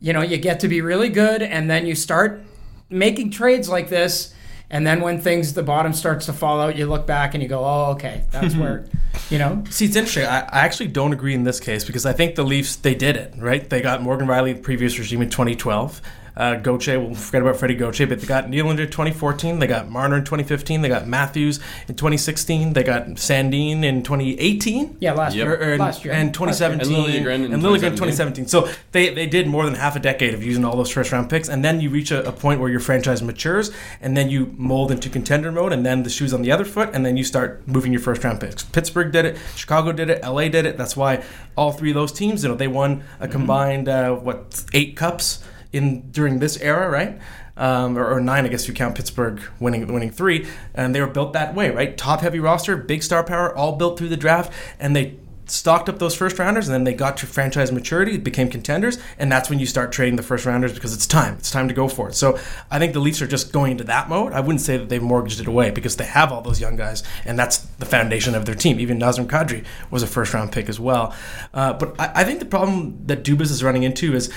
you 0.00 0.12
know, 0.12 0.22
you 0.22 0.38
get 0.38 0.60
to 0.60 0.68
be 0.68 0.80
really 0.80 1.08
good 1.08 1.42
and 1.42 1.68
then 1.68 1.86
you 1.86 1.94
start 1.94 2.42
making 2.88 3.30
trades 3.30 3.68
like 3.68 3.88
this. 3.88 4.34
And 4.72 4.86
then 4.86 5.02
when 5.02 5.20
things, 5.20 5.52
the 5.52 5.62
bottom 5.62 5.92
starts 5.92 6.26
to 6.26 6.32
fall 6.32 6.58
out, 6.58 6.76
you 6.76 6.86
look 6.86 7.06
back 7.06 7.34
and 7.34 7.42
you 7.42 7.48
go, 7.48 7.62
oh, 7.62 7.92
okay, 7.92 8.24
that's 8.30 8.56
where, 8.56 8.86
you 9.30 9.36
know. 9.38 9.62
See, 9.68 9.84
it's 9.84 9.96
interesting. 9.96 10.24
I, 10.24 10.40
I 10.40 10.60
actually 10.60 10.88
don't 10.88 11.12
agree 11.12 11.34
in 11.34 11.44
this 11.44 11.60
case 11.60 11.84
because 11.84 12.06
I 12.06 12.14
think 12.14 12.36
the 12.36 12.42
Leafs 12.42 12.76
they 12.76 12.94
did 12.94 13.16
it 13.16 13.34
right. 13.36 13.68
They 13.68 13.82
got 13.82 14.00
Morgan 14.00 14.26
Rielly, 14.26 14.54
the 14.54 14.62
previous 14.62 14.98
regime 14.98 15.20
in 15.20 15.28
2012. 15.28 16.00
Uh, 16.36 16.56
Gauthier. 16.56 16.98
We'll 17.00 17.14
forget 17.14 17.42
about 17.42 17.56
Freddie 17.56 17.74
Goche, 17.74 17.98
but 18.08 18.20
they 18.20 18.26
got 18.26 18.46
Nylander 18.46 18.80
in 18.80 18.90
2014. 18.90 19.58
They 19.58 19.66
got 19.66 19.88
Marner 19.88 20.16
in 20.16 20.24
2015. 20.24 20.82
They 20.82 20.88
got 20.88 21.06
Matthews 21.06 21.58
in 21.88 21.94
2016. 21.94 22.72
They 22.72 22.82
got 22.82 23.06
Sandin 23.16 23.84
in 23.84 24.02
2018. 24.02 24.96
Yeah, 25.00 25.12
last 25.12 25.34
Yep. 25.34 25.44
year. 25.46 25.54
Or- 25.56 25.72
or 25.74 25.78
last 25.78 26.04
year. 26.04 26.14
and 26.14 26.32
2017 26.32 26.94
And 26.94 27.06
Liljegren 27.26 27.44
in 27.46 27.52
and 27.52 27.62
Liljegren 27.62 27.92
in 27.92 27.96
2017. 27.96 28.46
2017. 28.46 28.48
So 28.48 28.68
they, 28.92 29.12
they 29.14 29.26
did 29.26 29.46
more 29.46 29.64
than 29.64 29.74
half 29.74 29.96
a 29.96 30.00
decade 30.00 30.34
of 30.34 30.42
using 30.42 30.64
all 30.64 30.76
those 30.76 30.90
first 30.90 31.12
round 31.12 31.28
picks, 31.30 31.48
and 31.48 31.64
then 31.64 31.80
you 31.80 31.90
reach 31.90 32.10
a, 32.10 32.26
a 32.26 32.32
point 32.32 32.60
where 32.60 32.70
your 32.70 32.80
franchise 32.80 33.22
matures, 33.22 33.70
and 34.00 34.16
then 34.16 34.30
you 34.30 34.54
mold 34.56 34.90
into 34.90 35.08
contender 35.08 35.52
mode, 35.52 35.72
and 35.72 35.84
then 35.84 36.02
the 36.02 36.10
shoes 36.10 36.32
on 36.32 36.42
the 36.42 36.50
other 36.52 36.64
foot, 36.64 36.90
and 36.92 37.04
then 37.04 37.16
you 37.16 37.24
start 37.24 37.66
moving 37.66 37.92
your 37.92 38.00
first 38.00 38.24
round 38.24 38.40
picks. 38.40 38.62
Pittsburgh 38.64 39.12
did 39.12 39.24
it, 39.24 39.36
Chicago 39.56 39.92
did 39.92 40.10
it, 40.10 40.22
LA 40.22 40.48
did 40.48 40.66
it. 40.66 40.76
That's 40.76 40.96
why 40.96 41.22
all 41.56 41.72
three 41.72 41.90
of 41.90 41.94
those 41.94 42.12
teams, 42.12 42.42
you 42.42 42.48
know, 42.48 42.54
they 42.54 42.68
won 42.68 43.02
a 43.20 43.28
combined 43.28 43.88
uh, 43.88 44.12
what 44.14 44.64
eight 44.72 44.96
cups 44.96 45.42
in 45.72 46.10
during 46.10 46.38
this 46.38 46.56
era, 46.58 46.88
right? 46.88 47.18
Um, 47.56 47.98
or, 47.98 48.06
or 48.06 48.20
nine, 48.20 48.46
I 48.46 48.48
guess 48.48 48.62
if 48.62 48.68
you 48.68 48.74
count 48.74 48.94
Pittsburgh 48.94 49.40
winning 49.60 49.86
winning 49.92 50.10
three, 50.10 50.46
and 50.74 50.94
they 50.94 51.00
were 51.00 51.06
built 51.06 51.32
that 51.34 51.54
way, 51.54 51.70
right? 51.70 51.96
Top 51.96 52.20
heavy 52.20 52.40
roster, 52.40 52.76
big 52.76 53.02
star 53.02 53.22
power, 53.24 53.54
all 53.54 53.76
built 53.76 53.98
through 53.98 54.08
the 54.08 54.16
draft, 54.16 54.52
and 54.80 54.96
they 54.96 55.16
stocked 55.46 55.88
up 55.88 55.98
those 55.98 56.14
first 56.14 56.38
rounders, 56.38 56.68
and 56.68 56.74
then 56.74 56.84
they 56.84 56.94
got 56.94 57.16
to 57.18 57.26
franchise 57.26 57.70
maturity, 57.70 58.16
became 58.16 58.48
contenders, 58.48 58.98
and 59.18 59.30
that's 59.30 59.50
when 59.50 59.58
you 59.58 59.66
start 59.66 59.92
trading 59.92 60.16
the 60.16 60.22
first 60.22 60.46
rounders 60.46 60.72
because 60.72 60.94
it's 60.94 61.06
time. 61.06 61.34
It's 61.34 61.50
time 61.50 61.68
to 61.68 61.74
go 61.74 61.88
for 61.88 62.08
it. 62.08 62.14
So 62.14 62.38
I 62.70 62.78
think 62.78 62.92
the 62.92 63.00
Leafs 63.00 63.20
are 63.20 63.26
just 63.26 63.52
going 63.52 63.72
into 63.72 63.84
that 63.84 64.08
mode. 64.08 64.32
I 64.32 64.40
wouldn't 64.40 64.60
say 64.60 64.76
that 64.76 64.88
they've 64.88 65.02
mortgaged 65.02 65.40
it 65.40 65.46
away 65.46 65.70
because 65.70 65.96
they 65.96 66.04
have 66.04 66.32
all 66.32 66.40
those 66.40 66.60
young 66.60 66.76
guys, 66.76 67.02
and 67.24 67.38
that's 67.38 67.58
the 67.58 67.86
foundation 67.86 68.34
of 68.34 68.46
their 68.46 68.54
team. 68.54 68.80
Even 68.80 68.98
Nazem 68.98 69.26
Kadri 69.26 69.64
was 69.90 70.02
a 70.02 70.06
first 70.06 70.32
round 70.32 70.52
pick 70.52 70.68
as 70.68 70.80
well. 70.80 71.14
Uh, 71.52 71.72
but 71.74 72.00
I, 72.00 72.22
I 72.22 72.24
think 72.24 72.38
the 72.38 72.46
problem 72.46 72.98
that 73.06 73.22
Dubas 73.22 73.50
is 73.50 73.62
running 73.62 73.82
into 73.82 74.14
is. 74.14 74.32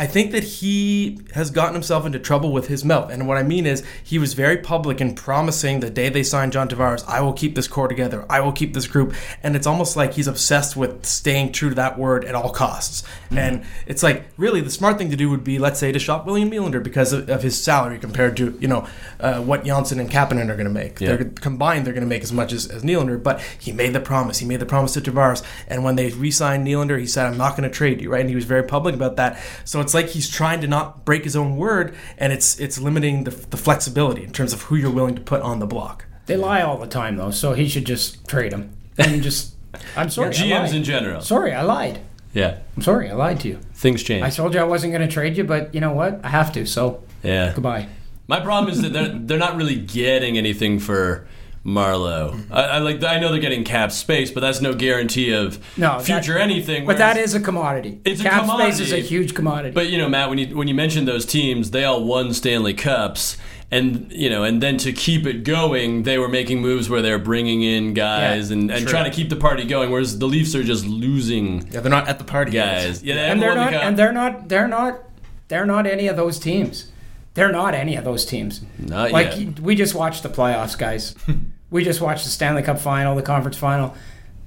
I 0.00 0.06
think 0.06 0.32
that 0.32 0.44
he 0.44 1.20
has 1.34 1.50
gotten 1.50 1.74
himself 1.74 2.06
into 2.06 2.18
trouble 2.18 2.52
with 2.52 2.68
his 2.68 2.86
mouth. 2.86 3.12
And 3.12 3.28
what 3.28 3.36
I 3.36 3.42
mean 3.42 3.66
is, 3.66 3.84
he 4.02 4.18
was 4.18 4.32
very 4.32 4.56
public 4.56 4.98
in 4.98 5.14
promising 5.14 5.80
the 5.80 5.90
day 5.90 6.08
they 6.08 6.22
signed 6.22 6.52
John 6.52 6.70
Tavares, 6.70 7.06
I 7.06 7.20
will 7.20 7.34
keep 7.34 7.54
this 7.54 7.68
core 7.68 7.86
together, 7.86 8.24
I 8.30 8.40
will 8.40 8.52
keep 8.52 8.72
this 8.72 8.86
group. 8.86 9.12
And 9.42 9.54
it's 9.54 9.66
almost 9.66 9.98
like 9.98 10.14
he's 10.14 10.26
obsessed 10.26 10.74
with 10.74 11.04
staying 11.04 11.52
true 11.52 11.68
to 11.68 11.74
that 11.74 11.98
word 11.98 12.24
at 12.24 12.34
all 12.34 12.48
costs. 12.48 13.02
And 13.30 13.62
it's 13.86 14.02
like, 14.02 14.24
really, 14.38 14.62
the 14.62 14.70
smart 14.70 14.96
thing 14.96 15.10
to 15.10 15.16
do 15.16 15.28
would 15.28 15.44
be, 15.44 15.58
let's 15.58 15.78
say, 15.78 15.92
to 15.92 15.98
shop 15.98 16.24
William 16.24 16.50
Nylander 16.50 16.82
because 16.82 17.12
of, 17.12 17.28
of 17.28 17.42
his 17.42 17.62
salary 17.62 17.98
compared 17.98 18.38
to, 18.38 18.56
you 18.58 18.68
know, 18.68 18.88
uh, 19.20 19.42
what 19.42 19.64
Johnsson 19.64 20.00
and 20.00 20.10
Kapanen 20.10 20.48
are 20.48 20.56
going 20.56 20.64
to 20.64 20.70
make. 20.70 20.98
Yeah. 20.98 21.16
They're 21.16 21.24
combined, 21.26 21.86
they're 21.86 21.92
going 21.92 22.04
to 22.04 22.08
make 22.08 22.22
as 22.22 22.32
much 22.32 22.54
as, 22.54 22.66
as 22.66 22.82
Nylander. 22.82 23.22
But 23.22 23.42
he 23.58 23.70
made 23.70 23.92
the 23.92 24.00
promise. 24.00 24.38
He 24.38 24.46
made 24.46 24.60
the 24.60 24.66
promise 24.66 24.94
to 24.94 25.02
Tavares. 25.02 25.44
And 25.68 25.84
when 25.84 25.96
they 25.96 26.08
re-signed 26.08 26.66
Nylander, 26.66 26.98
he 26.98 27.06
said, 27.06 27.26
"I'm 27.26 27.36
not 27.36 27.56
going 27.56 27.68
to 27.68 27.74
trade 27.74 28.00
you." 28.00 28.10
Right, 28.10 28.22
and 28.22 28.30
he 28.30 28.34
was 28.34 28.46
very 28.46 28.62
public 28.62 28.94
about 28.94 29.16
that. 29.16 29.38
So 29.64 29.78
it's 29.90 29.94
like 29.94 30.10
he's 30.10 30.28
trying 30.28 30.60
to 30.60 30.68
not 30.68 31.04
break 31.04 31.24
his 31.24 31.34
own 31.34 31.56
word, 31.56 31.94
and 32.16 32.32
it's 32.32 32.60
it's 32.60 32.78
limiting 32.78 33.24
the, 33.24 33.30
the 33.30 33.56
flexibility 33.56 34.22
in 34.22 34.30
terms 34.30 34.52
of 34.52 34.62
who 34.62 34.76
you're 34.76 34.90
willing 34.90 35.16
to 35.16 35.20
put 35.20 35.42
on 35.42 35.58
the 35.58 35.66
block. 35.66 36.04
They 36.26 36.36
lie 36.36 36.62
all 36.62 36.78
the 36.78 36.86
time, 36.86 37.16
though, 37.16 37.32
so 37.32 37.54
he 37.54 37.68
should 37.68 37.86
just 37.86 38.28
trade 38.28 38.52
him. 38.52 38.70
And 38.96 39.20
just. 39.20 39.56
I'm 39.96 40.08
sorry. 40.16 40.28
I 40.28 40.32
GMs 40.32 40.50
lied. 40.50 40.74
in 40.76 40.84
general. 40.84 41.20
Sorry, 41.22 41.52
I 41.52 41.62
lied. 41.62 42.00
Yeah, 42.32 42.58
I'm 42.76 42.82
sorry, 42.82 43.10
I 43.10 43.14
lied 43.14 43.40
to 43.40 43.48
you. 43.48 43.58
things 43.74 44.04
change. 44.04 44.22
I 44.22 44.30
told 44.30 44.54
you 44.54 44.60
I 44.60 44.64
wasn't 44.64 44.92
going 44.92 45.06
to 45.06 45.12
trade 45.12 45.36
you, 45.36 45.42
but 45.42 45.74
you 45.74 45.80
know 45.80 45.92
what? 45.92 46.20
I 46.22 46.28
have 46.28 46.52
to, 46.52 46.64
so 46.66 47.02
yeah. 47.24 47.52
goodbye. 47.52 47.88
My 48.28 48.38
problem 48.38 48.72
is 48.72 48.82
that 48.82 48.92
they're 48.92 49.08
they're 49.08 49.38
not 49.38 49.56
really 49.56 49.74
getting 49.74 50.38
anything 50.38 50.78
for 50.78 51.26
Marleau. 51.64 52.40
I, 52.50 52.62
I 52.62 52.78
like 52.78 53.02
I 53.04 53.18
know 53.18 53.30
they're 53.30 53.40
getting 53.40 53.64
cap 53.64 53.92
space, 53.92 54.30
but 54.30 54.40
that's 54.40 54.60
no 54.62 54.72
guarantee 54.74 55.32
of 55.32 55.58
No, 55.76 55.98
that- 55.98 56.04
future 56.06 56.38
anything. 56.38 56.86
But 56.86 56.98
that 56.98 57.16
is 57.18 57.34
a 57.34 57.40
commodity. 57.40 58.00
It's 58.04 58.20
a 58.20 58.24
Cap 58.24 58.46
space 58.48 58.80
is 58.80 58.92
a 58.92 58.98
huge 59.00 59.34
commodity. 59.34 59.74
But 59.74 59.90
you 59.90 59.98
know, 59.98 60.08
Matt, 60.08 60.30
when 60.30 60.38
you 60.38 60.56
when 60.56 60.68
you 60.68 60.74
mentioned 60.74 61.06
those 61.06 61.26
teams, 61.26 61.70
they 61.70 61.84
all 61.84 62.02
won 62.04 62.32
Stanley 62.32 62.72
Cups, 62.72 63.36
and 63.70 64.10
you 64.10 64.30
know, 64.30 64.42
and 64.42 64.62
then 64.62 64.78
to 64.78 64.92
keep 64.92 65.26
it 65.26 65.44
going, 65.44 66.04
they 66.04 66.16
were 66.18 66.28
making 66.28 66.62
moves 66.62 66.88
where 66.88 67.02
they're 67.02 67.18
bringing 67.18 67.62
in 67.62 67.92
guys 67.92 68.50
Yeah, 68.50 68.56
and, 68.56 68.70
and 68.70 68.80
sure. 68.80 68.88
trying 68.88 69.10
to 69.10 69.14
keep 69.14 69.28
the 69.28 69.36
party 69.36 69.64
going. 69.64 69.90
Whereas 69.90 70.18
the 70.18 70.26
Leafs 70.26 70.54
are 70.54 70.64
just 70.64 70.86
losing 70.86 71.68
Yeah, 71.70 71.80
they're 71.80 71.90
not 71.90 72.08
at 72.08 72.18
the 72.18 72.24
party, 72.24 72.52
guys. 72.52 73.02
Yeah, 73.02 73.16
they 73.16 73.20
and 73.28 73.42
they're 73.42 73.54
not 73.54 73.72
cup. 73.72 73.82
and 73.84 73.98
they're 73.98 74.12
not 74.12 74.48
they're 74.48 74.68
not 74.68 75.00
they're 75.48 75.66
not 75.66 75.86
any 75.86 76.08
of 76.08 76.16
those 76.16 76.38
teams. 76.38 76.90
They're 77.34 77.52
not 77.52 77.74
any 77.74 77.94
of 77.94 78.02
those 78.04 78.24
teams. 78.24 78.60
Not 78.78 79.12
like 79.12 79.38
yet. 79.38 79.60
we 79.60 79.76
just 79.76 79.94
watched 79.94 80.22
the 80.24 80.28
playoffs, 80.30 80.76
guys. 80.76 81.14
we 81.70 81.84
just 81.84 82.00
watched 82.00 82.24
the 82.24 82.30
Stanley 82.30 82.62
Cup 82.62 82.78
final, 82.78 83.14
the 83.14 83.22
conference 83.22 83.56
final. 83.56 83.94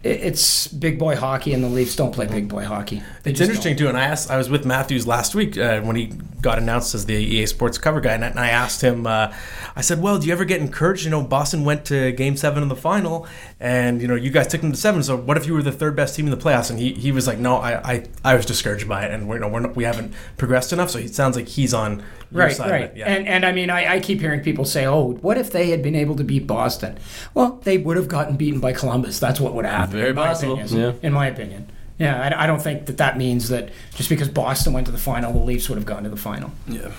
It's 0.04 0.68
big 0.68 1.00
boy 1.00 1.16
hockey, 1.16 1.54
and 1.54 1.64
the 1.64 1.70
Leafs 1.70 1.96
don't 1.96 2.12
play 2.12 2.28
big 2.28 2.50
boy 2.50 2.66
hockey. 2.66 3.02
They 3.24 3.32
It's 3.32 3.40
interesting 3.40 3.78
too, 3.78 3.88
and 3.88 3.98
I 3.98 4.04
asked. 4.04 4.30
I 4.30 4.38
was 4.38 4.50
with 4.50 4.66
Matthews 4.66 5.08
last 5.08 5.34
week 5.34 5.58
uh, 5.58 5.80
when 5.80 5.96
he 5.96 6.08
got 6.42 6.58
announced 6.58 6.94
as 6.94 7.06
the 7.06 7.14
EA 7.14 7.46
Sports 7.46 7.78
cover 7.78 8.02
guy, 8.02 8.14
and 8.14 8.26
I, 8.26 8.28
and 8.28 8.40
I 8.40 8.50
asked 8.50 8.82
him. 8.82 9.08
Uh, 9.08 9.34
I 9.78 9.82
said, 9.82 10.02
"Well, 10.02 10.20
do 10.20 10.28
you 10.28 10.34
ever 10.34 10.44
get 10.44 10.60
encouraged? 10.60 11.06
You 11.06 11.10
know, 11.10 11.24
Boston 11.24 11.64
went 11.64 11.86
to 11.86 12.12
Game 12.12 12.36
Seven 12.36 12.62
in 12.64 12.68
the 12.70 12.76
final, 12.76 13.26
and 13.62 14.02
you 14.02 14.10
know, 14.10 14.16
you 14.16 14.30
guys 14.30 14.48
took 14.48 14.60
them 14.60 14.74
to 14.74 14.78
seven. 14.78 15.02
So, 15.04 15.16
what 15.16 15.38
if 15.38 15.48
you 15.48 15.54
were 15.54 15.64
the 15.64 15.72
third 15.72 15.96
best 15.96 16.18
team 16.18 16.26
in 16.26 16.32
the 16.32 16.38
playoffs?" 16.38 16.70
And 16.70 16.78
he, 16.80 16.94
he 16.94 17.14
was 17.14 17.26
like, 17.26 17.40
"No, 17.40 17.56
I, 17.56 17.94
I, 17.94 18.06
I 18.26 18.36
was 18.36 18.46
discouraged 18.46 18.90
by 18.90 19.06
it, 19.06 19.12
and 19.12 19.30
we're, 19.30 19.36
you 19.36 19.42
know, 19.42 19.48
we're 19.48 19.62
not, 19.62 19.76
we 19.78 19.86
haven't 19.86 20.14
progressed 20.36 20.74
enough." 20.74 20.90
So, 20.90 21.00
he 21.00 21.08
sounds 21.08 21.38
like 21.38 21.48
he's 21.48 21.74
on 21.74 22.04
your 22.30 22.46
Right, 22.46 22.56
side 22.56 22.72
right. 22.72 22.98
Yeah. 22.98 23.06
And 23.08 23.26
and 23.28 23.46
I 23.46 23.54
mean, 23.54 23.70
I, 23.70 23.96
I 23.96 24.00
keep 24.02 24.20
hearing 24.20 24.42
people 24.42 24.66
say, 24.66 24.86
"Oh, 24.86 25.14
what 25.22 25.38
if 25.38 25.52
they 25.52 25.70
had 25.70 25.82
been 25.82 25.96
able 25.96 26.16
to 26.18 26.24
beat 26.26 26.46
Boston?" 26.46 26.98
Well, 27.34 27.62
they 27.64 27.78
would 27.78 27.96
have 27.96 28.10
gotten 28.10 28.36
beaten 28.36 28.60
by 28.60 28.74
Columbus. 28.74 29.20
That's 29.20 29.40
what 29.40 29.54
would 29.54 29.66
have 29.66 29.74
happened. 29.74 29.93
Very 29.94 30.10
in 30.10 30.16
my 30.16 30.28
possible, 30.28 30.60
opinion. 30.60 30.80
yeah. 31.02 31.08
In 31.08 31.14
my 31.14 31.28
opinion, 31.28 31.72
yeah, 32.00 32.22
I, 32.38 32.44
I 32.44 32.48
don't 32.48 32.62
think 32.62 32.88
that 32.88 32.98
that 32.98 33.18
means 33.18 33.50
that 33.50 33.70
just 33.96 34.10
because 34.10 34.28
Boston 34.30 34.74
went 34.74 34.86
to 34.88 34.92
the 34.92 34.98
final, 34.98 35.32
the 35.32 35.40
Leafs 35.40 35.70
would 35.70 35.78
have 35.78 35.86
gone 35.86 36.04
to 36.04 36.10
the 36.10 36.18
final. 36.18 36.52
yeah. 36.68 36.92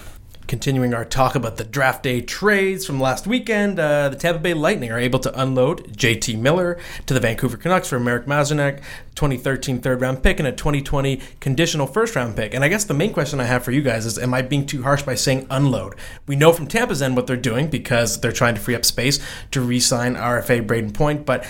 Continuing 0.47 0.93
our 0.93 1.07
talk 1.07 1.35
about 1.35 1.57
the 1.57 1.65
draft 1.65 2.03
day 2.03 2.21
trades 2.21 2.85
from 2.85 3.01
last 3.01 3.27
weekend, 3.27 3.81
uh, 3.81 4.11
the 4.11 4.15
Tampa 4.17 4.39
Bay 4.41 4.53
Lightning 4.53 4.93
are 4.93 4.99
able 4.99 5.19
to 5.21 5.41
unload 5.41 5.97
JT 5.97 6.39
Miller 6.39 6.79
to 7.07 7.15
the 7.15 7.19
Vancouver 7.19 7.57
Canucks 7.57 7.89
for 7.89 7.99
Marek 7.99 8.27
Mazanec, 8.27 8.83
2013 9.15 9.81
third 9.81 10.03
round 10.03 10.23
pick, 10.23 10.39
and 10.39 10.47
a 10.47 10.53
2020 10.53 11.19
conditional 11.41 11.87
first 11.87 12.15
round 12.15 12.37
pick. 12.37 12.53
And 12.53 12.63
I 12.63 12.69
guess 12.69 12.85
the 12.85 12.93
main 12.93 13.15
question 13.15 13.41
I 13.41 13.45
have 13.45 13.65
for 13.65 13.71
you 13.73 13.81
guys 13.81 14.05
is 14.05 14.19
Am 14.19 14.35
I 14.35 14.43
being 14.43 14.67
too 14.67 14.83
harsh 14.83 15.03
by 15.03 15.15
saying 15.15 15.47
unload? 15.49 15.95
We 16.27 16.37
know 16.37 16.53
from 16.53 16.67
Tampa's 16.67 17.01
end 17.01 17.17
what 17.17 17.27
they're 17.27 17.37
doing 17.39 17.69
because 17.69 18.21
they're 18.21 18.31
trying 18.31 18.55
to 18.55 18.61
free 18.61 18.75
up 18.75 18.85
space 18.85 19.21
to 19.53 19.63
re 19.63 19.81
sign 19.81 20.15
RFA 20.15 20.65
Brayden 20.67 20.93
Point, 20.93 21.25
but 21.25 21.47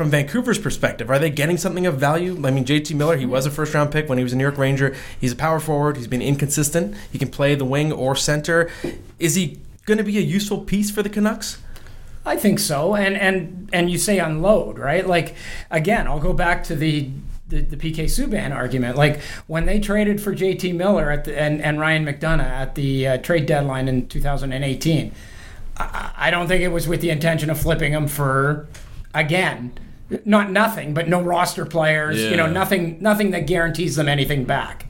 from 0.00 0.10
Vancouver's 0.10 0.58
perspective, 0.58 1.10
are 1.10 1.18
they 1.18 1.28
getting 1.28 1.58
something 1.58 1.84
of 1.84 1.98
value? 1.98 2.32
I 2.46 2.50
mean, 2.50 2.64
JT 2.64 2.94
Miller, 2.94 3.18
he 3.18 3.26
was 3.26 3.44
a 3.44 3.50
first 3.50 3.74
round 3.74 3.92
pick 3.92 4.08
when 4.08 4.16
he 4.16 4.24
was 4.24 4.32
a 4.32 4.36
New 4.36 4.44
York 4.44 4.56
Ranger. 4.56 4.96
He's 5.20 5.32
a 5.32 5.36
power 5.36 5.60
forward. 5.60 5.98
He's 5.98 6.06
been 6.06 6.22
inconsistent. 6.22 6.96
He 7.12 7.18
can 7.18 7.28
play 7.28 7.54
the 7.54 7.66
wing 7.66 7.92
or 7.92 8.16
center. 8.16 8.70
Is 9.18 9.34
he 9.34 9.58
going 9.84 9.98
to 9.98 10.02
be 10.02 10.16
a 10.16 10.22
useful 10.22 10.62
piece 10.62 10.90
for 10.90 11.02
the 11.02 11.10
Canucks? 11.10 11.58
I 12.24 12.36
think 12.36 12.60
so. 12.60 12.96
And 12.96 13.14
and 13.14 13.68
and 13.74 13.90
you 13.90 13.98
say 13.98 14.18
unload, 14.18 14.78
right? 14.78 15.06
Like 15.06 15.34
again, 15.70 16.06
I'll 16.06 16.18
go 16.18 16.32
back 16.32 16.64
to 16.64 16.74
the 16.74 17.10
the, 17.48 17.60
the 17.60 17.76
PK 17.76 18.04
Subban 18.04 18.56
argument. 18.56 18.96
Like 18.96 19.20
when 19.48 19.66
they 19.66 19.80
traded 19.80 20.22
for 20.22 20.34
JT 20.34 20.76
Miller 20.76 21.10
at 21.10 21.24
the, 21.24 21.38
and 21.38 21.60
and 21.60 21.78
Ryan 21.78 22.06
McDonagh 22.06 22.40
at 22.40 22.74
the 22.74 23.06
uh, 23.06 23.16
trade 23.18 23.44
deadline 23.44 23.86
in 23.86 24.08
2018, 24.08 25.12
I, 25.76 26.10
I 26.16 26.30
don't 26.30 26.48
think 26.48 26.62
it 26.62 26.68
was 26.68 26.88
with 26.88 27.02
the 27.02 27.10
intention 27.10 27.50
of 27.50 27.60
flipping 27.60 27.92
them 27.92 28.08
for 28.08 28.66
again. 29.12 29.74
Not 30.24 30.50
nothing, 30.50 30.92
but 30.94 31.08
no 31.08 31.20
roster 31.22 31.64
players. 31.66 32.18
You 32.30 32.36
know, 32.36 32.46
nothing, 32.50 32.98
nothing 33.00 33.30
that 33.30 33.46
guarantees 33.46 33.96
them 33.96 34.08
anything 34.08 34.44
back. 34.44 34.86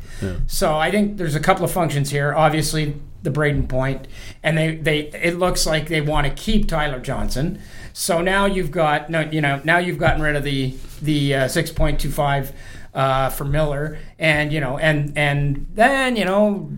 So 0.47 0.77
I 0.77 0.91
think 0.91 1.17
there's 1.17 1.35
a 1.35 1.41
couple 1.41 1.65
of 1.65 1.71
functions 1.73 2.11
here. 2.11 2.35
Obviously, 2.35 2.95
the 3.23 3.31
Brayden 3.31 3.69
point, 3.69 4.07
and 4.43 4.57
they 4.59 4.77
they 4.77 4.99
it 5.09 5.39
looks 5.39 5.67
like 5.67 5.89
they 5.89 6.01
want 6.03 6.27
to 6.27 6.33
keep 6.33 6.69
Tyler 6.69 7.01
Johnson. 7.01 7.59
So 7.93 8.21
now 8.21 8.45
you've 8.47 8.71
got 8.71 9.09
no, 9.11 9.21
you 9.21 9.41
know, 9.41 9.61
now 9.65 9.79
you've 9.79 9.99
gotten 9.99 10.21
rid 10.23 10.37
of 10.37 10.45
the 10.45 10.75
the 11.01 11.35
uh, 11.35 11.49
six 11.49 11.71
point 11.71 12.01
two 12.01 12.11
five 12.11 12.53
uh, 12.95 13.31
for 13.31 13.45
Miller, 13.45 13.99
and 14.19 14.53
you 14.53 14.61
know, 14.61 14.79
and 14.79 15.17
and 15.17 15.67
then 15.75 16.17
you 16.17 16.25
know. 16.25 16.71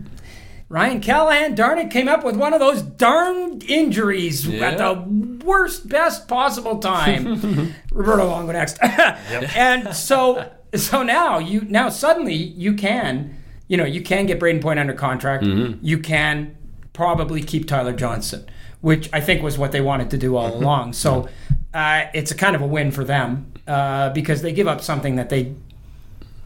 Ryan 0.73 1.01
Callahan, 1.01 1.53
darn 1.53 1.77
it, 1.77 1.91
came 1.91 2.07
up 2.07 2.23
with 2.23 2.35
one 2.35 2.51
of 2.51 2.59
those 2.59 2.81
darn 2.81 3.61
injuries 3.67 4.49
at 4.59 4.79
the 4.79 5.45
worst, 5.45 5.87
best 5.87 6.27
possible 6.27 6.79
time. 6.79 7.75
Roberto 7.91 8.27
Luongo 8.27 8.53
next. 8.53 8.79
and 9.55 9.95
so 9.95 10.51
so 10.73 11.03
now 11.03 11.37
you 11.37 11.61
now 11.61 11.89
suddenly 11.89 12.33
you 12.33 12.73
can 12.73 13.37
you 13.67 13.77
know 13.77 13.85
you 13.85 14.01
can 14.01 14.25
get 14.25 14.39
Brayden 14.39 14.63
Point 14.63 14.79
under 14.79 14.93
contract. 14.93 15.43
You 15.83 15.99
can 15.99 16.57
probably 16.91 17.43
keep 17.43 17.67
Tyler 17.67 17.93
Johnson, 17.93 18.43
which 18.81 19.11
I 19.13 19.21
think 19.21 19.43
was 19.43 19.59
what 19.59 19.73
they 19.73 19.81
wanted 19.81 20.09
to 20.09 20.17
do 20.17 20.35
all 20.35 20.55
along. 20.55 20.93
So 20.93 21.29
uh, 21.75 22.05
it's 22.15 22.31
a 22.31 22.35
kind 22.35 22.55
of 22.55 22.63
a 22.63 22.67
win 22.67 22.89
for 22.89 23.03
them 23.03 23.53
uh, 23.67 24.09
because 24.09 24.41
they 24.41 24.51
give 24.51 24.67
up 24.67 24.81
something 24.81 25.17
that 25.17 25.29
they. 25.29 25.53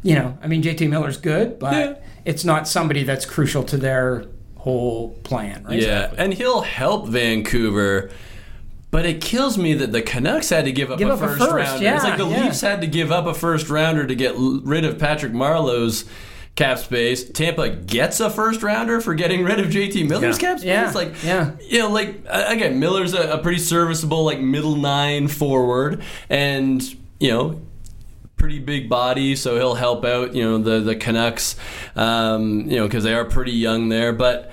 You 0.04 0.16
know, 0.16 0.38
I 0.42 0.48
mean, 0.48 0.62
JT 0.64 0.88
Miller's 0.90 1.18
good, 1.18 1.60
but 1.60 1.74
Yeah. 1.74 1.94
it's 2.26 2.46
not 2.46 2.68
somebody 2.68 3.04
that's 3.04 3.26
crucial 3.26 3.64
to 3.64 3.78
their 3.78 4.26
whole 4.58 5.10
plan, 5.24 5.64
right? 5.68 5.82
Yeah, 5.82 6.12
and 6.18 6.34
he'll 6.34 6.62
help 6.62 7.08
Vancouver. 7.10 8.10
But 8.90 9.06
it 9.06 9.20
kills 9.22 9.58
me 9.58 9.74
that 9.74 9.92
the 9.92 10.02
Canucks 10.02 10.50
had 10.50 10.64
to 10.66 10.72
give 10.72 10.92
up 10.92 10.98
Give 10.98 11.10
a 11.10 11.14
up 11.14 11.22
a 11.22 11.28
first 11.28 11.40
first, 11.40 11.52
rounder. 11.54 11.84
yeah, 11.84 11.96
it's 11.96 12.04
like 12.06 12.18
the 12.18 12.28
yeah. 12.28 12.46
Leafs 12.46 12.62
had 12.62 12.80
to 12.82 12.88
give 12.88 13.12
up 13.12 13.26
a 13.26 13.34
first 13.34 13.70
rounder 13.70 14.08
to 14.08 14.16
get 14.16 14.34
rid 14.38 14.86
of 14.86 14.98
Patrick 14.98 15.34
Marleau's 15.34 16.06
cap 16.56 16.80
space. 16.80 17.30
Tampa 17.30 17.70
gets 17.70 18.20
a 18.22 18.30
first 18.30 18.64
rounder 18.64 19.02
for 19.02 19.14
getting 19.14 19.44
rid 19.44 19.60
of 19.60 19.68
JT 19.68 20.08
Miller's 20.08 20.42
Yeah. 20.42 20.50
cap 20.50 20.60
space. 20.60 20.68
Yeah, 20.68 20.86
it's 20.88 20.96
Like, 20.96 21.14
yeah. 21.24 21.52
you 21.68 21.80
know, 21.80 21.90
like 21.92 22.24
uh, 22.30 22.46
again, 22.48 22.80
Miller's 22.80 23.14
a, 23.14 23.34
a 23.34 23.38
pretty 23.40 23.60
serviceable 23.60 24.24
like 24.24 24.40
middle 24.40 24.76
nine 24.78 25.28
forward, 25.28 26.02
and 26.30 26.82
you 27.20 27.30
know. 27.32 27.62
Pretty 28.38 28.60
big 28.60 28.88
body, 28.88 29.36
so 29.36 29.56
he'll 29.56 29.74
help 29.76 30.06
out. 30.06 30.36
You 30.36 30.44
know 30.44 30.58
the 30.60 30.80
the 30.80 30.96
Canucks, 30.96 31.56
um, 31.96 32.70
you 32.70 32.78
know 32.78 32.86
because 32.88 33.04
they 33.04 33.14
are 33.16 33.26
pretty 33.26 33.52
young 33.54 33.90
there. 33.90 34.14
But 34.14 34.52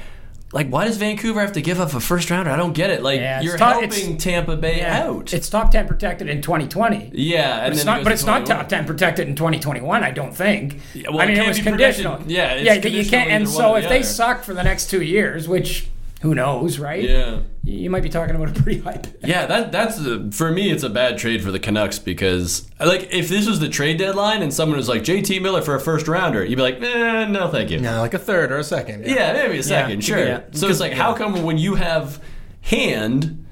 like, 0.52 0.68
why 0.68 0.86
does 0.86 0.96
Vancouver 0.96 1.40
have 1.40 1.52
to 1.52 1.60
give 1.60 1.80
up 1.80 1.92
a 1.94 2.00
first 2.00 2.30
rounder? 2.30 2.50
I 2.50 2.56
don't 2.56 2.72
get 2.72 2.88
it. 2.90 3.02
Like 3.02 3.20
Yeah, 3.20 3.40
you're 3.42 3.58
top- 3.58 3.80
helping 3.82 4.16
Tampa 4.16 4.56
Bay 4.56 4.78
Yeah. 4.78 5.04
out. 5.04 5.34
It's 5.34 5.48
top 5.50 5.70
10 5.72 5.86
protected 5.88 6.28
in 6.30 6.40
2020. 6.42 7.10
yeah, 7.12 7.64
and 7.64 7.74
It's 7.74 7.82
then 7.84 7.88
it 7.88 7.90
not, 7.90 7.96
goes 7.98 8.04
but 8.04 8.12
it's 8.14 8.24
not 8.24 8.46
top 8.46 8.68
10 8.68 8.84
protected 8.86 9.26
in 9.28 9.34
2021, 9.34 10.02
I 10.04 10.12
don't 10.12 10.34
think. 10.34 10.80
well, 11.10 11.20
I 11.20 11.26
mean, 11.26 11.32
it 11.32 11.36
can't 11.38 11.48
was 11.48 11.58
conditional. 11.60 12.12
protected. 12.12 12.36
Yeah, 12.36 12.52
it's 12.52 12.64
yeah, 12.66 12.78
that 12.78 12.90
you 12.90 13.04
can't. 13.04 13.30
And 13.30 13.48
so 13.48 13.74
if 13.74 13.82
the 13.82 13.88
they 13.90 14.02
suck 14.02 14.44
for 14.44 14.54
the 14.54 14.62
next 14.62 14.88
two 14.90 15.02
years, 15.02 15.46
which 15.48 15.88
who 16.22 16.34
knows, 16.34 16.78
right? 16.78 17.02
Yeah. 17.02 17.38
You 17.66 17.88
might 17.88 18.02
be 18.02 18.10
talking 18.10 18.36
about 18.36 18.56
a 18.56 18.62
pretty 18.62 18.80
high. 18.80 19.00
Yeah, 19.24 19.46
that 19.46 19.72
that's 19.72 19.98
a, 19.98 20.30
for 20.32 20.50
me. 20.50 20.70
It's 20.70 20.82
a 20.82 20.90
bad 20.90 21.16
trade 21.16 21.42
for 21.42 21.50
the 21.50 21.58
Canucks 21.58 21.98
because 21.98 22.68
like 22.78 23.08
if 23.12 23.28
this 23.30 23.48
was 23.48 23.58
the 23.58 23.68
trade 23.70 23.96
deadline 23.98 24.42
and 24.42 24.52
someone 24.52 24.76
was 24.76 24.88
like 24.88 25.02
JT 25.02 25.40
Miller 25.40 25.62
for 25.62 25.74
a 25.74 25.80
first 25.80 26.06
rounder, 26.06 26.44
you'd 26.44 26.56
be 26.56 26.62
like, 26.62 26.82
eh, 26.82 27.24
no, 27.26 27.48
thank 27.48 27.70
you. 27.70 27.78
Yeah, 27.80 28.00
like 28.00 28.12
a 28.14 28.18
third 28.18 28.52
or 28.52 28.58
a 28.58 28.64
second. 28.64 29.06
Yeah, 29.06 29.32
maybe 29.32 29.58
a 29.58 29.62
second, 29.62 30.06
Yeah, 30.06 30.14
sure. 30.16 30.26
yeah. 30.26 30.40
So 30.52 30.68
it's 30.68 30.80
like, 30.80 30.92
how 30.92 31.14
come 31.14 31.42
when 31.42 31.56
you 31.56 31.76
have 31.76 32.20
hand, 32.62 33.43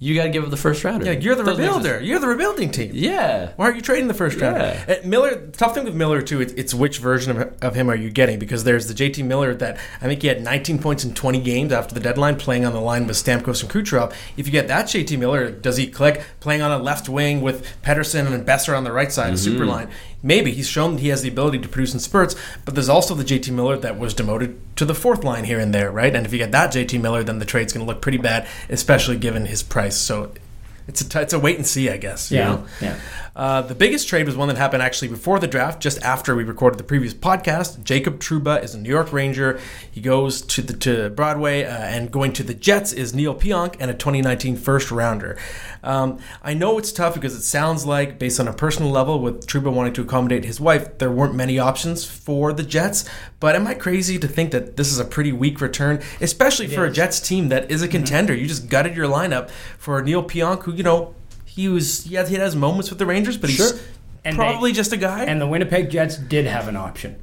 you 0.00 0.14
got 0.14 0.24
to 0.24 0.30
give 0.30 0.44
up 0.44 0.50
the 0.50 0.56
first 0.56 0.84
rounder? 0.84 1.06
Yeah, 1.06 1.12
you're 1.12 1.34
the 1.34 1.42
Doesn't 1.42 1.64
rebuilder. 1.64 2.04
You're 2.04 2.20
the 2.20 2.28
rebuilding 2.28 2.70
team. 2.70 2.92
Yeah. 2.94 3.52
Why 3.56 3.64
aren't 3.64 3.76
you 3.76 3.82
trading 3.82 4.06
the 4.06 4.14
first 4.14 4.40
rounder? 4.40 4.60
Yeah. 4.60 4.94
Uh, 4.94 5.06
Miller, 5.06 5.34
the 5.34 5.50
tough 5.50 5.74
thing 5.74 5.84
with 5.84 5.96
Miller 5.96 6.22
too, 6.22 6.40
it's, 6.40 6.52
it's 6.52 6.72
which 6.72 6.98
version 6.98 7.36
of, 7.36 7.64
of 7.64 7.74
him 7.74 7.90
are 7.90 7.96
you 7.96 8.08
getting? 8.08 8.38
Because 8.38 8.62
there's 8.62 8.86
the 8.86 8.94
JT 8.94 9.24
Miller 9.24 9.54
that 9.54 9.76
I 10.00 10.06
think 10.06 10.22
he 10.22 10.28
had 10.28 10.40
19 10.40 10.78
points 10.78 11.04
in 11.04 11.14
20 11.14 11.40
games 11.40 11.72
after 11.72 11.94
the 11.94 12.00
deadline, 12.00 12.36
playing 12.36 12.64
on 12.64 12.72
the 12.72 12.80
line 12.80 13.08
with 13.08 13.16
Stamkos 13.16 13.62
and 13.62 13.70
Kucherov. 13.70 14.14
If 14.36 14.46
you 14.46 14.52
get 14.52 14.68
that 14.68 14.86
JT 14.86 15.18
Miller, 15.18 15.50
does 15.50 15.76
he 15.76 15.88
click 15.88 16.24
playing 16.38 16.62
on 16.62 16.70
a 16.70 16.78
left 16.78 17.08
wing 17.08 17.40
with 17.40 17.66
Pettersson 17.82 18.32
and 18.32 18.46
Boeser 18.46 18.76
on 18.76 18.84
the 18.84 18.92
right 18.92 19.10
side, 19.10 19.32
a 19.32 19.36
super 19.36 19.66
line? 19.66 19.90
Maybe 20.22 20.50
he's 20.52 20.68
shown 20.68 20.94
that 20.96 21.00
he 21.00 21.08
has 21.08 21.22
the 21.22 21.28
ability 21.28 21.58
to 21.60 21.68
produce 21.68 21.94
in 21.94 22.00
spurts, 22.00 22.34
but 22.64 22.74
there's 22.74 22.88
also 22.88 23.14
the 23.14 23.24
JT 23.24 23.50
Miller 23.52 23.76
that 23.78 23.98
was 23.98 24.14
demoted 24.14 24.58
to 24.76 24.84
the 24.84 24.94
fourth 24.94 25.22
line 25.22 25.44
here 25.44 25.60
and 25.60 25.72
there, 25.72 25.90
right? 25.92 26.14
And 26.14 26.26
if 26.26 26.32
you 26.32 26.38
get 26.38 26.50
that 26.52 26.72
JT 26.72 27.00
Miller, 27.00 27.22
then 27.22 27.38
the 27.38 27.44
trade's 27.44 27.72
going 27.72 27.86
to 27.86 27.92
look 27.92 28.02
pretty 28.02 28.18
bad, 28.18 28.46
especially 28.68 29.16
given 29.16 29.46
his 29.46 29.62
price. 29.62 29.96
So. 29.96 30.32
It's 30.88 31.02
a, 31.02 31.08
t- 31.10 31.18
it's 31.18 31.34
a 31.34 31.38
wait 31.38 31.56
and 31.56 31.66
see, 31.66 31.90
I 31.90 31.98
guess. 31.98 32.30
you 32.32 32.38
Yeah, 32.38 32.48
know? 32.48 32.66
yeah. 32.80 32.98
Uh, 33.38 33.62
the 33.62 33.74
biggest 33.74 34.08
trade 34.08 34.26
was 34.26 34.36
one 34.36 34.48
that 34.48 34.56
happened 34.56 34.82
actually 34.82 35.06
before 35.06 35.38
the 35.38 35.46
draft, 35.46 35.80
just 35.80 36.02
after 36.02 36.34
we 36.34 36.42
recorded 36.42 36.76
the 36.76 36.82
previous 36.82 37.14
podcast. 37.14 37.84
Jacob 37.84 38.18
Trouba 38.18 38.60
is 38.64 38.74
a 38.74 38.78
New 38.80 38.88
York 38.88 39.12
Ranger. 39.12 39.60
He 39.88 40.00
goes 40.00 40.42
to 40.42 40.60
the 40.60 40.72
to 40.72 41.10
Broadway, 41.10 41.62
uh, 41.62 41.68
and 41.68 42.10
going 42.10 42.32
to 42.32 42.42
the 42.42 42.52
Jets 42.52 42.92
is 42.92 43.14
Neal 43.14 43.36
Pionk 43.36 43.76
and 43.78 43.92
a 43.92 43.94
2019 43.94 44.56
first 44.56 44.90
rounder. 44.90 45.38
Um, 45.84 46.18
I 46.42 46.52
know 46.54 46.78
it's 46.78 46.90
tough 46.90 47.14
because 47.14 47.36
it 47.36 47.42
sounds 47.42 47.86
like, 47.86 48.18
based 48.18 48.40
on 48.40 48.48
a 48.48 48.52
personal 48.52 48.90
level, 48.90 49.20
with 49.20 49.46
Truba 49.46 49.70
wanting 49.70 49.92
to 49.92 50.02
accommodate 50.02 50.44
his 50.44 50.60
wife, 50.60 50.98
there 50.98 51.12
weren't 51.12 51.36
many 51.36 51.60
options 51.60 52.04
for 52.04 52.52
the 52.52 52.64
Jets. 52.64 53.08
But 53.38 53.54
am 53.54 53.68
I 53.68 53.74
crazy 53.74 54.18
to 54.18 54.26
think 54.26 54.50
that 54.50 54.76
this 54.76 54.90
is 54.90 54.98
a 54.98 55.04
pretty 55.04 55.30
weak 55.30 55.60
return, 55.60 56.02
especially 56.20 56.66
for 56.66 56.84
a 56.84 56.90
Jets 56.90 57.20
team 57.20 57.50
that 57.50 57.70
is 57.70 57.82
a 57.82 57.88
contender? 57.88 58.34
You 58.34 58.48
just 58.48 58.68
gutted 58.68 58.96
your 58.96 59.06
lineup 59.06 59.48
for 59.78 60.02
Neal 60.02 60.24
Pionk, 60.24 60.64
who 60.64 60.72
you 60.72 60.82
know 60.82 61.14
he 61.58 61.68
was 61.68 62.04
he 62.04 62.14
had, 62.14 62.28
he 62.28 62.36
has 62.36 62.54
moments 62.54 62.88
with 62.88 63.00
the 63.00 63.06
Rangers, 63.06 63.36
but 63.36 63.50
he's 63.50 63.58
Sure. 63.58 63.78
And 64.24 64.36
probably 64.36 64.70
they- 64.70 64.76
just 64.76 64.92
a 64.92 64.96
guy. 64.96 65.24
And 65.24 65.40
the 65.40 65.46
Winnipeg 65.46 65.90
Jets 65.90 66.16
did 66.16 66.46
have 66.46 66.68
an 66.68 66.76
option. 66.76 67.16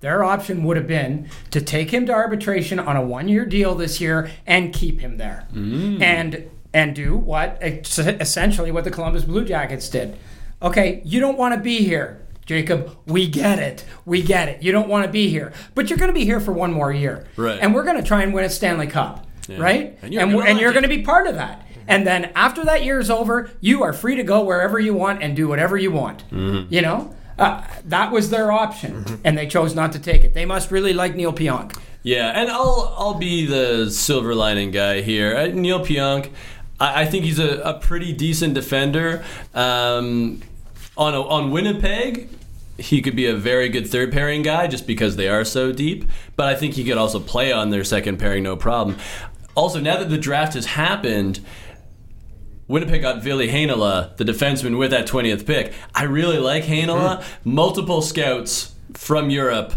Their 0.00 0.22
option 0.22 0.62
would 0.64 0.76
have 0.76 0.86
been 0.86 1.28
to 1.50 1.60
take 1.60 1.90
him 1.90 2.06
to 2.06 2.12
arbitration 2.12 2.78
on 2.78 2.96
a 2.96 3.02
one-year 3.02 3.44
deal 3.44 3.74
this 3.74 4.00
year 4.00 4.30
and 4.46 4.72
keep 4.72 5.00
him 5.00 5.18
there, 5.18 5.46
mm. 5.52 6.00
and 6.00 6.48
and 6.72 6.94
do 6.94 7.16
what 7.16 7.58
essentially 7.60 8.70
what 8.70 8.84
the 8.84 8.90
Columbus 8.90 9.24
Blue 9.24 9.44
Jackets 9.44 9.88
did. 9.88 10.16
Okay, 10.62 11.02
you 11.04 11.18
don't 11.20 11.36
want 11.36 11.54
to 11.54 11.60
be 11.60 11.78
here, 11.78 12.22
Jacob. 12.46 12.96
We 13.06 13.28
get 13.28 13.58
it. 13.58 13.84
We 14.06 14.22
get 14.22 14.48
it. 14.48 14.62
You 14.62 14.70
don't 14.70 14.88
want 14.88 15.04
to 15.06 15.10
be 15.10 15.28
here, 15.28 15.52
but 15.74 15.90
you're 15.90 15.98
going 15.98 16.08
to 16.14 16.18
be 16.18 16.24
here 16.24 16.40
for 16.40 16.52
one 16.52 16.72
more 16.72 16.92
year, 16.92 17.26
Right. 17.36 17.58
And 17.60 17.74
we're 17.74 17.84
going 17.84 17.96
to 17.96 18.06
try 18.06 18.22
and 18.22 18.32
win 18.32 18.44
a 18.44 18.48
Stanley 18.50 18.86
Cup, 18.86 19.26
right? 19.50 19.98
And 20.02 20.14
you're 20.14 20.22
and, 20.22 20.30
gonna 20.30 20.36
we're- 20.36 20.50
and 20.50 20.60
you're 20.60 20.72
going 20.72 20.84
to 20.84 20.88
be 20.88 21.02
part 21.02 21.26
of 21.26 21.34
that. 21.34 21.66
And 21.88 22.06
then 22.06 22.30
after 22.34 22.64
that 22.64 22.84
year 22.84 22.98
is 22.98 23.10
over, 23.10 23.50
you 23.60 23.82
are 23.82 23.92
free 23.92 24.16
to 24.16 24.22
go 24.22 24.42
wherever 24.44 24.78
you 24.78 24.94
want 24.94 25.22
and 25.22 25.34
do 25.34 25.48
whatever 25.48 25.76
you 25.76 25.90
want. 25.90 26.24
Mm-hmm. 26.30 26.72
You 26.72 26.82
know, 26.82 27.14
uh, 27.38 27.66
that 27.86 28.12
was 28.12 28.30
their 28.30 28.52
option, 28.52 29.20
and 29.24 29.36
they 29.36 29.46
chose 29.46 29.74
not 29.74 29.92
to 29.92 29.98
take 29.98 30.24
it. 30.24 30.34
They 30.34 30.44
must 30.44 30.70
really 30.70 30.92
like 30.92 31.16
Neal 31.16 31.32
Pionk. 31.32 31.76
Yeah, 32.02 32.30
and 32.30 32.50
I'll 32.50 32.94
I'll 32.98 33.14
be 33.14 33.46
the 33.46 33.90
silver 33.90 34.34
lining 34.34 34.70
guy 34.70 35.00
here. 35.00 35.36
Uh, 35.36 35.46
Neal 35.46 35.80
Pionk, 35.80 36.30
I, 36.78 37.02
I 37.02 37.06
think 37.06 37.24
he's 37.24 37.38
a, 37.38 37.60
a 37.60 37.74
pretty 37.74 38.12
decent 38.12 38.54
defender. 38.54 39.24
Um, 39.54 40.42
on 40.96 41.14
a, 41.14 41.22
on 41.22 41.50
Winnipeg, 41.50 42.28
he 42.76 43.00
could 43.00 43.16
be 43.16 43.26
a 43.26 43.34
very 43.34 43.68
good 43.70 43.86
third 43.86 44.12
pairing 44.12 44.42
guy 44.42 44.66
just 44.66 44.86
because 44.86 45.16
they 45.16 45.28
are 45.28 45.44
so 45.44 45.72
deep. 45.72 46.04
But 46.36 46.46
I 46.46 46.54
think 46.54 46.74
he 46.74 46.84
could 46.84 46.98
also 46.98 47.20
play 47.20 47.52
on 47.52 47.70
their 47.70 47.84
second 47.84 48.18
pairing 48.18 48.42
no 48.42 48.56
problem. 48.56 48.98
Also, 49.54 49.80
now 49.80 49.98
that 49.98 50.10
the 50.10 50.18
draft 50.18 50.54
has 50.54 50.66
happened. 50.66 51.40
Winnipeg 52.70 53.02
got 53.02 53.20
Ville 53.22 53.38
Heinola, 53.48 54.16
the 54.16 54.24
defenseman, 54.24 54.78
with 54.78 54.92
that 54.92 55.06
20th 55.08 55.44
pick. 55.44 55.72
I 55.94 56.04
really 56.04 56.38
like 56.38 56.64
Heinola. 56.64 57.24
Multiple 57.44 58.00
scouts 58.00 58.74
from 58.94 59.28
Europe 59.28 59.74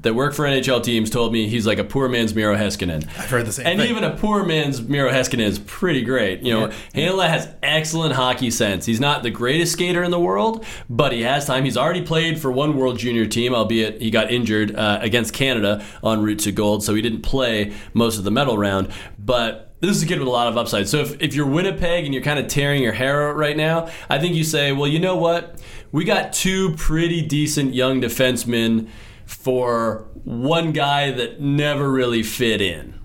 that 0.00 0.14
work 0.14 0.34
for 0.34 0.44
NHL 0.44 0.82
teams 0.82 1.08
told 1.10 1.32
me 1.32 1.48
he's 1.48 1.66
like 1.66 1.78
a 1.78 1.84
poor 1.84 2.08
man's 2.08 2.34
Miro 2.34 2.54
Heiskanen. 2.56 3.04
I've 3.18 3.30
heard 3.30 3.46
the 3.46 3.52
same 3.52 3.66
And 3.66 3.78
thing. 3.80 3.90
even 3.90 4.04
a 4.04 4.14
poor 4.16 4.44
man's 4.44 4.82
Miro 4.82 5.10
Heiskanen 5.10 5.40
is 5.46 5.58
pretty 5.58 6.02
great. 6.02 6.40
You 6.40 6.52
know, 6.52 6.68
Heinola 6.94 7.26
has 7.28 7.48
excellent 7.62 8.14
hockey 8.14 8.50
sense. 8.50 8.84
He's 8.86 9.00
not 9.00 9.22
the 9.22 9.30
greatest 9.30 9.72
skater 9.72 10.02
in 10.02 10.10
the 10.10 10.20
world, 10.20 10.64
but 10.90 11.12
he 11.12 11.22
has 11.22 11.46
time. 11.46 11.64
He's 11.64 11.76
already 11.78 12.02
played 12.02 12.38
for 12.38 12.50
one 12.52 12.76
World 12.76 12.98
Junior 12.98 13.24
team, 13.26 13.54
albeit 13.54 14.00
he 14.02 14.10
got 14.10 14.30
injured 14.30 14.74
uh, 14.76 14.98
against 15.00 15.32
Canada 15.32 15.82
en 16.02 16.22
route 16.22 16.40
to 16.40 16.52
gold, 16.52 16.84
so 16.84 16.94
he 16.94 17.00
didn't 17.00 17.22
play 17.22 17.72
most 17.94 18.18
of 18.18 18.24
the 18.24 18.30
medal 18.30 18.58
round. 18.58 18.90
But 19.18 19.63
this 19.80 19.96
is 19.96 20.02
a 20.02 20.06
kid 20.06 20.18
with 20.18 20.28
a 20.28 20.30
lot 20.30 20.48
of 20.48 20.56
upside. 20.56 20.88
So 20.88 20.98
if, 21.00 21.20
if 21.20 21.34
you're 21.34 21.46
Winnipeg 21.46 22.04
and 22.04 22.14
you're 22.14 22.22
kind 22.22 22.38
of 22.38 22.46
tearing 22.48 22.82
your 22.82 22.92
hair 22.92 23.28
out 23.28 23.36
right 23.36 23.56
now, 23.56 23.90
I 24.08 24.18
think 24.18 24.34
you 24.34 24.44
say, 24.44 24.72
well, 24.72 24.88
you 24.88 24.98
know 24.98 25.16
what? 25.16 25.60
We 25.92 26.04
got 26.04 26.32
two 26.32 26.74
pretty 26.76 27.20
decent 27.22 27.74
young 27.74 28.00
defensemen 28.00 28.88
for 29.26 30.06
one 30.24 30.72
guy 30.72 31.10
that 31.10 31.40
never 31.40 31.90
really 31.90 32.22
fit 32.22 32.60
in. 32.60 32.98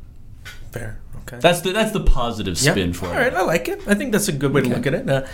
Fair. 0.71 0.99
Okay. 1.21 1.37
That's 1.41 1.61
the 1.61 1.71
that's 1.73 1.91
the 1.91 1.99
positive 1.99 2.59
Yeah. 2.61 2.71
spin 2.71 2.93
for 2.93 3.07
All 3.07 3.11
it. 3.13 3.15
right, 3.17 3.33
I 3.33 3.41
like 3.43 3.67
it. 3.67 3.81
I 3.87 3.93
think 3.93 4.11
that's 4.11 4.27
a 4.27 4.31
good 4.31 4.53
way 4.53 4.61
to 4.61 4.69
look 4.69 4.87
at 4.87 4.93
it. 4.93 5.09
Uh, 5.09 5.25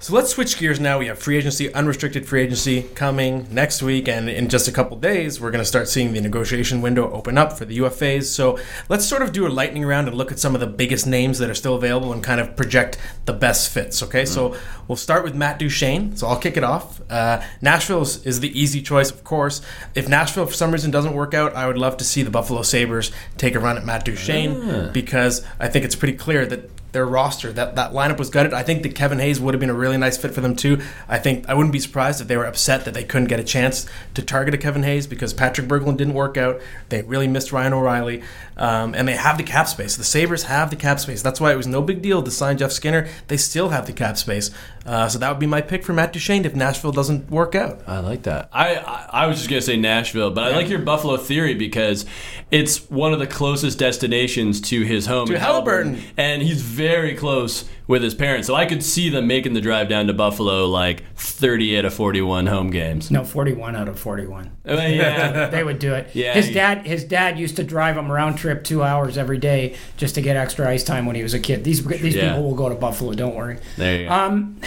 so 0.00 0.14
let's 0.14 0.30
switch 0.30 0.56
gears 0.58 0.80
now. 0.80 0.98
We 0.98 1.08
have 1.08 1.18
free 1.18 1.36
agency, 1.36 1.72
unrestricted 1.74 2.26
free 2.26 2.40
agency 2.40 2.84
coming 2.94 3.46
next 3.50 3.82
week, 3.82 4.08
and 4.08 4.30
in 4.30 4.48
just 4.48 4.66
a 4.66 4.72
couple 4.72 4.96
days, 4.96 5.42
we're 5.42 5.50
going 5.50 5.60
to 5.60 5.68
start 5.68 5.90
seeing 5.90 6.14
the 6.14 6.22
negotiation 6.22 6.80
window 6.80 7.12
open 7.12 7.36
up 7.36 7.52
for 7.58 7.66
the 7.66 7.76
UFAs. 7.78 8.24
So 8.24 8.58
let's 8.88 9.04
sort 9.04 9.20
of 9.20 9.32
do 9.32 9.46
a 9.46 9.50
lightning 9.50 9.84
round 9.84 10.08
and 10.08 10.16
look 10.16 10.32
at 10.32 10.38
some 10.38 10.54
of 10.54 10.60
the 10.60 10.66
biggest 10.66 11.06
names 11.06 11.38
that 11.38 11.50
are 11.50 11.54
still 11.54 11.74
available 11.74 12.14
and 12.14 12.24
kind 12.24 12.40
of 12.40 12.56
project 12.56 12.96
the 13.26 13.34
best 13.34 13.70
fits. 13.70 14.02
Okay, 14.02 14.24
so 14.24 14.56
we'll 14.88 14.96
start 14.96 15.22
with 15.22 15.34
Matt 15.34 15.58
Duchene. 15.58 16.16
So 16.16 16.28
I'll 16.28 16.38
kick 16.38 16.56
it 16.56 16.64
off. 16.64 17.02
Uh, 17.10 17.42
Nashville 17.60 18.00
is, 18.00 18.40
the 18.40 18.58
easy 18.58 18.80
choice, 18.80 19.10
of 19.10 19.22
course. 19.22 19.60
If 19.94 20.08
Nashville 20.08 20.46
for 20.46 20.54
some 20.54 20.72
reason 20.72 20.90
doesn't 20.90 21.12
work 21.12 21.34
out, 21.34 21.54
I 21.54 21.66
would 21.66 21.76
love 21.76 21.98
to 21.98 22.04
see 22.04 22.22
the 22.22 22.30
Buffalo 22.30 22.62
Sabres 22.62 23.12
take 23.36 23.54
a 23.54 23.60
run 23.60 23.76
at 23.76 23.84
Matt 23.84 24.06
Duchene 24.06 24.92
because 24.92 25.44
I 25.58 25.68
think 25.68 25.84
it's 25.84 25.94
pretty 25.94 26.16
clear 26.16 26.46
that 26.46 26.70
their 26.92 27.06
roster, 27.06 27.52
that, 27.52 27.76
that 27.76 27.92
lineup 27.92 28.18
was 28.18 28.30
gutted. 28.30 28.52
I 28.52 28.62
think 28.62 28.82
that 28.82 28.94
Kevin 28.94 29.18
Hayes 29.18 29.40
would 29.40 29.54
have 29.54 29.60
been 29.60 29.70
a 29.70 29.74
really 29.74 29.96
nice 29.96 30.16
fit 30.16 30.34
for 30.34 30.40
them 30.40 30.56
too. 30.56 30.80
I 31.08 31.18
think 31.18 31.48
I 31.48 31.54
wouldn't 31.54 31.72
be 31.72 31.78
surprised 31.78 32.20
if 32.20 32.28
they 32.28 32.36
were 32.36 32.44
upset 32.44 32.84
that 32.84 32.94
they 32.94 33.04
couldn't 33.04 33.28
get 33.28 33.40
a 33.40 33.44
chance 33.44 33.86
to 34.14 34.22
target 34.22 34.54
a 34.54 34.58
Kevin 34.58 34.82
Hayes 34.82 35.06
because 35.06 35.32
Patrick 35.32 35.68
Berglund 35.68 35.96
didn't 35.96 36.14
work 36.14 36.36
out. 36.36 36.60
They 36.88 37.02
really 37.02 37.28
missed 37.28 37.52
Ryan 37.52 37.72
O'Reilly, 37.72 38.22
um, 38.56 38.94
and 38.94 39.06
they 39.06 39.16
have 39.16 39.38
the 39.38 39.44
cap 39.44 39.68
space. 39.68 39.96
The 39.96 40.04
Sabres 40.04 40.44
have 40.44 40.70
the 40.70 40.76
cap 40.76 41.00
space. 41.00 41.22
That's 41.22 41.40
why 41.40 41.52
it 41.52 41.56
was 41.56 41.66
no 41.66 41.82
big 41.82 42.02
deal 42.02 42.22
to 42.22 42.30
sign 42.30 42.58
Jeff 42.58 42.72
Skinner. 42.72 43.08
They 43.28 43.36
still 43.36 43.70
have 43.70 43.86
the 43.86 43.92
cap 43.92 44.16
space, 44.16 44.50
uh, 44.90 45.08
so 45.08 45.18
that 45.20 45.28
would 45.30 45.38
be 45.38 45.46
my 45.46 45.60
pick 45.60 45.84
for 45.84 45.92
Matt 45.92 46.12
Duchene 46.12 46.44
if 46.44 46.54
Nashville 46.56 46.90
doesn't 46.92 47.30
work 47.30 47.54
out. 47.54 47.80
I 47.86 48.00
like 48.00 48.24
that. 48.24 48.48
I, 48.52 48.74
I 48.76 49.06
I 49.22 49.26
was 49.28 49.36
just 49.38 49.48
gonna 49.48 49.62
say 49.62 49.76
Nashville, 49.76 50.30
but 50.32 50.44
I 50.52 50.56
like 50.56 50.68
your 50.68 50.80
Buffalo 50.80 51.16
theory 51.16 51.54
because 51.54 52.04
it's 52.50 52.90
one 52.90 53.12
of 53.12 53.18
the 53.20 53.26
closest 53.26 53.78
destinations 53.78 54.60
to 54.62 54.82
his 54.82 55.06
home 55.06 55.28
To 55.28 55.34
in 55.34 55.40
Haliburton. 55.40 56.00
and 56.16 56.42
he's 56.42 56.62
very 56.62 57.14
close 57.14 57.64
with 57.90 58.02
his 58.02 58.14
parents. 58.14 58.46
So 58.46 58.54
I 58.54 58.64
could 58.64 58.82
see 58.82 59.10
them 59.10 59.26
making 59.26 59.52
the 59.52 59.60
drive 59.60 59.88
down 59.88 60.06
to 60.06 60.14
Buffalo 60.14 60.64
like 60.66 61.02
thirty 61.16 61.76
out 61.76 61.84
of 61.84 61.92
forty-one 61.92 62.46
home 62.46 62.70
games. 62.70 63.10
No, 63.10 63.24
forty-one 63.24 63.76
out 63.76 63.88
of 63.88 63.98
forty-one. 63.98 64.50
I 64.64 64.86
yeah, 64.86 65.46
They 65.50 65.62
would 65.64 65.78
do 65.78 65.92
it. 65.94 66.08
Yeah, 66.14 66.32
his 66.32 66.50
dad, 66.50 66.86
his 66.86 67.04
dad 67.04 67.38
used 67.38 67.56
to 67.56 67.64
drive 67.64 67.96
him 67.96 68.10
round 68.10 68.38
trip 68.38 68.64
two 68.64 68.82
hours 68.82 69.18
every 69.18 69.38
day 69.38 69.76
just 69.98 70.14
to 70.14 70.22
get 70.22 70.36
extra 70.36 70.66
ice 70.68 70.84
time 70.84 71.04
when 71.04 71.16
he 71.16 71.22
was 71.22 71.34
a 71.34 71.40
kid. 71.40 71.64
These 71.64 71.84
these 71.84 72.14
Yeah. 72.16 72.28
people 72.30 72.44
will 72.44 72.54
go 72.54 72.68
to 72.70 72.74
Buffalo. 72.76 73.12
Don't 73.12 73.34
worry. 73.34 73.58
there 73.76 74.00
you 74.02 74.08
go. 74.08 74.14
Um, 74.14 74.60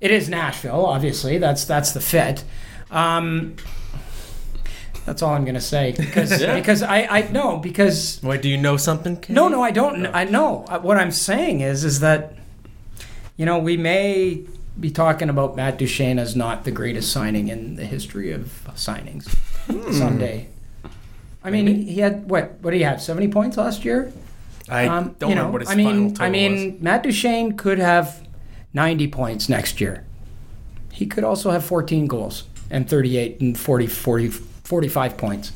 it 0.00 0.10
is 0.12 0.28
Nashville, 0.28 0.86
obviously. 0.86 1.38
That's 1.38 1.64
that's 1.64 1.92
the 1.92 2.00
fit. 2.00 2.44
Um, 2.90 3.56
That's 5.06 5.22
all 5.22 5.32
I'm 5.34 5.44
gonna 5.46 5.60
say 5.60 5.94
because 5.96 6.40
Yeah. 6.42 6.54
because 6.54 6.82
I 6.82 7.06
I 7.18 7.22
know 7.32 7.56
because 7.58 8.20
Wait, 8.22 8.42
do 8.42 8.48
you 8.50 8.58
know 8.58 8.76
something? 8.76 9.16
Kate? 9.16 9.32
no 9.34 9.48
no 9.48 9.62
I 9.62 9.70
don't 9.70 10.06
I 10.06 10.24
know 10.24 10.66
Uh, 10.68 10.78
what 10.80 10.98
I'm 10.98 11.10
saying 11.10 11.60
is 11.60 11.82
is 11.84 12.00
that 12.00 12.34
you 13.38 13.46
know 13.46 13.58
we 13.58 13.78
may 13.78 14.42
be 14.78 14.90
talking 14.90 15.30
about 15.30 15.56
Matt 15.56 15.78
Duchene 15.78 16.18
as 16.18 16.36
not 16.36 16.64
the 16.64 16.70
greatest 16.70 17.10
signing 17.10 17.48
in 17.48 17.76
the 17.76 17.84
history 17.86 18.30
of 18.32 18.42
signings 18.74 19.24
someday. 19.94 20.48
I 21.42 21.50
mean, 21.50 21.66
he, 21.66 21.84
he 21.94 22.00
had 22.00 22.28
what? 22.28 22.58
What 22.60 22.72
did 22.72 22.76
he 22.78 22.82
have? 22.82 23.00
Seventy 23.00 23.28
points 23.28 23.56
last 23.56 23.84
year. 23.84 24.12
I 24.68 24.86
Um, 24.86 25.16
don't 25.18 25.30
you 25.30 25.34
know 25.36 25.44
know, 25.46 25.50
what 25.52 25.62
his 25.62 25.70
I 25.70 25.76
final 25.76 25.92
mean, 25.92 26.08
total 26.10 26.26
I 26.26 26.30
mean, 26.30 26.72
was. 26.74 26.82
Matt 26.82 27.02
Duchene 27.02 27.56
could 27.56 27.78
have 27.78 28.22
90 28.74 29.08
points 29.08 29.48
next 29.48 29.80
year. 29.80 30.04
He 30.92 31.06
could 31.06 31.24
also 31.24 31.50
have 31.52 31.64
14 31.64 32.06
goals 32.06 32.44
and 32.70 32.86
38 32.86 33.40
and 33.40 33.58
40, 33.58 33.86
40 33.86 34.28
45 34.28 35.16
points. 35.16 35.52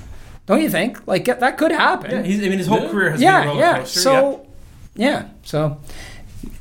Don't 0.47 0.63
you 0.63 0.71
think? 0.71 1.07
Like 1.07 1.27
that 1.27 1.59
could 1.59 1.73
happen. 1.73 2.11
Yeah, 2.11 2.23
he's, 2.23 2.39
I 2.41 2.49
mean, 2.49 2.57
his 2.59 2.67
whole 2.67 2.81
Yeah. 2.85 2.91
career 2.91 3.11
has 3.11 3.21
yeah, 3.21 3.41
been 3.41 3.49
a 3.49 3.53
roller 3.53 3.61
coaster. 3.61 3.71
yeah. 3.71 3.79
coaster. 3.83 4.01
So, 4.01 4.47
yeah. 4.95 5.29
So, 5.43 5.81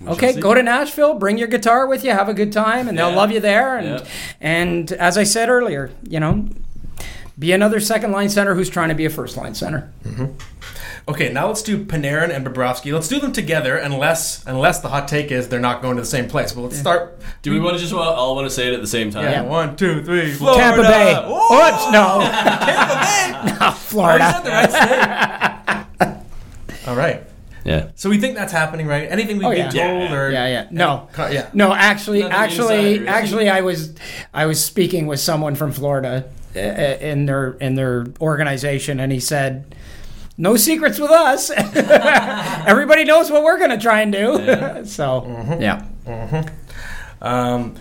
okay, 0.07 0.39
go 0.39 0.53
to 0.53 0.61
Nashville, 0.63 1.15
bring 1.15 1.37
your 1.37 1.47
guitar 1.47 1.87
with 1.87 2.03
you, 2.03 2.11
have 2.11 2.29
a 2.29 2.33
good 2.33 2.51
time, 2.51 2.87
and 2.87 2.97
they'll 2.97 3.11
love 3.13 3.31
you 3.31 3.39
there. 3.39 3.77
And 3.77 3.99
Yeah. 3.99 4.05
and 4.39 4.91
as 4.93 5.17
I 5.17 5.23
said 5.23 5.49
earlier, 5.49 5.91
you 6.03 6.19
know, 6.19 6.47
be 7.39 7.51
another 7.51 7.79
second 7.79 8.11
line 8.11 8.29
center 8.29 8.53
who's 8.55 8.69
trying 8.69 8.89
to 8.89 8.95
be 8.95 9.05
a 9.05 9.09
first 9.09 9.37
line 9.37 9.55
center. 9.55 9.91
Mm-hmm. 10.05 10.25
Okay, 11.09 11.33
now 11.33 11.47
let's 11.47 11.63
do 11.63 11.83
Panarin 11.83 12.29
and 12.29 12.45
Bobrovsky. 12.45 12.93
Let's 12.93 13.07
do 13.07 13.19
them 13.19 13.31
together, 13.33 13.75
unless 13.75 14.45
unless 14.45 14.79
the 14.81 14.89
hot 14.89 15.07
take 15.07 15.31
is 15.31 15.47
they're 15.49 15.59
not 15.59 15.81
going 15.81 15.95
to 15.95 16.01
the 16.03 16.07
same 16.07 16.27
place. 16.27 16.51
But 16.53 16.61
let's 16.61 16.77
start. 16.77 17.19
Do 17.41 17.49
we 17.51 17.59
want 17.59 17.75
to 17.75 17.81
just 17.81 17.91
all, 17.91 18.01
all 18.03 18.35
want 18.35 18.45
to 18.47 18.53
say 18.53 18.67
it 18.67 18.73
at 18.75 18.81
the 18.81 18.87
same 18.87 19.09
time? 19.09 19.23
Yeah, 19.23 19.41
one, 19.41 19.75
two, 19.75 20.03
three. 20.03 20.27
Tampa 20.37 20.37
Florida. 20.37 20.83
Bay. 20.83 21.15
Oh, 21.17 21.49
What? 21.49 21.91
No. 21.91 22.21
Tampa 22.21 22.65
Bay. 22.65 23.31
no, 23.51 23.57
Oh, 23.61 23.69
you 23.69 23.75
Florida. 23.75 24.31
said 24.31 24.43
the 24.43 24.49
right 24.51 26.17
state. 26.19 26.87
All 26.87 26.95
right. 26.95 27.23
Yeah. 27.63 27.89
So 27.95 28.09
we 28.09 28.17
think 28.19 28.35
that's 28.35 28.51
happening, 28.51 28.87
right? 28.87 29.07
Anything 29.11 29.37
we've 29.37 29.45
Oh, 29.47 29.51
been 29.51 29.73
yeah. 29.75 29.87
told, 29.87 30.11
or 30.11 30.31
Yeah, 30.31 30.47
yeah. 30.47 30.67
No. 30.71 31.07
Co- 31.13 31.27
yeah. 31.29 31.49
No, 31.53 31.73
actually, 31.73 32.21
Nothing 32.21 32.35
actually, 32.35 32.93
insider. 32.95 33.09
actually, 33.09 33.49
I 33.49 33.61
was, 33.61 33.93
I 34.33 34.45
was 34.47 34.63
speaking 34.63 35.05
with 35.07 35.19
someone 35.19 35.55
from 35.55 35.71
Florida 35.71 36.25
uh, 36.55 36.59
in 36.59 37.25
their 37.27 37.51
in 37.61 37.75
their 37.75 38.07
organization, 38.19 38.99
and 38.99 39.11
he 39.11 39.19
said, 39.19 39.75
"No 40.37 40.55
secrets 40.57 40.99
with 40.99 41.11
us. 41.11 41.51
Everybody 42.67 43.03
knows 43.05 43.29
what 43.31 43.43
we're 43.43 43.57
going 43.59 43.69
to 43.71 43.77
try 43.77 44.01
and 44.01 44.11
do." 44.11 44.35
so, 44.85 45.21
Mm-hmm. 45.21 45.61
yeah, 45.61 46.45
Um, 47.21 47.75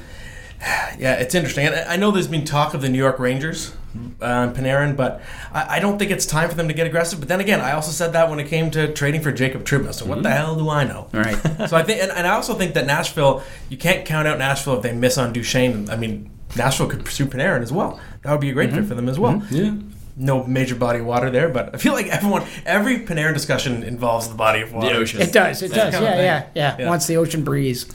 yeah, 0.99 1.15
it's 1.15 1.35
interesting. 1.35 1.69
I 1.69 1.95
I 1.95 1.97
know 1.97 2.11
there's 2.11 2.29
been 2.29 2.45
talk 2.45 2.75
of 2.75 2.83
the 2.83 2.89
New 2.89 2.99
York 2.99 3.19
Rangers, 3.19 3.73
um, 4.21 4.55
Panarin, 4.55 4.97
but 4.97 5.21
I, 5.53 5.77
I 5.77 5.81
don't 5.81 5.99
think 5.99 6.11
it's 6.11 6.27
time 6.27 6.49
for 6.49 6.55
them 6.55 6.69
to 6.69 6.75
get 6.75 6.87
aggressive. 6.87 7.19
But 7.19 7.29
then 7.29 7.41
again, 7.41 7.61
I 7.61 7.73
also 7.73 7.91
said 7.91 8.13
that 8.13 8.31
when 8.31 8.39
it 8.39 8.49
came 8.49 8.71
to 8.73 8.93
trading 8.93 9.21
for 9.21 9.33
Jacob 9.33 9.65
Trouba. 9.65 9.93
So 9.95 10.07
what 10.07 10.23
the 10.23 10.29
mm-hmm. 10.29 10.37
hell 10.37 10.57
do 10.57 10.69
I 10.69 10.85
know? 10.85 11.09
all 11.13 11.21
right. 11.21 11.37
so 11.69 11.77
I 11.77 11.83
think, 11.83 12.03
and, 12.03 12.11
and 12.13 12.27
I 12.27 12.35
also 12.35 12.55
think 12.55 12.75
that 12.75 12.87
Nashville, 12.87 13.43
you 13.69 13.77
can't 13.77 14.05
count 14.07 14.29
out 14.29 14.39
Nashville 14.39 14.77
if 14.77 14.83
they 14.83 14.93
miss 14.93 15.19
on 15.19 15.33
Duchene. 15.33 15.91
I 15.91 15.97
mean, 15.97 16.31
Nashville 16.57 16.89
could 16.89 17.05
pursue 17.05 17.27
Panarin 17.27 17.63
as 17.63 17.73
well. 17.73 18.01
That 18.23 18.33
would 18.33 18.41
be 18.41 18.51
a 18.51 18.53
great 18.53 18.71
fit 18.71 18.81
mm-hmm. 18.81 18.89
for 18.89 18.95
them 18.95 19.09
as 19.09 19.19
well. 19.19 19.35
Mm-hmm. 19.35 19.55
Yeah. 19.55 19.73
No 20.21 20.45
major 20.45 20.75
body 20.75 20.99
of 21.01 21.07
water 21.07 21.31
there, 21.31 21.49
but 21.49 21.75
I 21.75 21.79
feel 21.79 21.95
like 21.95 22.07
everyone, 22.07 22.47
every 22.67 23.01
Panarin 23.01 23.33
discussion 23.33 23.83
involves 23.83 24.29
the 24.29 24.35
body 24.35 24.61
of 24.61 24.73
water. 24.73 24.93
The 24.93 24.97
ocean. 24.97 25.23
It 25.23 25.33
does. 25.33 25.63
It 25.63 25.73
does. 25.73 25.95
kind 25.95 25.97
of 25.97 26.03
Yeah, 26.03 26.17
yeah, 26.17 26.47
yeah, 26.55 26.77
Yeah. 26.79 26.89
Wants 26.89 27.07
the 27.07 27.17
ocean 27.17 27.43
breeze. 27.43 27.87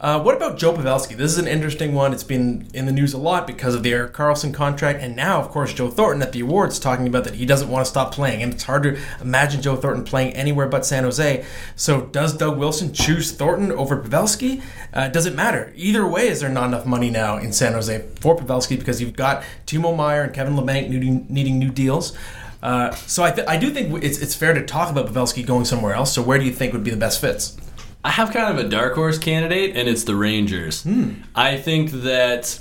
Uh, 0.00 0.20
what 0.20 0.34
about 0.34 0.58
Joe 0.58 0.72
Pavelski? 0.72 1.16
This 1.16 1.30
is 1.30 1.38
an 1.38 1.46
interesting 1.46 1.94
one. 1.94 2.12
It's 2.12 2.24
been 2.24 2.68
in 2.74 2.86
the 2.86 2.92
news 2.92 3.14
a 3.14 3.18
lot 3.18 3.46
because 3.46 3.74
of 3.74 3.82
the 3.82 3.92
Erik 3.92 4.12
Karlsson 4.12 4.52
contract, 4.52 5.00
and 5.00 5.14
now, 5.14 5.40
of 5.40 5.50
course, 5.50 5.72
Joe 5.72 5.88
Thornton 5.88 6.22
at 6.22 6.32
the 6.32 6.40
awards 6.40 6.78
talking 6.78 7.06
about 7.06 7.24
that 7.24 7.34
he 7.34 7.46
doesn't 7.46 7.70
want 7.70 7.84
to 7.84 7.88
stop 7.88 8.12
playing, 8.12 8.42
and 8.42 8.52
it's 8.54 8.64
hard 8.64 8.82
to 8.82 8.98
imagine 9.20 9.62
Joe 9.62 9.76
Thornton 9.76 10.04
playing 10.04 10.34
anywhere 10.34 10.66
but 10.66 10.84
San 10.84 11.04
Jose. 11.04 11.44
So, 11.76 12.02
does 12.02 12.36
Doug 12.36 12.58
Wilson 12.58 12.92
choose 12.92 13.32
Thornton 13.32 13.70
over 13.72 13.96
Pavelski? 14.02 14.62
Uh, 14.92 15.08
does 15.08 15.26
it 15.26 15.34
matter? 15.34 15.72
Either 15.76 16.06
way, 16.06 16.28
is 16.28 16.40
there 16.40 16.48
not 16.48 16.66
enough 16.66 16.86
money 16.86 17.10
now 17.10 17.36
in 17.36 17.52
San 17.52 17.74
Jose 17.74 18.04
for 18.20 18.36
Pavelski 18.36 18.78
because 18.78 19.00
you've 19.00 19.16
got 19.16 19.44
Timo 19.66 19.94
Meier 19.94 20.22
and 20.22 20.34
Kevin 20.34 20.54
Labanc 20.54 20.88
needing, 20.88 21.26
needing 21.28 21.58
new 21.58 21.67
deals? 21.70 22.16
Uh, 22.62 22.90
so 22.92 23.22
I, 23.22 23.30
th- 23.30 23.46
I 23.46 23.56
do 23.56 23.70
think 23.70 24.02
it's, 24.02 24.18
it's 24.18 24.34
fair 24.34 24.52
to 24.52 24.64
talk 24.64 24.90
about 24.90 25.06
Pavelski 25.06 25.46
going 25.46 25.64
somewhere 25.64 25.94
else. 25.94 26.12
So 26.12 26.22
where 26.22 26.38
do 26.38 26.44
you 26.44 26.52
think 26.52 26.72
would 26.72 26.84
be 26.84 26.90
the 26.90 26.96
best 26.96 27.20
fits? 27.20 27.56
I 28.04 28.10
have 28.10 28.32
kind 28.32 28.58
of 28.58 28.64
a 28.64 28.68
dark 28.68 28.94
horse 28.94 29.18
candidate, 29.18 29.76
and 29.76 29.88
it's 29.88 30.04
the 30.04 30.16
Rangers. 30.16 30.86
I 31.34 31.56
think 31.56 31.90
that, 31.90 32.58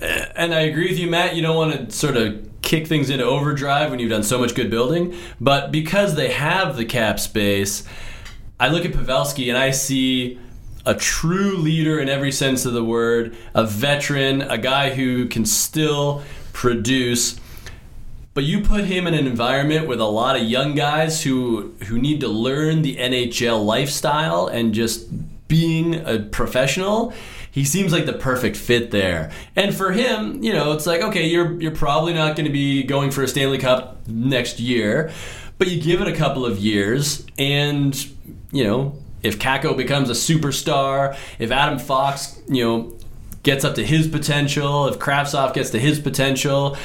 uh, 0.00 0.26
and 0.36 0.54
I 0.54 0.60
agree 0.60 0.88
with 0.88 0.98
you, 0.98 1.08
Matt. 1.08 1.36
You 1.36 1.42
don't 1.42 1.56
want 1.56 1.90
to 1.90 1.96
sort 1.96 2.16
of 2.16 2.48
kick 2.62 2.86
things 2.86 3.10
into 3.10 3.24
overdrive 3.24 3.90
when 3.90 4.00
you've 4.00 4.10
done 4.10 4.22
so 4.22 4.38
much 4.38 4.54
good 4.54 4.70
building, 4.70 5.14
but 5.40 5.70
because 5.70 6.14
they 6.14 6.30
have 6.30 6.76
the 6.76 6.84
cap 6.84 7.20
space, 7.20 7.84
I 8.58 8.68
look 8.68 8.84
at 8.84 8.92
Pavelski 8.92 9.48
and 9.48 9.58
I 9.58 9.70
see 9.70 10.38
a 10.86 10.94
true 10.94 11.56
leader 11.56 11.98
in 11.98 12.08
every 12.08 12.32
sense 12.32 12.64
of 12.64 12.72
the 12.72 12.84
word, 12.84 13.36
a 13.54 13.66
veteran, 13.66 14.42
a 14.42 14.58
guy 14.58 14.94
who 14.94 15.26
can 15.26 15.44
still 15.44 16.22
produce. 16.52 17.38
But 18.34 18.42
you 18.42 18.60
put 18.60 18.84
him 18.84 19.06
in 19.06 19.14
an 19.14 19.26
environment 19.28 19.86
with 19.86 20.00
a 20.00 20.06
lot 20.06 20.34
of 20.36 20.42
young 20.42 20.74
guys 20.74 21.22
who 21.22 21.72
who 21.86 21.98
need 21.98 22.20
to 22.20 22.28
learn 22.28 22.82
the 22.82 22.96
NHL 22.96 23.64
lifestyle 23.64 24.48
and 24.48 24.74
just 24.74 25.06
being 25.46 25.94
a 26.04 26.18
professional. 26.18 27.14
He 27.48 27.64
seems 27.64 27.92
like 27.92 28.06
the 28.06 28.12
perfect 28.12 28.56
fit 28.56 28.90
there. 28.90 29.30
And 29.54 29.72
for 29.72 29.92
him, 29.92 30.42
you 30.42 30.52
know, 30.52 30.72
it's 30.72 30.86
like 30.86 31.00
okay, 31.00 31.28
you're 31.28 31.60
you're 31.60 31.76
probably 31.76 32.12
not 32.12 32.34
going 32.34 32.46
to 32.46 32.52
be 32.52 32.82
going 32.82 33.12
for 33.12 33.22
a 33.22 33.28
Stanley 33.28 33.58
Cup 33.58 34.06
next 34.08 34.58
year, 34.58 35.12
but 35.56 35.68
you 35.68 35.80
give 35.80 36.00
it 36.00 36.08
a 36.08 36.16
couple 36.16 36.44
of 36.44 36.58
years 36.58 37.24
and 37.38 37.94
you 38.50 38.64
know, 38.64 38.96
if 39.22 39.38
Kakko 39.38 39.76
becomes 39.76 40.10
a 40.10 40.12
superstar, 40.12 41.16
if 41.38 41.50
Adam 41.50 41.78
Fox, 41.78 42.40
you 42.48 42.64
know, 42.64 42.96
gets 43.44 43.64
up 43.64 43.76
to 43.76 43.84
his 43.84 44.08
potential, 44.08 44.88
if 44.88 44.98
Kravtsov 44.98 45.54
gets 45.54 45.70
to 45.70 45.78
his 45.78 46.00
potential, 46.00 46.76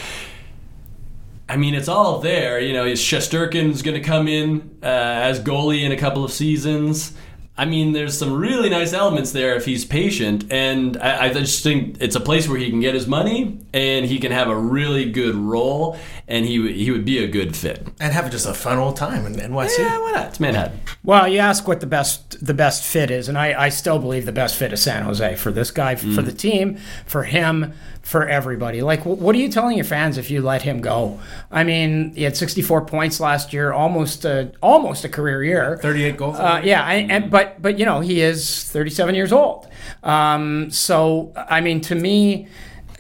I 1.50 1.58
mean, 1.58 1.74
it's 1.74 1.88
all 1.88 2.20
there. 2.20 2.60
You 2.60 2.74
know, 2.74 2.86
is 2.86 3.02
Shesterkin's 3.02 3.82
going 3.82 4.00
to 4.00 4.08
come 4.08 4.28
in 4.28 4.78
uh, 4.84 4.86
as 4.86 5.40
goalie 5.40 5.84
in 5.84 5.92
a 5.92 5.98
couple 5.98 6.24
of 6.24 6.32
seasons? 6.32 7.14
I 7.60 7.66
mean, 7.66 7.92
there's 7.92 8.18
some 8.18 8.34
really 8.40 8.70
nice 8.70 8.94
elements 8.94 9.32
there 9.34 9.56
if 9.56 9.66
he's 9.66 9.84
patient, 9.86 10.46
and 10.50 10.96
I, 10.98 11.26
I 11.26 11.34
just 11.34 11.62
think 11.62 11.98
it's 12.00 12.16
a 12.16 12.20
place 12.22 12.48
where 12.48 12.58
he 12.58 12.70
can 12.70 12.80
get 12.80 12.94
his 12.94 13.06
money 13.08 13.60
and 13.74 14.06
he 14.06 14.18
can 14.20 14.32
have 14.32 14.48
a 14.48 14.56
really 14.56 15.12
good 15.12 15.36
role, 15.36 15.98
and 16.28 16.46
he 16.46 16.58
would- 16.60 16.76
he 16.76 16.90
would 16.92 17.04
be 17.06 17.18
a 17.24 17.28
good 17.28 17.56
fit. 17.56 17.86
And 18.00 18.14
have 18.14 18.32
just 18.32 18.46
a 18.48 18.54
fun 18.54 18.78
old 18.78 18.96
time 18.96 19.26
in 19.26 19.34
NYC. 19.40 19.78
Yeah, 19.80 20.00
why 20.00 20.12
not? 20.12 20.28
It's 20.30 20.40
Manhattan. 20.40 20.80
Well, 21.04 21.28
you 21.28 21.40
ask 21.40 21.68
what 21.68 21.80
the 21.82 21.88
best 21.88 22.46
the 22.46 22.54
best 22.54 22.84
fit 22.84 23.12
is, 23.12 23.28
and 23.28 23.38
I, 23.38 23.66
I 23.66 23.70
still 23.70 24.00
believe 24.00 24.26
the 24.26 24.32
best 24.32 24.56
fit 24.56 24.72
is 24.72 24.82
San 24.82 25.04
Jose 25.04 25.36
for 25.36 25.52
this 25.52 25.72
guy, 25.72 25.96
for 25.96 26.22
the 26.22 26.32
team, 26.32 26.78
for 27.06 27.24
him, 27.24 27.74
for 28.02 28.28
everybody. 28.28 28.82
Like, 28.82 29.06
what 29.06 29.36
are 29.36 29.38
you 29.40 29.50
telling 29.50 29.76
your 29.76 29.86
fans 29.86 30.18
if 30.18 30.32
you 30.32 30.42
let 30.42 30.62
him 30.62 30.80
go? 30.82 31.20
I 31.52 31.64
mean, 31.64 32.14
he 32.16 32.24
had 32.24 32.38
64 32.38 32.86
points 32.86 33.20
last 33.20 33.52
year, 33.52 33.74
almost 33.74 34.24
a, 34.26 34.52
almost 34.64 35.04
a 35.04 35.10
career 35.10 35.44
year. 35.44 35.78
38 35.82 36.18
goals. 36.18 36.38
Uh, 36.40 36.62
yeah, 36.64 36.84
I, 36.84 36.94
and 37.10 37.30
but 37.30 37.49
but 37.60 37.80
you 37.80 37.86
know 37.86 38.00
he 38.00 38.22
is 38.22 38.64
37 38.66 39.16
years 39.16 39.32
old. 39.32 39.68
Um, 40.04 40.70
so 40.72 41.34
I 41.36 41.62
mean, 41.62 41.82
to 41.82 41.96
me, 41.96 42.48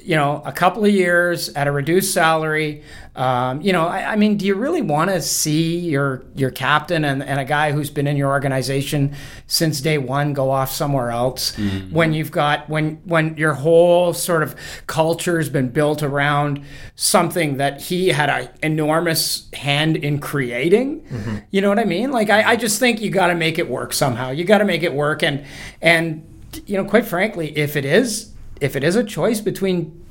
you 0.03 0.15
know, 0.15 0.41
a 0.45 0.51
couple 0.51 0.85
of 0.85 0.91
years 0.91 1.49
at 1.49 1.67
a 1.67 1.71
reduced 1.71 2.13
salary. 2.13 2.83
Um, 3.15 3.61
you 3.61 3.73
know, 3.73 3.85
I, 3.85 4.13
I 4.13 4.15
mean, 4.15 4.37
do 4.37 4.45
you 4.45 4.55
really 4.55 4.81
want 4.81 5.09
to 5.09 5.21
see 5.21 5.77
your 5.79 6.23
your 6.35 6.51
captain 6.51 7.03
and, 7.03 7.21
and 7.21 7.39
a 7.39 7.45
guy 7.45 7.71
who's 7.71 7.89
been 7.89 8.07
in 8.07 8.15
your 8.15 8.29
organization 8.29 9.13
since 9.47 9.81
day 9.81 9.97
one 9.97 10.33
go 10.33 10.51
off 10.51 10.71
somewhere 10.71 11.11
else 11.11 11.55
when 11.91 12.13
you've 12.13 12.31
got 12.31 12.69
when 12.69 13.01
when 13.03 13.35
your 13.35 13.53
whole 13.55 14.13
sort 14.13 14.41
of 14.43 14.55
culture 14.87 15.37
has 15.37 15.49
been 15.49 15.69
built 15.69 16.01
around 16.01 16.63
something 16.95 17.57
that 17.57 17.81
he 17.81 18.09
had 18.09 18.29
an 18.29 18.49
enormous 18.63 19.49
hand 19.53 19.97
in 19.97 20.19
creating? 20.19 21.03
You 21.51 21.61
know 21.61 21.69
what 21.69 21.79
I 21.79 21.85
mean? 21.85 22.11
Like, 22.11 22.29
I, 22.29 22.51
I 22.51 22.55
just 22.55 22.79
think 22.79 23.01
you 23.01 23.09
got 23.09 23.27
to 23.27 23.35
make 23.35 23.59
it 23.59 23.67
work 23.69 23.91
somehow. 23.93 24.29
You 24.31 24.45
got 24.45 24.59
to 24.59 24.65
make 24.65 24.83
it 24.83 24.93
work, 24.93 25.23
and 25.23 25.43
and 25.81 26.23
you 26.65 26.77
know, 26.77 26.85
quite 26.85 27.05
frankly, 27.05 27.55
if 27.57 27.75
it 27.75 27.85
is 27.85 28.31
if 28.61 28.75
it 28.75 28.83
is 28.83 28.95
a 28.95 29.03
choice 29.03 29.39
between 29.41 30.05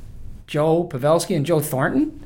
Joe 0.46 0.88
Pavelski 0.90 1.36
and 1.36 1.44
Joe 1.44 1.60
Thornton, 1.60 2.24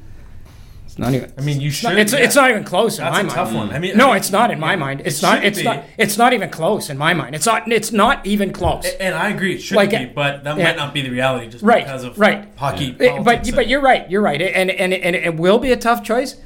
it's 0.86 0.98
not 0.98 1.14
even. 1.14 1.32
I 1.38 1.40
mean, 1.40 1.60
you 1.60 1.68
it's 1.68 1.82
not, 1.82 1.90
should- 1.92 1.98
it's, 2.00 2.12
yeah. 2.12 2.18
it's 2.20 2.34
not 2.36 2.50
even 2.50 2.64
close 2.64 2.98
in 2.98 3.04
That's 3.04 3.14
my 3.14 3.20
a 3.20 3.24
mind. 3.24 3.34
tough 3.34 3.52
one. 3.54 3.70
I 3.70 3.78
mean, 3.78 3.96
no, 3.96 4.04
I 4.04 4.08
mean, 4.08 4.16
it's 4.18 4.30
not 4.30 4.50
in 4.50 4.60
my 4.60 4.76
mind. 4.76 5.02
It's 5.06 5.22
not. 5.22 5.42
It's 5.42 5.58
be. 5.58 5.64
not. 5.64 5.84
It's 5.96 6.18
not 6.18 6.32
even 6.34 6.50
close 6.50 6.90
in 6.90 6.98
my 6.98 7.14
mind. 7.14 7.34
It's 7.34 7.46
not. 7.46 7.70
It's 7.72 7.92
not 7.92 8.26
even 8.26 8.52
close. 8.52 8.86
And 9.00 9.14
I 9.14 9.30
agree, 9.30 9.54
it 9.54 9.60
should 9.62 9.76
Like, 9.76 9.90
be, 9.90 10.04
but 10.06 10.44
that 10.44 10.58
yeah. 10.58 10.64
might 10.64 10.76
not 10.76 10.92
be 10.92 11.00
the 11.00 11.08
reality 11.10 11.48
just 11.48 11.64
Right, 11.64 11.84
because 11.84 12.04
of 12.04 12.18
right. 12.18 12.46
hockey. 12.56 12.88
It- 12.90 12.98
but 12.98 13.24
politics 13.24 13.50
but 13.56 13.68
you're 13.68 13.80
right. 13.80 14.08
You're 14.10 14.20
right. 14.20 14.40
And 14.42 14.70
and 14.70 14.92
and 14.92 15.16
it 15.16 15.34
will 15.36 15.58
be 15.58 15.72
a 15.72 15.76
tough 15.76 16.04
choice. 16.04 16.36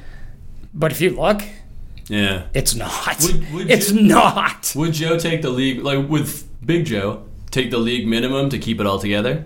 But 0.72 0.92
if 0.92 1.00
you 1.00 1.10
look, 1.10 1.42
Yeah. 2.08 2.44
it's 2.54 2.74
not. 2.74 3.20
Would- 3.22 3.52
would 3.52 3.70
it's 3.74 3.90
you- 3.90 4.02
not. 4.02 4.72
Would 4.76 4.92
Joe 4.92 5.18
take 5.18 5.42
the 5.42 5.50
league 5.50 5.82
like 5.82 6.08
with 6.08 6.46
Big 6.64 6.84
Joe 6.86 7.24
take 7.50 7.70
the 7.72 7.78
league 7.78 8.06
minimum 8.06 8.48
to 8.50 8.58
keep 8.58 8.80
it 8.80 8.86
all 8.86 9.00
together? 9.00 9.44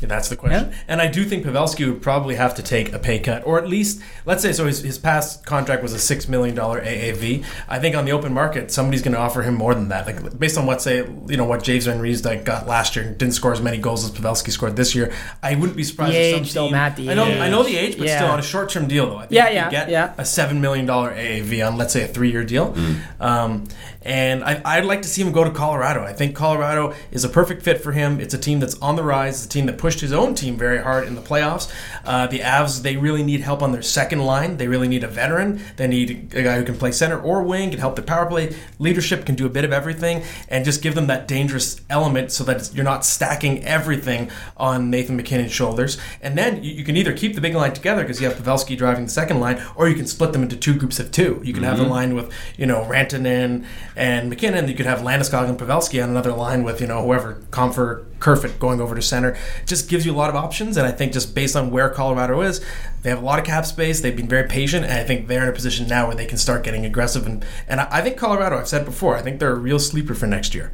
Yeah, 0.00 0.08
that's 0.08 0.28
the 0.28 0.36
question. 0.36 0.70
Yeah. 0.70 0.76
And 0.88 1.00
I 1.00 1.06
do 1.06 1.24
think 1.24 1.44
Pavelski 1.46 1.86
would 1.90 2.02
probably 2.02 2.34
have 2.34 2.54
to 2.56 2.62
take 2.62 2.92
a 2.92 2.98
pay 2.98 3.18
cut, 3.20 3.46
or 3.46 3.58
at 3.58 3.68
least, 3.68 4.02
let's 4.26 4.42
say, 4.42 4.52
so 4.52 4.66
his, 4.66 4.82
his 4.82 4.98
past 4.98 5.46
contract 5.46 5.82
was 5.82 5.94
a 5.94 6.16
$6 6.16 6.28
million 6.28 6.56
AAV. 6.56 7.44
I 7.68 7.78
think 7.78 7.96
on 7.96 8.04
the 8.04 8.12
open 8.12 8.32
market, 8.34 8.70
somebody's 8.70 9.02
going 9.02 9.14
to 9.14 9.20
offer 9.20 9.42
him 9.42 9.54
more 9.54 9.74
than 9.74 9.88
that. 9.88 10.06
Like, 10.06 10.38
based 10.38 10.58
on 10.58 10.66
what, 10.66 10.82
say, 10.82 10.98
you 11.28 11.36
know, 11.36 11.44
what 11.44 11.62
James 11.62 11.86
van 11.86 12.00
Riemsdyk 12.00 12.44
got 12.44 12.66
last 12.66 12.96
year, 12.96 13.04
didn't 13.12 13.32
score 13.34 13.52
as 13.52 13.62
many 13.62 13.78
goals 13.78 14.04
as 14.04 14.10
Pavelski 14.10 14.50
scored 14.50 14.76
this 14.76 14.94
year. 14.94 15.12
I 15.42 15.54
wouldn't 15.54 15.76
be 15.76 15.84
surprised 15.84 16.12
The 16.14 16.18
if 16.18 16.34
some 16.34 16.42
age, 16.42 16.52
though, 16.54 16.62
team- 16.64 16.72
Matt, 16.72 16.96
the 16.96 17.10
I 17.10 17.14
know, 17.14 17.24
I 17.24 17.48
know 17.48 17.62
the 17.62 17.76
age, 17.76 17.96
but 17.96 18.06
Yeah. 18.06 18.18
still 18.18 18.30
on 18.30 18.38
a 18.38 18.42
short 18.42 18.70
term 18.70 18.86
deal, 18.88 19.06
though. 19.08 19.16
I 19.16 19.20
think 19.22 19.32
Yeah, 19.32 19.48
you 19.48 19.54
yeah, 19.54 19.70
get 19.70 19.88
yeah. 19.88 20.14
a 20.18 20.22
$7 20.22 20.60
million 20.60 20.86
AAV 20.86 21.66
on, 21.66 21.76
let's 21.78 21.92
say, 21.92 22.02
a 22.02 22.08
three 22.08 22.30
year 22.30 22.44
deal. 22.44 22.76
Um, 23.20 23.64
and 24.02 24.44
I, 24.44 24.60
I'd 24.66 24.84
like 24.84 25.00
to 25.02 25.08
see 25.08 25.22
him 25.22 25.32
go 25.32 25.44
to 25.44 25.50
Colorado. 25.50 26.02
I 26.04 26.12
think 26.12 26.36
Colorado 26.36 26.94
is 27.10 27.24
a 27.24 27.28
perfect 27.28 27.62
fit 27.62 27.80
for 27.80 27.92
him. 27.92 28.20
It's 28.20 28.34
a 28.34 28.38
team 28.38 28.60
that's 28.60 28.74
on 28.82 28.96
the 28.96 29.02
rise. 29.02 29.36
It's 29.36 29.46
a 29.46 29.48
team 29.48 29.64
that 29.66 29.78
pushed 29.84 30.00
his 30.00 30.14
own 30.14 30.34
team 30.34 30.56
very 30.56 30.78
hard 30.82 31.06
in 31.06 31.14
the 31.14 31.20
playoffs. 31.20 31.70
Uh, 32.06 32.26
the 32.26 32.38
Avs, 32.38 32.80
they 32.80 32.96
really 32.96 33.22
need 33.22 33.40
help 33.42 33.60
on 33.62 33.70
their 33.72 33.82
second 33.82 34.20
line. 34.24 34.56
They 34.56 34.66
really 34.66 34.88
need 34.88 35.04
a 35.04 35.08
veteran. 35.08 35.60
They 35.76 35.86
need 35.86 36.32
a 36.34 36.42
guy 36.42 36.56
who 36.56 36.64
can 36.64 36.76
play 36.78 36.90
center 36.90 37.20
or 37.20 37.42
wing, 37.42 37.70
can 37.70 37.80
help 37.80 37.94
the 37.96 38.00
power 38.02 38.24
play. 38.24 38.56
Leadership 38.78 39.26
can 39.26 39.34
do 39.34 39.44
a 39.44 39.50
bit 39.50 39.62
of 39.62 39.72
everything, 39.74 40.22
and 40.48 40.64
just 40.64 40.80
give 40.80 40.94
them 40.94 41.06
that 41.08 41.28
dangerous 41.28 41.82
element 41.90 42.32
so 42.32 42.44
that 42.44 42.74
you're 42.74 42.82
not 42.92 43.04
stacking 43.04 43.62
everything 43.64 44.30
on 44.56 44.88
Nathan 44.88 45.16
MacKinnon's 45.18 45.52
shoulders. 45.52 45.98
And 46.22 46.38
then 46.38 46.64
you, 46.64 46.72
you 46.72 46.84
can 46.84 46.96
either 46.96 47.12
keep 47.12 47.34
the 47.34 47.42
big 47.42 47.54
line 47.54 47.74
together 47.74 48.00
because 48.02 48.22
you 48.22 48.26
have 48.28 48.38
Pavelski 48.38 48.78
driving 48.78 49.04
the 49.04 49.10
second 49.10 49.38
line, 49.38 49.62
or 49.76 49.86
you 49.86 49.94
can 49.96 50.06
split 50.06 50.32
them 50.32 50.42
into 50.42 50.56
two 50.56 50.74
groups 50.78 50.98
of 50.98 51.10
two. 51.10 51.42
You 51.44 51.52
can 51.52 51.62
have 51.62 51.74
Mm-hmm. 51.74 51.86
a 51.86 51.88
line 51.98 52.14
with 52.14 52.32
you 52.56 52.64
know 52.66 52.86
Rantanen 52.88 53.66
and 53.96 54.30
MacKinnon. 54.30 54.68
You 54.68 54.74
could 54.74 54.86
have 54.86 55.00
Landeskog 55.00 55.48
and 55.48 55.58
Pavelski 55.58 56.02
on 56.02 56.08
another 56.08 56.32
line 56.32 56.62
with 56.62 56.80
you 56.80 56.86
know 56.86 57.02
whoever 57.04 57.34
Compher, 57.50 58.04
Kerfoot 58.24 58.58
going 58.58 58.80
over 58.80 58.94
to 58.94 59.02
center. 59.02 59.36
Just 59.66 59.90
gives 59.90 60.06
you 60.06 60.12
a 60.12 60.16
lot 60.16 60.30
of 60.30 60.36
options, 60.36 60.78
and 60.78 60.86
I 60.86 60.92
think 60.92 61.12
just 61.12 61.34
based 61.34 61.54
on 61.54 61.70
where 61.70 61.90
Colorado 61.90 62.40
is, 62.40 62.64
they 63.02 63.10
have 63.10 63.18
a 63.18 63.24
lot 63.24 63.38
of 63.38 63.44
cap 63.44 63.66
space. 63.66 64.00
They've 64.00 64.16
been 64.16 64.28
very 64.28 64.48
patient, 64.48 64.86
and 64.86 64.94
I 64.94 65.04
think 65.04 65.28
they're 65.28 65.42
in 65.42 65.48
a 65.50 65.52
position 65.52 65.86
now 65.86 66.06
where 66.06 66.16
they 66.16 66.24
can 66.24 66.38
start 66.38 66.64
getting 66.64 66.86
aggressive. 66.86 67.26
And 67.26 67.44
and 67.68 67.82
I, 67.82 67.88
I 67.90 68.00
think 68.00 68.16
Colorado, 68.16 68.56
I've 68.56 68.66
said 68.66 68.86
before, 68.86 69.14
I 69.14 69.20
think 69.20 69.40
they're 69.40 69.52
a 69.52 69.58
real 69.58 69.78
sleeper 69.78 70.14
for 70.14 70.26
next 70.26 70.54
year. 70.54 70.72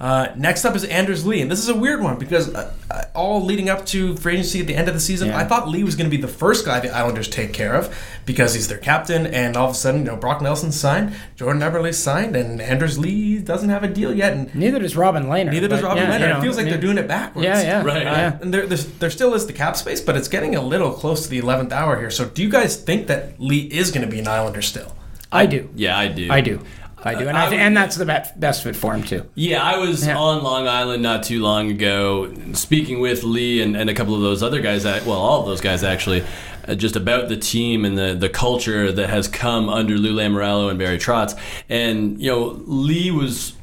Uh, 0.00 0.28
next 0.36 0.64
up 0.64 0.76
is 0.76 0.84
Anders 0.84 1.26
Lee, 1.26 1.40
and 1.40 1.50
this 1.50 1.58
is 1.58 1.68
a 1.68 1.74
weird 1.74 2.00
one 2.00 2.18
because 2.20 2.54
uh, 2.54 2.72
uh, 2.88 3.02
all 3.16 3.44
leading 3.44 3.68
up 3.68 3.84
to 3.86 4.16
free 4.16 4.34
agency 4.34 4.60
at 4.60 4.68
the 4.68 4.76
end 4.76 4.86
of 4.86 4.94
the 4.94 5.00
season, 5.00 5.26
Yeah. 5.28 5.38
I 5.38 5.44
thought 5.44 5.68
Lee 5.68 5.82
was 5.82 5.96
going 5.96 6.08
to 6.08 6.16
be 6.16 6.22
the 6.22 6.28
first 6.28 6.64
guy 6.64 6.78
the 6.78 6.94
Islanders 6.94 7.26
take 7.28 7.52
care 7.52 7.74
of 7.74 7.92
because 8.24 8.54
he's 8.54 8.68
their 8.68 8.78
captain, 8.78 9.26
and 9.26 9.56
all 9.56 9.64
of 9.66 9.72
a 9.72 9.74
sudden, 9.74 10.02
you 10.02 10.06
know, 10.06 10.16
Brock 10.16 10.40
Nelson 10.40 10.70
signed, 10.70 11.16
Jordan 11.34 11.62
Eberle 11.62 11.92
signed, 11.92 12.36
and 12.36 12.60
Anders 12.62 12.96
Lee 12.96 13.38
doesn't 13.40 13.70
have 13.70 13.82
a 13.82 13.88
deal 13.88 14.14
yet, 14.14 14.34
and 14.34 14.54
Neither 14.54 14.78
does 14.78 14.94
Robin 14.96 15.24
Lehner. 15.24 15.50
neither 15.50 15.66
does 15.66 15.82
Robin 15.82 16.04
yeah, 16.04 16.10
Lehner. 16.16 16.20
you 16.20 16.26
know, 16.28 16.38
it 16.38 16.42
feels 16.42 16.56
like 16.56 16.66
I 16.66 16.70
they're 16.70 16.80
doing 16.80 16.98
it 16.98 17.08
backwards. 17.08 17.44
Yeah, 17.44 17.60
yeah, 17.60 17.82
Right. 17.82 18.06
Uh, 18.06 18.10
yeah. 18.10 18.38
and 18.40 18.54
there, 18.54 18.66
there 18.68 19.10
still 19.10 19.34
is 19.34 19.46
the 19.48 19.52
cap 19.52 19.76
space, 19.76 20.00
but 20.00 20.16
it's 20.16 20.28
getting 20.28 20.54
a 20.54 20.62
little 20.62 20.92
close 20.92 21.24
to 21.24 21.28
the 21.28 21.40
11th 21.42 21.72
hour 21.72 21.98
here. 21.98 22.10
So, 22.12 22.24
do 22.24 22.40
you 22.42 22.48
guys 22.50 22.76
think 22.76 23.08
that 23.08 23.40
Lee 23.40 23.62
is 23.62 23.90
going 23.90 24.06
to 24.06 24.10
be 24.10 24.20
an 24.20 24.28
Islander 24.28 24.62
still? 24.62 24.94
I 25.32 25.46
do. 25.46 25.68
Yeah, 25.74 25.98
I 25.98 26.08
do. 26.08 26.30
I 26.30 26.40
do. 26.40 26.60
I 27.04 27.14
do, 27.14 27.28
and 27.28 27.36
I 27.38 27.46
I, 27.46 27.48
would- 27.50 27.58
and 27.58 27.76
that's 27.76 27.96
the 27.96 28.04
best, 28.04 28.38
best 28.38 28.62
fit 28.64 28.74
for 28.76 28.92
him 28.94 29.02
too. 29.04 29.24
Yeah, 29.34 29.62
I 29.62 29.78
was 29.78 30.06
Yeah. 30.06 30.18
on 30.18 30.42
Long 30.42 30.66
Island 30.66 31.02
not 31.02 31.22
too 31.22 31.40
long 31.40 31.70
ago, 31.70 32.32
speaking 32.54 33.00
with 33.00 33.22
Lee 33.22 33.62
and, 33.62 33.76
and 33.76 33.88
a 33.88 33.94
couple 33.94 34.14
of 34.14 34.20
those 34.22 34.42
other 34.42 34.60
guys. 34.60 34.82
That, 34.82 35.06
well, 35.06 35.18
all 35.18 35.40
of 35.40 35.46
those 35.46 35.60
guys 35.60 35.84
actually, 35.84 36.24
uh, 36.66 36.74
just 36.74 36.96
about 36.96 37.28
the 37.28 37.36
team 37.36 37.84
and 37.84 37.96
the 37.96 38.14
the 38.14 38.28
culture 38.28 38.90
that 38.90 39.08
has 39.10 39.28
come 39.28 39.68
under 39.68 39.96
Lou 39.96 40.14
Lamoriello 40.16 40.70
and 40.70 40.78
Barry 40.78 40.98
Trotz. 40.98 41.38
And 41.68 42.20
you 42.20 42.30
know, 42.30 42.60
Lee 42.66 43.10
was 43.12 43.54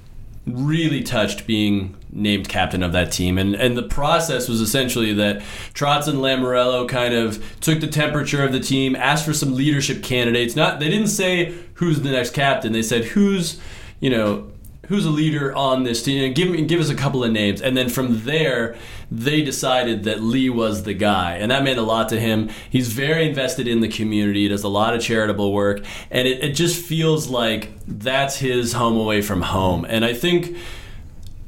really 0.48 1.04
touched 1.04 1.46
being 1.46 1.96
named 2.16 2.48
captain 2.48 2.82
of 2.82 2.94
that 2.94 3.12
team. 3.12 3.38
And 3.38 3.54
and 3.56 3.78
the 3.78 3.84
process 3.84 4.48
was 4.48 4.62
essentially 4.62 5.14
that 5.14 5.40
Trotz 5.74 6.08
and 6.08 6.20
Lamoriello 6.20 6.88
kind 6.88 7.14
of 7.14 7.44
took 7.60 7.82
the 7.82 7.88
temperature 7.88 8.44
of 8.44 8.52
the 8.52 8.60
team, 8.60 8.96
asked 8.96 9.26
for 9.26 9.34
some 9.34 9.54
leadership 9.54 10.02
candidates. 10.02 10.56
Not 10.56 10.80
they 10.80 10.90
didn't 10.90 11.08
say 11.08 11.54
who's 11.76 12.02
the 12.02 12.12
next 12.12 12.34
captain. 12.34 12.72
They 12.72 12.82
said 12.82 13.04
who's, 13.04 13.60
you 14.00 14.10
know, 14.10 14.50
who's 14.88 15.06
a 15.06 15.10
leader 15.10 15.54
on 15.54 15.84
this 15.84 16.02
team. 16.02 16.34
Give 16.34 16.68
give 16.68 16.80
us 16.80 16.90
a 16.90 16.96
couple 16.96 17.24
of 17.24 17.32
names. 17.32 17.62
And 17.62 17.76
then 17.76 17.90
from 17.90 18.24
there 18.24 18.76
they 19.12 19.44
decided 19.44 20.04
that 20.06 20.22
Lee 20.22 20.50
was 20.50 20.84
the 20.84 20.94
guy. 20.94 21.36
And 21.36 21.52
that 21.52 21.64
meant 21.64 21.78
a 21.78 21.84
lot 21.84 22.10
to 22.10 22.20
him. 22.20 22.50
He's 22.70 22.92
very 22.92 23.28
invested 23.28 23.68
in 23.68 23.82
the 23.82 23.88
community, 23.88 24.48
does 24.48 24.64
a 24.64 24.70
lot 24.70 24.96
of 24.96 25.02
charitable 25.02 25.54
work, 25.54 25.86
and 26.10 26.28
it, 26.28 26.44
it 26.44 26.52
just 26.54 26.84
feels 26.84 27.28
like 27.28 27.70
that's 27.88 28.38
his 28.38 28.74
home 28.74 28.98
away 28.98 29.22
from 29.22 29.42
home. 29.42 29.86
And 29.88 30.04
I 30.04 30.14
think 30.14 30.58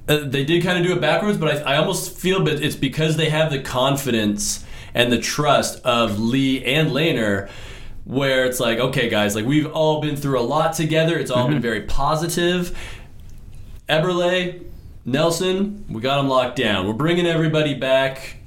uh, 0.07 0.19
they 0.23 0.43
did 0.43 0.63
kind 0.63 0.79
of 0.79 0.85
do 0.85 0.93
it 0.93 1.01
backwards, 1.01 1.37
but 1.37 1.57
I, 1.57 1.73
I 1.73 1.77
almost 1.77 2.17
feel 2.17 2.43
that 2.45 2.61
it's 2.61 2.75
because 2.75 3.17
they 3.17 3.29
have 3.29 3.51
the 3.51 3.59
confidence 3.59 4.63
and 4.93 5.11
the 5.11 5.19
trust 5.19 5.83
of 5.85 6.19
Lee 6.19 6.63
and 6.63 6.91
Lehner 6.91 7.49
where 8.07 8.45
it's 8.45 8.59
like, 8.59 8.79
okay, 8.79 9.09
guys, 9.09 9.35
like 9.35 9.45
we've 9.45 9.67
all 9.67 9.99
been 9.99 10.15
through 10.15 10.39
a 10.39 10.41
lot 10.41 10.73
together. 10.73 11.19
It's 11.19 11.29
all 11.29 11.49
been 11.49 11.61
very 11.61 11.81
positive. 11.81 12.77
Eberle, 13.89 14.63
Nelson, 15.03 15.85
we 15.89 15.99
got 16.01 16.17
them 16.17 16.29
locked 16.29 16.55
down. 16.55 16.87
We're 16.87 16.93
bringing 16.93 17.25
everybody 17.25 17.73
back. 17.73 18.37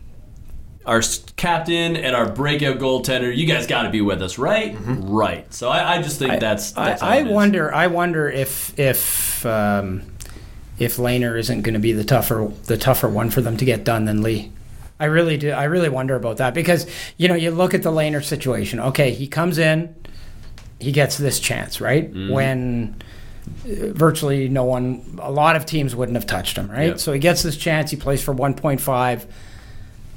Our 0.86 1.02
captain 1.36 1.94
and 1.94 2.16
our 2.16 2.32
breakout 2.32 2.78
goaltender, 2.78 3.36
you 3.36 3.46
guys 3.46 3.66
got 3.66 3.82
to 3.82 3.90
be 3.90 4.00
with 4.00 4.22
us, 4.22 4.38
right? 4.38 4.74
Right. 4.80 5.52
So 5.52 5.68
I, 5.68 5.96
I 5.96 6.02
just 6.02 6.18
think 6.18 6.40
that's. 6.40 6.72
that's 6.72 7.02
I, 7.02 7.18
I 7.18 7.22
wonder. 7.24 7.72
I 7.72 7.88
wonder 7.88 8.30
if 8.30 8.76
if 8.78 9.44
um, 9.44 10.09
if 10.80 10.96
Lehner 10.96 11.38
isn't 11.38 11.62
going 11.62 11.74
to 11.74 11.80
be 11.80 11.92
the 11.92 12.02
tougher 12.02 12.50
the 12.64 12.76
tougher 12.76 13.08
one 13.08 13.30
for 13.30 13.42
them 13.42 13.56
to 13.58 13.64
get 13.64 13.84
done 13.84 14.06
than 14.06 14.22
Lee. 14.22 14.50
I 14.98 15.04
really 15.04 15.36
do. 15.36 15.50
I 15.50 15.64
really 15.64 15.88
wonder 15.88 16.16
about 16.16 16.38
that 16.38 16.54
because 16.54 16.86
you 17.16 17.28
know 17.28 17.34
you 17.34 17.52
look 17.52 17.74
at 17.74 17.82
the 17.82 17.92
Lehner 17.92 18.24
situation. 18.24 18.80
Okay, 18.80 19.12
he 19.12 19.28
comes 19.28 19.58
in, 19.58 19.94
he 20.80 20.90
gets 20.90 21.18
this 21.18 21.38
chance, 21.38 21.80
right? 21.80 22.10
Mm-hmm. 22.10 22.32
When 22.32 23.02
uh, 23.64 23.92
virtually 23.92 24.48
no 24.48 24.64
one, 24.64 25.18
a 25.20 25.30
lot 25.30 25.54
of 25.54 25.66
teams 25.66 25.94
wouldn't 25.94 26.16
have 26.16 26.26
touched 26.26 26.56
him, 26.56 26.70
right? 26.70 26.88
Yep. 26.88 27.00
So 27.00 27.12
he 27.12 27.18
gets 27.18 27.42
this 27.42 27.56
chance. 27.56 27.90
He 27.90 27.96
plays 27.96 28.22
for 28.22 28.34
1.5, 28.34 29.26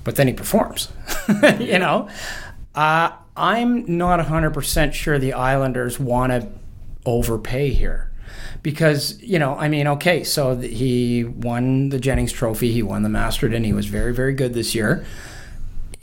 but 0.03 0.15
then 0.15 0.27
he 0.27 0.33
performs. 0.33 0.91
you 1.59 1.79
know, 1.79 2.09
uh, 2.75 3.11
I'm 3.35 3.97
not 3.97 4.19
100% 4.19 4.93
sure 4.93 5.19
the 5.19 5.33
Islanders 5.33 5.99
want 5.99 6.31
to 6.31 6.47
overpay 7.05 7.71
here. 7.71 8.12
Because, 8.63 9.21
you 9.21 9.39
know, 9.39 9.55
I 9.55 9.67
mean, 9.67 9.87
okay, 9.87 10.23
so 10.23 10.55
he 10.57 11.25
won 11.25 11.89
the 11.89 11.99
Jennings 11.99 12.31
Trophy, 12.31 12.71
he 12.71 12.81
won 12.81 13.03
the 13.03 13.09
Masterton, 13.09 13.63
he 13.65 13.73
was 13.73 13.87
very, 13.87 14.13
very 14.13 14.33
good 14.33 14.53
this 14.53 14.73
year 14.73 15.05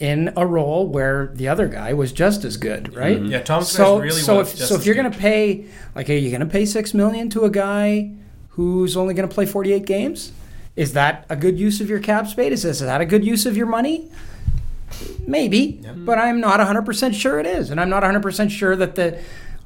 in 0.01 0.33
a 0.35 0.47
role 0.47 0.87
where 0.89 1.31
the 1.35 1.47
other 1.47 1.69
guy 1.69 1.93
was 1.93 2.11
just 2.11 2.43
as 2.45 2.57
good, 2.57 2.95
right? 2.97 3.19
Mm-hmm. 3.19 3.33
Yeah, 3.33 3.43
Thomas 3.43 3.71
so, 3.71 3.99
really 3.99 4.19
so 4.19 4.39
was 4.39 4.53
if, 4.53 4.59
just 4.59 4.69
so 4.71 4.75
if 4.75 4.87
you're 4.87 4.95
going 4.95 5.11
to 5.11 5.19
pay, 5.19 5.67
like, 5.95 6.09
are 6.09 6.15
you 6.15 6.31
going 6.31 6.41
to 6.41 6.47
pay 6.47 6.65
six 6.65 6.95
million 6.95 7.29
to 7.31 7.45
a 7.45 7.51
guy 7.51 8.11
who's 8.51 8.97
only 8.97 9.13
going 9.13 9.29
to 9.29 9.35
play 9.35 9.45
48 9.45 9.85
games? 9.85 10.33
Is 10.75 10.95
that 10.95 11.27
a 11.29 11.37
good 11.37 11.59
use 11.59 11.83
of 11.83 11.91
your 11.91 12.01
cap 12.01 12.27
space? 12.27 12.53
Is, 12.53 12.63
this, 12.63 12.81
is 12.81 12.87
that 12.87 13.03
a 13.03 13.05
good 13.05 13.25
use 13.25 13.45
of 13.45 13.57
your 13.57 13.67
money? 13.67 14.11
Maybe, 15.27 15.83
but 15.95 16.19
I'm 16.19 16.41
not 16.41 16.61
100% 16.61 17.15
sure 17.15 17.39
it 17.39 17.47
is. 17.47 17.71
And 17.71 17.79
I'm 17.79 17.91
not 17.91 18.03
100% 18.03 18.51
sure 18.51 18.75
that 18.77 18.95
the 18.95 19.21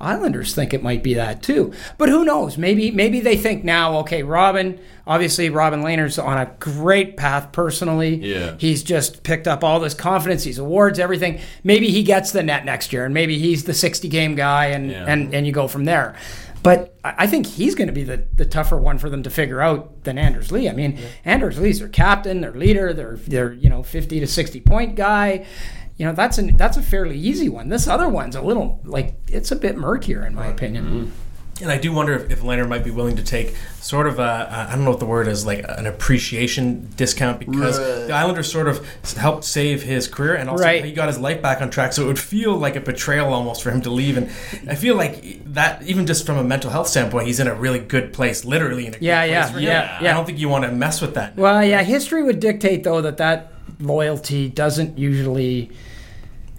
Islanders 0.04 0.54
think 0.54 0.74
it 0.74 0.82
might 0.82 1.02
be 1.02 1.14
that 1.14 1.42
too. 1.42 1.72
But 1.98 2.08
who 2.08 2.24
knows? 2.24 2.58
Maybe 2.58 2.90
maybe 2.90 3.20
they 3.20 3.36
think 3.36 3.64
now, 3.64 3.98
okay, 4.00 4.22
Robin, 4.22 4.78
obviously 5.06 5.50
Robin 5.50 5.82
Lehner's 5.82 6.18
on 6.18 6.38
a 6.38 6.46
great 6.60 7.16
path 7.16 7.50
personally. 7.52 8.16
Yeah. 8.16 8.54
He's 8.58 8.82
just 8.82 9.22
picked 9.22 9.48
up 9.48 9.64
all 9.64 9.80
this 9.80 9.94
confidence, 9.94 10.44
these 10.44 10.58
awards, 10.58 10.98
everything. 10.98 11.40
Maybe 11.62 11.88
he 11.90 12.02
gets 12.02 12.30
the 12.32 12.42
net 12.42 12.64
next 12.64 12.92
year 12.92 13.04
and 13.04 13.14
maybe 13.14 13.38
he's 13.38 13.64
the 13.64 13.74
60 13.74 14.08
game 14.08 14.34
guy 14.34 14.66
and, 14.66 14.90
Yeah. 14.90 15.04
and, 15.08 15.34
and 15.34 15.46
you 15.46 15.52
go 15.52 15.66
from 15.68 15.84
there. 15.84 16.14
But 16.62 16.94
I 17.04 17.26
think 17.26 17.44
he's 17.44 17.74
going 17.74 17.88
to 17.88 17.92
be 17.92 18.04
the, 18.04 18.24
the 18.36 18.46
tougher 18.46 18.78
one 18.78 18.96
for 18.96 19.10
them 19.10 19.22
to 19.24 19.28
figure 19.30 19.60
out 19.60 20.04
than 20.04 20.16
Anders 20.16 20.50
Lee. 20.50 20.66
I 20.66 20.72
mean, 20.72 20.98
Anders 21.22 21.58
Lee's 21.58 21.78
their 21.78 21.88
captain, 21.88 22.40
their 22.40 22.54
leader, 22.54 22.94
their 22.94 23.16
their 23.16 23.52
you 23.52 23.68
know 23.68 23.82
50 23.82 24.18
to 24.20 24.26
60 24.26 24.60
point 24.62 24.94
guy. 24.96 25.44
You 25.96 26.06
know, 26.06 26.12
that's 26.12 26.38
an 26.38 26.56
that's 26.56 26.76
a 26.76 26.82
fairly 26.82 27.16
easy 27.18 27.48
one. 27.48 27.68
This 27.68 27.86
other 27.86 28.08
one's 28.08 28.34
a 28.36 28.42
little 28.42 28.80
like 28.84 29.14
it's 29.28 29.52
a 29.52 29.56
bit 29.56 29.76
murkier 29.76 30.26
in 30.26 30.34
my 30.34 30.46
opinion. 30.46 30.84
Mm-hmm. 30.84 31.10
And 31.62 31.70
I 31.70 31.78
do 31.78 31.92
wonder 31.92 32.14
if, 32.14 32.32
if 32.32 32.40
Lehner 32.42 32.68
might 32.68 32.82
be 32.82 32.90
willing 32.90 33.14
to 33.14 33.22
take 33.22 33.54
sort 33.80 34.08
of 34.08 34.18
a, 34.18 34.22
a, 34.22 34.66
I 34.70 34.74
don't 34.74 34.82
know 34.84 34.90
what 34.90 34.98
the 34.98 35.06
word 35.06 35.28
is, 35.28 35.46
like 35.46 35.64
an 35.68 35.86
appreciation 35.86 36.90
discount 36.96 37.38
because 37.38 37.78
the 37.78 38.12
Islanders 38.12 38.50
sort 38.50 38.66
of 38.66 38.84
helped 39.14 39.44
save 39.44 39.80
his 39.84 40.08
career 40.08 40.34
and 40.34 40.50
also 40.50 40.64
Right. 40.64 40.84
he 40.84 40.90
got 40.90 41.06
his 41.06 41.20
life 41.20 41.40
back 41.40 41.62
on 41.62 41.70
track. 41.70 41.92
So 41.92 42.02
it 42.02 42.06
would 42.06 42.18
feel 42.18 42.56
like 42.56 42.74
a 42.74 42.80
betrayal 42.80 43.32
almost 43.32 43.62
for 43.62 43.70
him 43.70 43.82
to 43.82 43.90
leave. 43.90 44.16
And 44.16 44.30
I 44.68 44.74
feel 44.74 44.96
like 44.96 45.44
that, 45.54 45.84
even 45.84 46.06
just 46.06 46.26
from 46.26 46.38
a 46.38 46.44
mental 46.44 46.70
health 46.72 46.88
standpoint, 46.88 47.28
he's 47.28 47.38
in 47.38 47.46
a 47.46 47.54
really 47.54 47.78
good 47.78 48.12
place, 48.12 48.44
literally 48.44 48.86
in 48.88 48.94
a 48.94 48.98
Yeah, 49.00 49.24
good 49.24 49.30
yeah, 49.32 49.42
place 49.42 49.52
for 49.54 49.60
yeah, 49.60 49.98
I 50.00 50.12
don't 50.12 50.26
think 50.26 50.40
you 50.40 50.48
want 50.48 50.64
to 50.64 50.72
mess 50.72 51.00
with 51.00 51.14
that. 51.14 51.36
Well, 51.36 51.64
yeah, 51.64 51.84
history 51.84 52.24
would 52.24 52.40
dictate 52.40 52.82
though 52.82 53.00
that 53.00 53.18
that 53.18 53.52
loyalty 53.80 54.48
doesn't 54.48 54.98
usually 54.98 55.70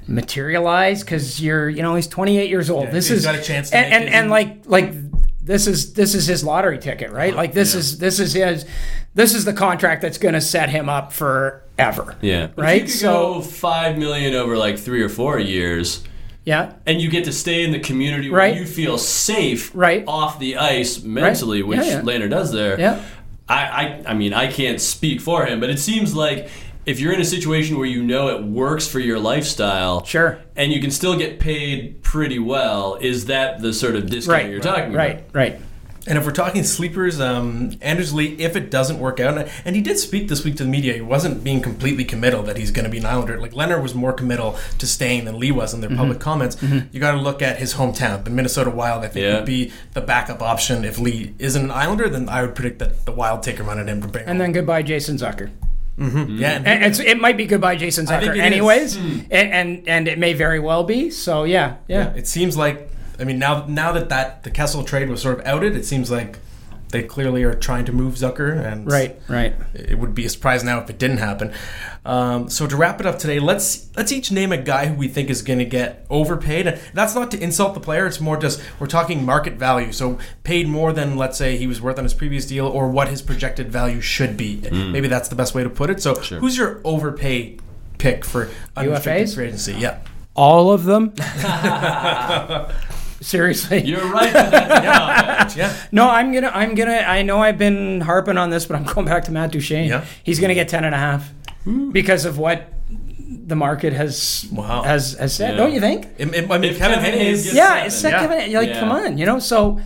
materialize 0.08 1.02
because 1.04 1.42
you're, 1.42 1.70
you 1.70 1.82
know, 1.82 1.96
he's 1.96 2.08
28 2.08 2.50
years 2.50 2.70
old. 2.70 2.86
Yeah, 2.86 2.92
this 2.92 3.08
he's 3.10 3.20
is 3.20 3.26
got 3.26 3.36
a 3.36 3.42
chance 3.42 3.70
to 3.72 3.78
and 3.78 3.90
make 3.90 4.02
and, 4.02 4.10
and 4.14 4.30
like 4.30 4.58
like 4.66 4.94
this 5.42 5.68
is 5.68 5.94
this 5.94 6.16
is 6.16 6.26
his 6.28 6.44
lottery 6.44 6.78
ticket, 6.80 7.12
right? 7.12 7.30
Uh-huh. 7.30 7.38
Like 7.42 7.54
this 7.54 7.74
is 7.76 7.98
this 7.98 8.20
is 8.20 8.34
his 8.34 8.66
this 9.14 9.34
is 9.34 9.46
the 9.46 9.54
contract 9.54 10.02
that's 10.02 10.18
going 10.18 10.34
to 10.34 10.42
set 10.42 10.70
him 10.70 10.90
up 10.90 11.12
forever. 11.14 12.16
Yeah. 12.22 12.50
Right? 12.56 12.82
You 12.82 12.88
could 12.88 12.92
So- 12.92 13.34
go 13.36 13.42
five 13.42 13.98
million 13.98 14.34
over 14.36 14.58
like 14.58 14.78
three 14.78 15.02
or 15.02 15.10
four 15.10 15.40
years, 15.40 16.04
Yeah. 16.44 16.74
and 16.86 17.00
you 17.02 17.10
get 17.10 17.24
to 17.26 17.32
stay 17.32 17.64
in 17.64 17.72
the 17.72 17.80
community 17.80 18.30
where 18.30 18.40
Right. 18.40 18.56
you 18.58 18.66
feel 18.66 18.98
safe 18.98 19.72
Right. 19.74 20.04
off 20.08 20.38
the 20.40 20.58
ice 20.58 21.02
mentally, 21.04 21.60
Yeah, 21.60 21.66
which 21.66 21.86
yeah. 21.86 22.02
Lehner 22.02 22.30
does 22.30 22.52
there. 22.52 22.80
Yeah. 22.80 23.02
I, 23.48 23.56
I 23.56 24.04
I 24.08 24.14
mean 24.16 24.34
I 24.34 24.52
can't 24.52 24.82
speak 24.82 25.22
for 25.22 25.46
him, 25.46 25.60
but 25.60 25.70
it 25.70 25.80
seems 25.80 26.16
like 26.16 26.50
if 26.86 27.00
you're 27.00 27.14
in 27.14 27.22
a 27.22 27.26
situation 27.26 27.78
where 27.78 27.88
you 27.88 28.04
know 28.04 28.28
it 28.30 28.44
works 28.44 28.88
for 28.88 29.00
your 29.00 29.20
lifestyle, 29.20 30.04
Sure. 30.06 30.40
and 30.56 30.72
you 30.72 30.80
can 30.82 30.92
still 30.92 31.18
get 31.18 31.40
paid 31.40 32.02
pretty 32.04 32.40
well, 32.40 32.98
is 33.02 33.26
that 33.26 33.62
the 33.62 33.74
sort 33.74 33.96
of 33.96 34.10
discount 34.10 34.44
Right. 34.44 34.52
you're 34.52 34.60
talking 34.60 34.94
Right. 34.94 35.12
about? 35.22 35.26
Right. 35.36 35.52
Right. 35.52 35.62
And 36.08 36.20
if 36.20 36.26
we're 36.26 36.34
talking 36.34 36.64
sleepers, 36.64 37.20
um, 37.20 37.72
Anders 37.82 38.14
Lee, 38.14 38.36
if 38.38 38.56
it 38.56 38.70
doesn't 38.70 39.00
work 39.00 39.20
out, 39.20 39.40
and- 39.40 39.50
and 39.66 39.76
he 39.76 39.82
did 39.82 39.98
speak 39.98 40.28
this 40.28 40.44
week 40.44 40.56
to 40.58 40.64
the 40.64 40.70
media, 40.70 40.94
he 40.94 41.02
wasn't 41.02 41.44
being 41.44 41.62
completely 41.62 42.04
committal 42.06 42.44
that 42.44 42.58
he's 42.58 42.70
going 42.70 42.84
to 42.86 42.92
be 42.92 43.00
an 43.00 43.08
Islander. 43.08 43.40
Like 43.42 43.54
Lehner 43.54 43.82
was 43.82 43.96
more 43.96 44.14
committal 44.14 44.56
to 44.78 44.86
staying 44.86 45.26
than 45.26 45.40
Lee 45.40 45.50
was 45.52 45.74
in 45.74 45.82
their 45.82 45.90
Mm-hmm. 45.90 45.98
public 45.98 46.20
comments. 46.20 46.58
You 46.92 47.00
got 47.00 47.14
to 47.14 47.18
look 47.18 47.42
at 47.42 47.58
his 47.58 47.74
hometown, 47.74 48.24
the 48.24 48.30
Minnesota 48.30 48.70
Wild. 48.70 49.04
I 49.04 49.08
think 49.08 49.26
Yeah. 49.26 49.36
would 49.38 49.46
be 49.46 49.72
the 49.96 50.02
backup 50.02 50.44
option 50.44 50.86
if 50.86 51.00
Lee 51.00 51.34
isn't 51.40 51.64
an 51.64 51.72
Islander. 51.72 52.08
Then 52.08 52.30
I 52.30 52.44
would 52.44 52.54
predict 52.54 52.78
that 52.78 53.06
the 53.06 53.12
Wild 53.12 53.42
take 53.42 53.58
him 53.58 53.68
on 53.68 53.80
him 53.90 54.02
to 54.04 54.08
bring. 54.08 54.26
And 54.28 54.40
then 54.40 54.52
goodbye, 54.52 54.84
Jason 54.84 55.18
Zucker. 55.18 55.50
Mm-hmm. 56.00 56.38
yeah, 56.38 56.58
and 56.58 56.68
And 56.68 56.84
it's, 56.84 57.00
it 57.00 57.20
might 57.20 57.38
be 57.38 57.46
goodbye, 57.46 57.78
Jason 57.78 58.08
I 58.08 58.20
think 58.20 58.34
Zucker, 58.34 58.40
anyways, 58.40 58.98
hmm. 58.98 59.20
and, 59.32 59.52
and 59.52 59.88
and 59.88 60.08
it 60.08 60.20
may 60.20 60.34
very 60.34 60.60
well 60.60 60.84
be. 60.84 61.10
So 61.10 61.46
yeah, 61.46 61.78
yeah. 61.88 62.14
it 62.14 62.28
seems 62.28 62.58
like 62.58 62.90
I 63.18 63.24
mean 63.24 63.40
now 63.40 63.66
now 63.68 63.94
that 63.94 64.10
that 64.10 64.44
the 64.44 64.52
Kessel 64.52 64.84
trade 64.84 65.10
was 65.10 65.22
sort 65.22 65.40
of 65.40 65.46
outed, 65.46 65.76
it 65.76 65.86
seems 65.86 66.12
like 66.12 66.40
they 66.90 67.04
clearly 67.04 67.44
are 67.44 67.54
trying 67.54 67.86
to 67.86 67.92
move 67.92 68.16
Zucker 68.16 68.64
and 68.64 68.90
Right. 68.90 69.20
Right. 69.28 69.56
it 69.74 69.98
would 69.98 70.14
be 70.16 70.26
a 70.26 70.30
surprise 70.30 70.64
now 70.64 70.80
if 70.80 70.90
it 70.90 70.98
didn't 70.98 71.18
happen. 71.18 71.52
Um, 72.06 72.50
so 72.50 72.68
to 72.68 72.76
wrap 72.78 73.00
it 73.00 73.06
up 73.06 73.18
today, 73.20 73.40
let's 73.40 73.90
let's 73.98 74.12
each 74.12 74.32
name 74.32 74.52
a 74.52 74.58
guy 74.58 74.86
who 74.86 74.94
we 74.94 75.08
think 75.08 75.30
is 75.30 75.42
going 75.42 75.60
to 75.60 75.66
get 75.66 76.06
overpaid. 76.10 76.68
And 76.68 76.80
that's 76.94 77.16
not 77.16 77.32
to 77.32 77.40
insult 77.42 77.74
the 77.74 77.80
player; 77.80 78.06
it's 78.06 78.22
more 78.22 78.38
just 78.38 78.62
we're 78.80 78.88
talking 78.88 79.26
market 79.26 79.54
value. 79.54 79.92
So 79.92 80.20
paid 80.44 80.68
more 80.68 80.94
than 80.94 81.18
let's 81.18 81.38
say 81.38 81.58
he 81.58 81.68
was 81.68 81.82
worth 81.82 81.98
on 81.98 82.04
his 82.06 82.14
previous 82.14 82.46
deal, 82.46 82.68
or 82.68 82.88
what 82.90 83.08
his 83.08 83.22
projected 83.22 83.72
value 83.72 84.02
should 84.02 84.38
be. 84.38 84.62
Maybe 84.72 85.08
that's 85.08 85.30
the 85.30 85.36
best 85.36 85.56
way 85.56 85.64
to 85.64 85.70
put 85.70 85.90
it. 85.90 86.02
So 86.02 86.16
who's 86.16 86.58
your 86.58 86.80
overpay 86.84 87.58
pick 87.98 88.24
for 88.24 88.50
unrestricted 88.78 89.28
UFAs? 89.28 89.36
free 89.36 89.46
agency? 89.48 89.74
Yeah. 89.74 90.00
All 90.36 90.72
of 90.72 90.84
them. 90.84 91.14
Seriously. 93.22 93.84
You're 93.86 94.06
right. 94.12 94.32
That 94.34 94.52
that's 94.52 95.56
Yeah. 95.58 95.76
No, 95.92 96.10
I'm 96.10 96.34
gonna. 96.34 96.52
I'm 96.54 96.76
gonna. 96.76 96.98
I 96.98 97.22
know 97.22 97.42
I've 97.42 97.58
been 97.58 98.02
harping 98.02 98.38
on 98.38 98.50
this, 98.50 98.66
but 98.66 98.76
I'm 98.76 98.84
going 98.84 99.06
back 99.08 99.24
to 99.26 99.32
Matt 99.32 99.52
Duchene. 99.52 99.88
Yeah. 99.90 100.06
He's 100.24 100.40
gonna 100.40 100.54
get 100.54 100.68
ten 100.70 100.84
and 100.84 100.94
a 100.94 100.98
half 100.98 101.32
hmm. 101.64 101.92
because 101.92 102.26
of 102.26 102.38
what 102.38 102.72
the 103.48 103.56
market 103.56 103.94
has 103.94 104.48
Wow. 104.52 104.84
has 104.84 105.14
has 105.14 105.34
said. 105.36 105.52
Yeah. 105.52 105.58
Don't 105.58 105.74
you 105.74 105.80
think? 105.80 106.08
It- 106.18 106.34
it- 106.34 106.52
I 106.52 106.58
mean, 106.58 106.72
If 106.72 106.78
Kevin 106.78 107.00
Kevin 107.00 107.20
Hayes. 107.20 107.46
Hayes 107.46 107.56
yeah, 107.56 107.68
seven. 107.74 107.86
it's 107.88 108.04
like 108.04 108.12
Yeah. 108.14 108.20
Kevin- 108.28 108.54
like 108.54 108.70
Yeah. 108.70 108.80
come 108.80 108.92
on, 108.92 109.18
you 109.18 109.26
know. 109.26 109.40
So 109.40 109.80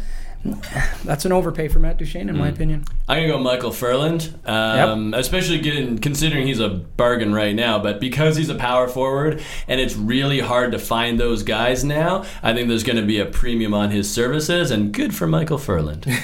that's 1.04 1.26
an 1.26 1.32
overpay 1.32 1.68
for 1.68 1.80
Matt 1.80 1.98
Duchene, 1.98 2.30
in 2.30 2.38
my 2.38 2.48
opinion. 2.48 2.86
I'm 3.08 3.18
gonna 3.24 3.28
go 3.28 3.40
Michael 3.40 3.72
Ferland, 3.72 4.34
um, 4.46 5.14
especially 5.14 5.60
getting, 5.60 5.98
considering 5.98 6.48
he's 6.48 6.60
a 6.60 6.70
bargain 6.70 7.34
right 7.34 7.54
now. 7.54 7.80
But 7.80 8.00
because 8.00 8.38
he's 8.38 8.50
a 8.50 8.56
power 8.56 8.88
forward, 8.88 9.42
and 9.68 9.82
it's 9.82 9.96
really 9.96 10.40
hard 10.40 10.72
to 10.72 10.80
find 10.80 11.20
those 11.20 11.44
guys 11.44 11.84
now, 11.84 12.26
I 12.42 12.54
think 12.54 12.70
there's 12.70 12.84
going 12.84 12.98
to 12.98 13.06
be 13.06 13.20
a 13.20 13.26
premium 13.26 13.74
on 13.74 13.92
his 13.92 14.10
services, 14.12 14.72
and 14.72 14.94
good 14.94 15.14
for 15.14 15.28
Michael 15.28 15.58
Ferland. 15.58 16.06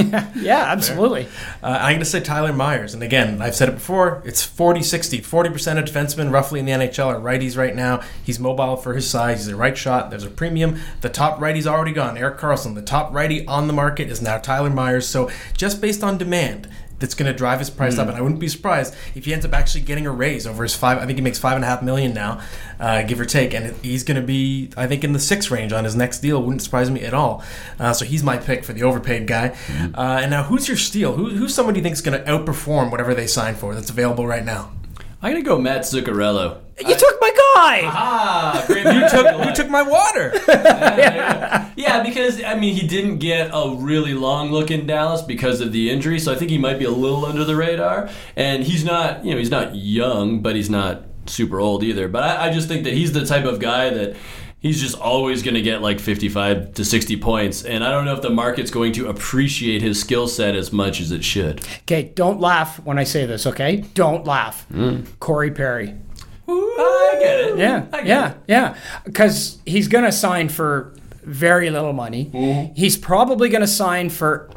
Yeah, 0.40 0.64
absolutely. 0.64 1.26
Uh, 1.62 1.78
I'm 1.80 1.92
going 1.92 1.98
to 2.00 2.04
say 2.04 2.20
Tyler 2.20 2.52
Myers. 2.52 2.94
And 2.94 3.02
again, 3.02 3.40
I've 3.42 3.54
said 3.54 3.68
it 3.68 3.74
before, 3.74 4.22
it's 4.24 4.42
40 4.42 4.82
60. 4.82 5.20
40% 5.20 5.78
of 5.78 5.84
defensemen 5.84 6.32
roughly 6.32 6.60
in 6.60 6.66
the 6.66 6.72
NHL 6.72 7.06
are 7.06 7.20
righties 7.20 7.56
right 7.56 7.74
now. 7.74 8.00
He's 8.24 8.38
mobile 8.40 8.76
for 8.76 8.94
his 8.94 9.08
size. 9.08 9.38
He's 9.44 9.48
a 9.48 9.56
right 9.56 9.76
shot. 9.76 10.10
There's 10.10 10.24
a 10.24 10.30
premium. 10.30 10.78
The 11.02 11.08
top 11.08 11.40
righty's 11.40 11.66
already 11.66 11.92
gone. 11.92 12.16
Erik 12.16 12.38
Karlsson, 12.38 12.74
the 12.74 12.82
top 12.82 13.12
righty 13.12 13.29
on 13.46 13.66
the 13.66 13.72
market, 13.72 14.10
is 14.10 14.20
now 14.20 14.38
Tyler 14.38 14.70
Myers. 14.70 15.08
So 15.08 15.30
just 15.56 15.80
based 15.80 16.02
on 16.02 16.18
demand, 16.18 16.68
that's 17.00 17.14
going 17.14 17.32
to 17.32 17.36
drive 17.36 17.58
his 17.58 17.70
price 17.70 17.96
up, 17.96 18.08
and 18.08 18.16
I 18.16 18.20
wouldn't 18.20 18.40
be 18.40 18.48
surprised 18.48 18.94
if 19.14 19.24
he 19.24 19.32
ends 19.32 19.46
up 19.46 19.54
actually 19.54 19.80
getting 19.80 20.06
a 20.06 20.10
raise 20.10 20.46
over 20.46 20.62
his 20.62 20.76
five. 20.76 20.98
I 20.98 21.06
think 21.06 21.16
he 21.16 21.22
makes 21.22 21.38
five 21.38 21.56
and 21.56 21.64
a 21.64 21.66
half 21.66 21.82
million 21.82 22.12
now, 22.12 22.42
uh, 22.78 23.02
give 23.02 23.18
or 23.18 23.24
take, 23.24 23.54
and 23.54 23.74
he's 23.82 24.04
going 24.04 24.20
to 24.20 24.26
be, 24.26 24.70
I 24.76 24.86
think, 24.86 25.02
in 25.02 25.14
the 25.14 25.18
six 25.18 25.50
range 25.50 25.72
on 25.72 25.84
his 25.84 25.96
next 25.96 26.20
deal. 26.20 26.42
Wouldn't 26.42 26.60
surprise 26.60 26.90
me 26.90 27.00
at 27.02 27.14
all. 27.14 27.42
Uh, 27.78 27.94
so 27.94 28.04
he's 28.04 28.22
my 28.22 28.36
pick 28.36 28.64
for 28.64 28.74
the 28.74 28.82
overpaid 28.82 29.26
guy. 29.26 29.56
Uh, 29.94 30.20
and 30.20 30.30
now, 30.30 30.42
who's 30.42 30.68
your 30.68 30.76
steal? 30.76 31.14
Who, 31.14 31.30
who's 31.30 31.54
somebody 31.54 31.78
you 31.78 31.82
think 31.82 31.94
is 31.94 32.02
going 32.02 32.22
to 32.22 32.30
outperform 32.30 32.90
whatever 32.90 33.14
they 33.14 33.26
sign 33.26 33.54
for 33.54 33.74
that's 33.74 33.88
available 33.88 34.26
right 34.26 34.44
now? 34.44 34.70
I'm 35.22 35.32
gonna 35.32 35.44
go 35.44 35.58
Matt 35.58 35.82
Zuccarello. 35.82 36.60
You 36.78 36.94
took 36.96 37.20
my 37.20 37.30
guy. 37.54 37.80
Ah, 37.84 38.64
great. 38.66 38.84
You 38.84 39.08
took, 39.08 39.46
you 39.46 39.54
took 39.54 39.70
my 39.70 39.82
water. 39.82 40.32
Yeah, 41.76 42.02
because 42.02 42.42
I 42.42 42.56
mean, 42.56 42.74
he 42.74 42.86
didn't 42.86 43.18
get 43.18 43.50
a 43.52 43.74
really 43.74 44.14
long 44.14 44.50
look 44.50 44.70
in 44.70 44.86
Dallas 44.86 45.22
because 45.22 45.60
of 45.60 45.72
the 45.72 45.90
injury, 45.90 46.18
so 46.18 46.32
I 46.32 46.36
think 46.36 46.50
he 46.50 46.58
might 46.58 46.78
be 46.78 46.84
a 46.84 46.90
little 46.90 47.24
under 47.24 47.44
the 47.44 47.56
radar. 47.56 48.10
And 48.36 48.64
he's 48.64 48.84
not, 48.84 49.24
you 49.24 49.32
know, 49.32 49.38
he's 49.38 49.50
not 49.50 49.74
young, 49.74 50.42
but 50.42 50.56
he's 50.56 50.70
not 50.70 51.04
super 51.26 51.60
old 51.60 51.82
either. 51.82 52.08
But 52.08 52.24
I, 52.24 52.48
I 52.48 52.52
just 52.52 52.68
think 52.68 52.84
that 52.84 52.92
he's 52.92 53.12
the 53.12 53.24
type 53.24 53.44
of 53.44 53.60
guy 53.60 53.90
that 53.90 54.16
he's 54.60 54.80
just 54.80 54.98
always 54.98 55.42
going 55.42 55.54
to 55.54 55.62
get 55.62 55.80
like 55.80 56.00
55 56.00 56.74
to 56.74 56.84
60 56.84 57.16
points. 57.16 57.64
And 57.64 57.82
I 57.82 57.90
don't 57.90 58.04
know 58.04 58.14
if 58.14 58.22
the 58.22 58.30
market's 58.30 58.70
going 58.70 58.92
to 58.94 59.08
appreciate 59.08 59.80
his 59.82 59.98
skill 60.00 60.28
set 60.28 60.54
as 60.54 60.72
much 60.72 61.00
as 61.00 61.10
it 61.12 61.24
should. 61.24 61.64
Okay, 61.82 62.12
don't 62.14 62.40
laugh 62.40 62.78
when 62.84 62.98
I 62.98 63.04
say 63.04 63.26
this. 63.26 63.46
Okay, 63.46 63.84
don't 63.94 64.26
laugh. 64.26 64.66
Corey 65.18 65.50
Perry. 65.50 65.94
I 66.50 67.16
get 67.20 67.40
it. 67.40 67.58
Yeah, 67.58 67.80
get 67.90 68.06
yeah, 68.06 68.30
it. 68.30 68.36
yeah. 68.48 68.76
Because 69.04 69.58
he's 69.66 69.88
going 69.88 70.04
to 70.04 70.12
sign 70.12 70.48
for 70.48 70.92
very 71.22 71.70
little 71.70 71.92
money. 71.92 72.72
He's 72.74 72.96
probably 72.96 73.48
going 73.48 73.60
to 73.60 73.66
sign 73.66 74.10
for 74.10 74.50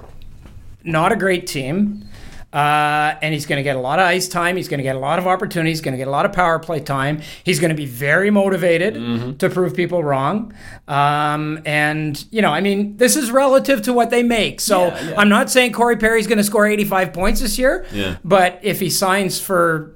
not 0.84 1.12
a 1.12 1.16
great 1.16 1.48
team. 1.48 2.08
Uh, 2.54 3.18
and 3.24 3.34
he's 3.34 3.48
going 3.48 3.58
to 3.58 3.64
get 3.64 3.76
a 3.76 3.80
lot 3.80 3.98
of 3.98 4.06
ice 4.06 4.28
time. 4.28 4.56
He's 4.56 4.68
going 4.68 4.78
to 4.78 4.84
get 4.84 4.96
a 4.96 5.00
lot 5.00 5.18
of 5.18 5.26
opportunities. 5.26 5.80
He's 5.80 5.84
going 5.84 5.94
to 5.94 5.98
get 5.98 6.08
a 6.08 6.12
lot 6.12 6.28
of 6.28 6.34
power 6.34 6.60
play 6.60 6.80
time. 6.80 7.24
He's 7.44 7.60
going 7.60 7.70
to 7.70 7.76
be 7.76 7.88
very 7.88 8.30
motivated 8.30 9.40
to 9.40 9.50
prove 9.50 9.76
people 9.76 10.04
wrong. 10.04 10.54
Um, 10.88 11.64
and, 11.66 12.24
you 12.30 12.44
know, 12.44 12.52
I 12.52 12.62
mean, 12.62 12.98
this 12.98 13.16
is 13.16 13.32
relative 13.32 13.82
to 13.84 13.94
what 13.94 14.12
they 14.12 14.22
make. 14.22 14.62
So 14.62 14.86
Yeah, 14.86 15.10
yeah. 15.10 15.20
I'm 15.20 15.30
not 15.30 15.50
saying 15.50 15.72
Corey 15.74 15.98
Perry's 15.98 16.28
going 16.28 16.38
to 16.38 16.44
score 16.44 16.68
85 16.68 17.12
points 17.12 17.42
this 17.42 17.58
year. 17.58 17.88
Yeah. 17.92 18.18
But 18.24 18.60
if 18.62 18.80
he 18.80 18.92
signs 18.92 19.40
for, 19.42 19.92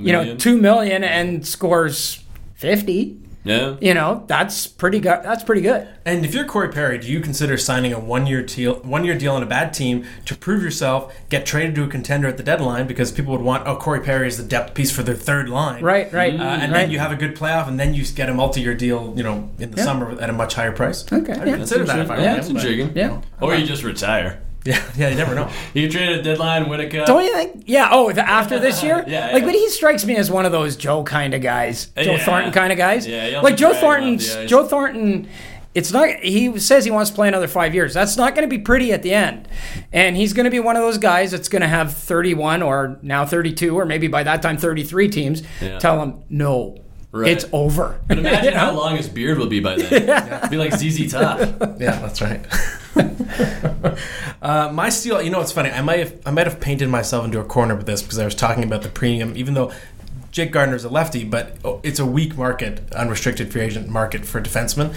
you 0.00 0.12
know, 0.12 0.36
two 0.36 0.56
million 0.60 1.04
and 1.04 1.46
scores 1.46 2.22
50, 2.54 3.18
Yeah. 3.44 3.76
you 3.80 3.92
know, 3.92 4.24
that's 4.26 4.66
pretty 4.66 5.00
good. 5.00 5.20
That's 5.22 5.42
pretty 5.44 5.60
good. 5.60 5.86
And 6.06 6.24
if 6.24 6.34
you're 6.34 6.44
Corey 6.46 6.68
Perry, 6.70 6.98
do 6.98 7.08
you 7.08 7.20
consider 7.20 7.56
signing 7.58 7.92
a 7.92 7.98
one-year 8.00 8.42
deal, 8.44 8.76
one-year 8.76 9.16
deal 9.18 9.34
on 9.34 9.42
a 9.42 9.46
bad 9.46 9.74
team 9.74 10.04
to 10.26 10.34
prove 10.34 10.62
yourself, 10.62 11.14
get 11.28 11.44
traded 11.44 11.74
to 11.74 11.84
a 11.84 11.88
contender 11.88 12.26
at 12.28 12.36
the 12.38 12.42
deadline 12.42 12.86
because 12.86 13.12
people 13.12 13.32
would 13.32 13.42
want, 13.42 13.66
oh, 13.66 13.76
Corey 13.76 14.00
Perry 14.00 14.28
is 14.28 14.38
the 14.38 14.44
depth 14.44 14.72
piece 14.74 14.90
for 14.90 15.02
their 15.02 15.14
third 15.14 15.48
line, 15.50 15.82
Right, 15.82 16.10
right. 16.12 16.32
Uh, 16.34 16.42
and 16.42 16.72
right. 16.72 16.80
then 16.82 16.90
you 16.90 16.98
have 16.98 17.12
a 17.12 17.16
good 17.16 17.36
playoff, 17.36 17.68
and 17.68 17.78
then 17.78 17.92
you 17.92 18.04
get 18.06 18.28
a 18.30 18.34
multi-year 18.34 18.74
deal, 18.74 19.12
you 19.16 19.22
know, 19.22 19.50
in 19.58 19.70
the 19.72 19.76
Yeah. 19.76 19.84
summer 19.84 20.18
at 20.20 20.30
a 20.30 20.32
much 20.32 20.54
higher 20.54 20.72
price. 20.72 21.04
Okay, 21.12 21.32
I'd 21.32 21.46
yeah. 21.46 21.56
consider 21.56 21.84
that 21.84 21.98
if 21.98 22.10
I 22.10 22.16
were 22.16 22.22
Yeah. 22.22 22.28
him, 22.30 22.36
That's 22.36 22.48
but- 22.48 22.56
intriguing. 22.62 22.92
Yeah. 22.94 23.18
Or 23.42 23.54
you 23.54 23.66
just 23.66 23.82
retire. 23.84 24.38
Yeah, 24.74 24.82
yeah, 24.96 25.08
you 25.10 25.16
never 25.16 25.34
know. 25.34 25.50
You 25.74 25.90
trade 25.90 26.08
at 26.16 26.24
deadline, 26.24 26.68
win 26.70 26.80
a 26.80 26.88
cup. 26.88 27.06
Don't 27.06 27.22
you 27.22 27.32
think? 27.34 27.64
Yeah. 27.66 27.88
Oh, 27.92 28.10
the, 28.12 28.26
after 28.26 28.58
this 28.58 28.82
year? 28.82 29.04
Yeah, 29.06 29.26
Like, 29.32 29.40
yeah. 29.42 29.46
but 29.46 29.54
he 29.54 29.68
strikes 29.68 30.04
me 30.06 30.16
as 30.16 30.30
one 30.30 30.46
of 30.46 30.52
those 30.52 30.76
Joe 30.76 31.02
kind 31.04 31.34
of 31.34 31.42
guys, 31.42 31.86
Joe 31.96 32.12
Yeah. 32.12 32.24
Thornton 32.24 32.52
kind 32.52 32.72
of 32.72 32.78
guys. 32.78 33.06
Yeah, 33.06 33.40
like 33.42 33.56
Joe 33.56 33.70
dragging 33.70 33.70
him 33.70 33.74
off 33.76 33.80
Thornton's. 33.80 34.34
the 34.34 34.42
ice. 34.44 34.48
Joe 34.50 34.66
Thornton. 34.66 35.28
It's 35.74 35.90
not. 35.92 36.08
He 36.20 36.56
says 36.60 36.84
he 36.84 36.92
wants 36.92 37.10
to 37.10 37.16
play 37.16 37.26
another 37.26 37.48
five 37.48 37.74
years. 37.74 37.92
That's 37.94 38.16
not 38.16 38.36
going 38.36 38.48
to 38.48 38.56
be 38.56 38.62
pretty 38.62 38.92
at 38.92 39.02
the 39.02 39.12
end, 39.12 39.48
and 39.92 40.16
he's 40.16 40.32
going 40.32 40.44
to 40.44 40.50
be 40.50 40.60
one 40.60 40.76
of 40.76 40.82
those 40.82 40.98
guys 40.98 41.32
that's 41.32 41.48
going 41.48 41.62
to 41.62 41.68
have 41.68 41.92
31 41.94 42.62
or 42.62 42.96
now 43.02 43.26
32 43.26 43.76
or 43.76 43.84
maybe 43.84 44.06
by 44.06 44.22
that 44.22 44.40
time 44.40 44.56
33 44.56 45.08
teams 45.08 45.42
Yeah. 45.60 45.80
tell 45.80 46.00
him 46.00 46.22
no, 46.30 46.78
Right. 47.14 47.30
it's 47.30 47.44
over. 47.52 48.00
But 48.08 48.18
imagine 48.18 48.44
You 48.46 48.50
know? 48.50 48.56
how 48.58 48.72
long 48.72 48.96
his 48.96 49.08
beard 49.08 49.38
will 49.38 49.46
be 49.46 49.60
by 49.60 49.76
then. 49.76 49.92
It'd 50.38 50.50
be 50.50 50.56
like 50.56 50.72
ZZ 50.74 51.12
Top. 51.12 51.38
Yeah, 51.78 52.00
that's 52.00 52.20
right. 52.20 52.44
uh, 54.42 54.72
my 54.72 54.88
steal. 54.88 55.22
you 55.22 55.30
know, 55.30 55.40
it's 55.40 55.52
funny. 55.52 55.70
I 55.70 55.80
might 55.80 56.00
have, 56.00 56.14
I 56.26 56.32
might 56.32 56.48
have 56.48 56.58
painted 56.60 56.88
myself 56.88 57.24
into 57.24 57.38
a 57.38 57.44
corner 57.44 57.76
with 57.76 57.86
this 57.86 58.02
because 58.02 58.18
I 58.18 58.24
was 58.24 58.34
talking 58.34 58.64
about 58.64 58.82
the 58.82 58.88
premium, 58.88 59.36
even 59.36 59.54
though 59.54 59.72
Jake 60.32 60.50
Gardiner's 60.50 60.82
a 60.84 60.88
lefty, 60.88 61.22
but 61.22 61.56
it's 61.84 62.00
a 62.00 62.06
weak 62.06 62.36
market, 62.36 62.92
unrestricted 62.92 63.52
free 63.52 63.62
agent 63.62 63.88
market 63.88 64.24
for 64.26 64.40
defensemen. 64.40 64.92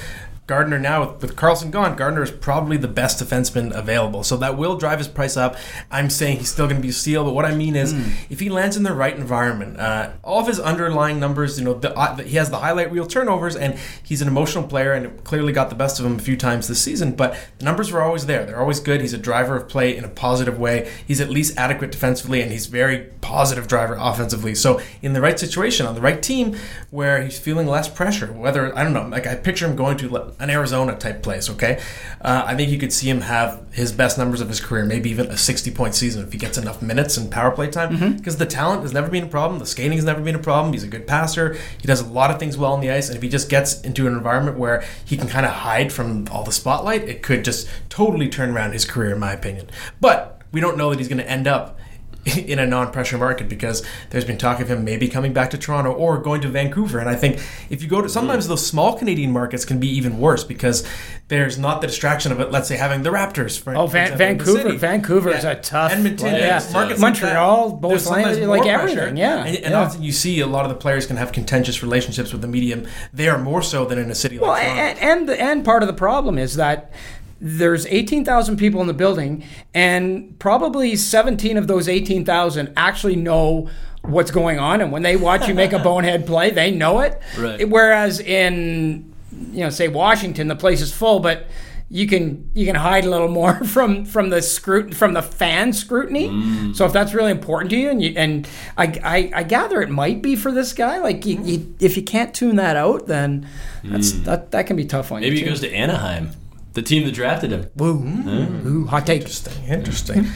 Gardiner 0.47 0.79
now 0.79 1.05
with, 1.11 1.21
with 1.21 1.35
Karlsson 1.35 1.71
gone, 1.71 1.97
Gardiner 1.97 2.23
is 2.23 2.31
probably 2.31 2.77
the 2.77 2.87
best 2.87 3.21
defenseman 3.21 3.75
available. 3.75 4.23
So 4.23 4.37
that 4.37 4.57
will 4.57 4.77
drive 4.77 4.97
his 4.97 5.09
price 5.09 5.35
up. 5.35 5.57
I'm 5.91 6.09
saying 6.09 6.37
he's 6.37 6.49
still 6.49 6.65
going 6.67 6.77
to 6.77 6.81
be 6.81 6.89
a 6.89 6.93
steal, 6.93 7.25
but 7.25 7.33
what 7.33 7.43
I 7.45 7.53
mean 7.53 7.75
is 7.75 7.91
Hmm. 7.91 8.03
if 8.29 8.39
he 8.39 8.49
lands 8.49 8.77
in 8.77 8.83
the 8.83 8.93
right 8.93 9.15
environment, 9.15 9.77
uh, 9.79 10.11
all 10.23 10.39
of 10.39 10.47
his 10.47 10.59
underlying 10.59 11.19
numbers, 11.19 11.59
you 11.59 11.65
know, 11.65 11.73
the, 11.73 11.93
uh, 11.97 12.15
he 12.17 12.37
has 12.37 12.49
the 12.49 12.59
highlight 12.59 12.91
reel 12.93 13.05
turnovers, 13.05 13.55
and 13.57 13.77
he's 14.01 14.21
an 14.21 14.27
emotional 14.29 14.63
player, 14.63 14.93
and 14.93 15.23
clearly 15.25 15.51
got 15.51 15.69
the 15.69 15.75
best 15.75 15.99
of 15.99 16.05
him 16.05 16.15
a 16.15 16.19
few 16.19 16.37
times 16.37 16.67
this 16.69 16.81
season. 16.81 17.11
But 17.11 17.37
the 17.59 17.65
numbers 17.65 17.91
were 17.91 18.01
always 18.01 18.25
there; 18.25 18.45
they're 18.45 18.59
always 18.59 18.79
good. 18.79 19.01
He's 19.01 19.13
a 19.13 19.17
driver 19.17 19.57
of 19.57 19.67
play 19.67 19.95
in 19.97 20.05
a 20.05 20.09
positive 20.09 20.57
way. 20.57 20.89
He's 21.05 21.19
at 21.19 21.29
least 21.29 21.57
adequate 21.57 21.91
defensively, 21.91 22.41
and 22.41 22.51
he's 22.51 22.67
very 22.67 23.07
positive 23.19 23.67
driver 23.67 23.97
offensively. 23.99 24.55
So 24.55 24.79
in 25.01 25.11
the 25.13 25.19
right 25.21 25.37
situation 25.37 25.85
on 25.85 25.93
the 25.95 26.01
right 26.01 26.21
team, 26.23 26.55
where 26.89 27.21
he's 27.21 27.37
feeling 27.37 27.67
less 27.67 27.89
pressure, 27.89 28.31
whether 28.31 28.73
I 28.77 28.83
don't 28.83 28.93
know, 28.93 29.07
like 29.09 29.27
I 29.27 29.35
picture 29.35 29.67
him 29.67 29.75
going 29.75 29.97
to 29.97 30.07
an 30.39 30.49
Arizona 30.49 30.95
type 30.95 31.23
place. 31.23 31.49
Okay, 31.49 31.81
uh, 32.21 32.43
I 32.45 32.55
think 32.55 32.71
you 32.71 32.77
could 32.77 32.93
see 32.93 33.09
him 33.09 33.21
have 33.21 33.65
his 33.71 33.91
best 33.91 34.17
numbers 34.17 34.41
of 34.41 34.49
his 34.49 34.59
career, 34.59 34.85
maybe 34.85 35.09
even 35.09 35.27
a 35.27 35.37
60 35.37 35.71
point 35.71 35.95
season 35.95 36.23
if 36.23 36.31
he 36.31 36.37
gets 36.37 36.57
enough 36.57 36.81
minutes 36.81 37.17
and 37.17 37.31
power 37.31 37.51
play 37.51 37.69
time. 37.69 38.15
Because 38.17 38.37
the 38.37 38.45
talent 38.45 38.83
has 38.83 38.93
never 38.93 39.09
been 39.09 39.23
a 39.23 39.27
problem, 39.27 39.59
the 39.59 39.65
skating 39.65 39.97
has 39.97 40.05
never 40.05 40.21
been 40.21 40.35
a 40.35 40.39
problem. 40.39 40.73
He's 40.73 40.83
a 40.83 40.87
good 40.87 41.07
passer. 41.07 41.57
He 41.79 41.87
does 41.87 42.01
a 42.01 42.07
lot 42.07 42.31
of 42.31 42.39
things 42.39 42.57
well 42.57 42.73
on 42.73 42.81
the 42.81 42.91
ice, 42.91 43.07
and 43.07 43.15
if 43.15 43.21
he 43.23 43.29
just 43.29 43.49
gets 43.49 43.81
into 43.81 44.07
an 44.07 44.13
environment 44.13 44.57
where 44.57 44.83
he 45.05 45.17
can 45.17 45.27
kind 45.27 45.45
of 45.45 45.51
hide 45.51 45.91
from 45.91 46.27
all 46.31 46.43
the 46.43 46.51
spotlight, 46.51 47.03
it 47.03 47.21
could 47.21 47.43
just 47.43 47.67
totally 47.89 48.29
turn 48.29 48.51
around 48.51 48.73
his 48.73 48.85
career, 48.85 49.13
in 49.13 49.19
my 49.19 49.33
opinion. 49.33 49.69
But 49.99 50.41
we 50.51 50.61
don't 50.61 50.77
know 50.77 50.89
that 50.89 50.99
he's 50.99 51.07
going 51.07 51.17
to 51.19 51.29
end 51.29 51.47
up 51.47 51.79
in 52.37 52.59
a 52.59 52.65
non-pressure 52.65 53.17
market 53.17 53.47
because 53.49 53.83
there's 54.09 54.25
been 54.25 54.37
talk 54.37 54.59
of 54.59 54.69
him 54.69 54.83
maybe 54.83 55.07
coming 55.07 55.33
back 55.33 55.49
to 55.51 55.57
Toronto 55.57 55.91
or 55.91 56.17
going 56.19 56.41
to 56.41 56.49
Vancouver. 56.49 56.99
And 56.99 57.09
I 57.09 57.15
think 57.15 57.39
if 57.69 57.81
you 57.81 57.87
go 57.87 58.01
to 58.01 58.09
sometimes 58.09 58.47
those 58.47 58.65
small 58.65 58.97
Canadian 58.97 59.31
markets 59.31 59.65
can 59.65 59.79
be 59.79 59.87
even 59.89 60.19
worse 60.19 60.43
because 60.43 60.87
there's 61.29 61.57
not 61.57 61.81
the 61.81 61.87
distraction 61.87 62.31
of 62.31 62.39
it. 62.39 62.51
Let's 62.51 62.67
say 62.67 62.77
having 62.77 63.03
the 63.03 63.09
Raptors. 63.09 63.59
For, 63.59 63.75
Oh, 63.75 63.87
for 63.87 63.93
Van- 63.93 64.13
example, 64.13 64.45
Vancouver. 64.55 64.77
Vancouver 64.77 65.29
is 65.31 65.43
a 65.43 65.55
tough- 65.55 65.91
Edmonton, 65.91 66.27
yeah. 66.33 66.37
yeah, 66.37 66.49
markets 66.49 66.71
tough. 66.71 66.75
like 66.89 66.99
Montreal, 66.99 67.71
both 67.73 68.05
lands, 68.07 68.39
like 68.39 68.61
pressure. 68.63 68.81
everything, 68.99 69.17
yeah, 69.17 69.43
and, 69.45 69.55
and 69.57 69.71
yeah. 69.71 69.81
often 69.81 70.01
you 70.03 70.11
see 70.11 70.39
a 70.39 70.47
lot 70.47 70.63
of 70.65 70.69
the 70.69 70.75
players 70.75 71.05
can 71.05 71.17
have 71.17 71.31
contentious 71.31 71.81
relationships 71.83 72.31
with 72.31 72.41
the 72.41 72.47
medium. 72.47 72.87
They 73.13 73.27
are 73.27 73.37
more 73.37 73.61
so 73.61 73.85
than 73.85 73.97
in 73.99 74.09
a 74.09 74.15
city 74.15 74.39
like 74.39 74.47
Well, 74.49 74.55
Toronto. 74.61 74.81
and, 74.81 75.29
and 75.29 75.29
and 75.29 75.65
part 75.65 75.83
of 75.83 75.87
the 75.87 75.93
problem 75.93 76.37
is 76.37 76.55
that 76.55 76.91
there's 77.39 77.85
18,000 77.85 78.57
people 78.57 78.81
in 78.81 78.87
the 78.87 78.93
building, 78.93 79.43
and 79.73 80.37
probably 80.39 80.95
17 80.95 81.57
of 81.57 81.67
those 81.67 81.87
18,000 81.87 82.73
actually 82.75 83.15
know 83.15 83.69
what's 84.01 84.31
going 84.31 84.59
on. 84.59 84.81
And 84.81 84.91
when 84.91 85.03
they 85.03 85.15
watch 85.15 85.47
you 85.47 85.53
make 85.53 85.73
a 85.73 85.79
bonehead 85.83 86.25
play, 86.25 86.49
they 86.49 86.71
know 86.71 86.99
it. 87.01 87.21
Right. 87.37 87.67
Whereas 87.67 88.19
in, 88.19 89.13
you 89.51 89.59
know, 89.59 89.69
say 89.69 89.87
Washington, 89.87 90.47
the 90.47 90.55
place 90.55 90.81
is 90.81 90.93
full, 90.93 91.19
but 91.19 91.47
you 91.89 92.05
can 92.05 92.49
you 92.53 92.65
can 92.65 92.75
hide 92.75 93.05
a 93.05 93.09
little 93.09 93.29
more 93.29 93.53
from 93.63 94.03
from 94.03 94.29
the 94.29 94.41
scrut 94.41 94.93
from 94.93 95.13
the 95.13 95.21
fan 95.21 95.71
scrutiny. 95.71 96.27
Mm. 96.27 96.75
So 96.75 96.85
if 96.85 96.93
that's 96.93 97.13
really 97.13 97.31
important 97.31 97.69
to 97.71 97.77
you, 97.77 97.89
and 97.89 98.01
you 98.01 98.13
and 98.17 98.47
I, 98.77 98.99
I, 99.03 99.31
I 99.35 99.43
gather 99.43 99.81
it 99.81 99.89
might 99.89 100.21
be 100.21 100.35
for 100.35 100.51
this 100.51 100.73
guy. 100.73 100.99
Like 100.99 101.25
you, 101.25 101.41
you, 101.43 101.75
if 101.79 101.95
you 101.95 102.03
can't 102.03 102.33
tune 102.33 102.57
that 102.57 102.75
out, 102.75 103.07
then 103.07 103.47
that's 103.83 104.11
mm. 104.11 104.25
that 104.25 104.51
that 104.51 104.67
can 104.67 104.75
be 104.75 104.85
tough 104.85 105.11
on 105.11 105.21
Maybe 105.21 105.37
you. 105.37 105.41
Maybe 105.41 105.45
he 105.45 105.49
goes 105.49 105.61
to 105.61 105.73
Anaheim, 105.73 106.31
the 106.77 106.83
team 106.83 107.05
that 107.05 107.11
drafted 107.15 107.49
him. 107.49 107.67
Ooh, 107.81 108.85
hot 108.85 109.07
take. 109.07 109.21
Interesting. 109.21 109.63
Interesting. 109.67 110.27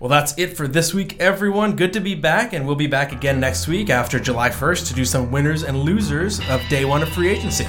Well, 0.00 0.08
that's 0.08 0.36
it 0.36 0.56
for 0.56 0.66
this 0.66 0.92
week, 0.92 1.20
everyone. 1.20 1.76
Good 1.76 1.92
to 1.92 2.00
be 2.00 2.16
back, 2.16 2.52
and 2.52 2.66
we'll 2.66 2.74
be 2.74 2.88
back 2.88 3.12
again 3.12 3.38
next 3.38 3.68
week 3.68 3.88
after 3.88 4.18
July 4.18 4.50
1st 4.50 4.88
to 4.88 4.94
do 4.94 5.04
some 5.04 5.30
winners 5.30 5.62
and 5.62 5.78
losers 5.78 6.40
of 6.48 6.60
day 6.68 6.84
one 6.84 7.04
of 7.04 7.08
free 7.10 7.28
agency. 7.28 7.68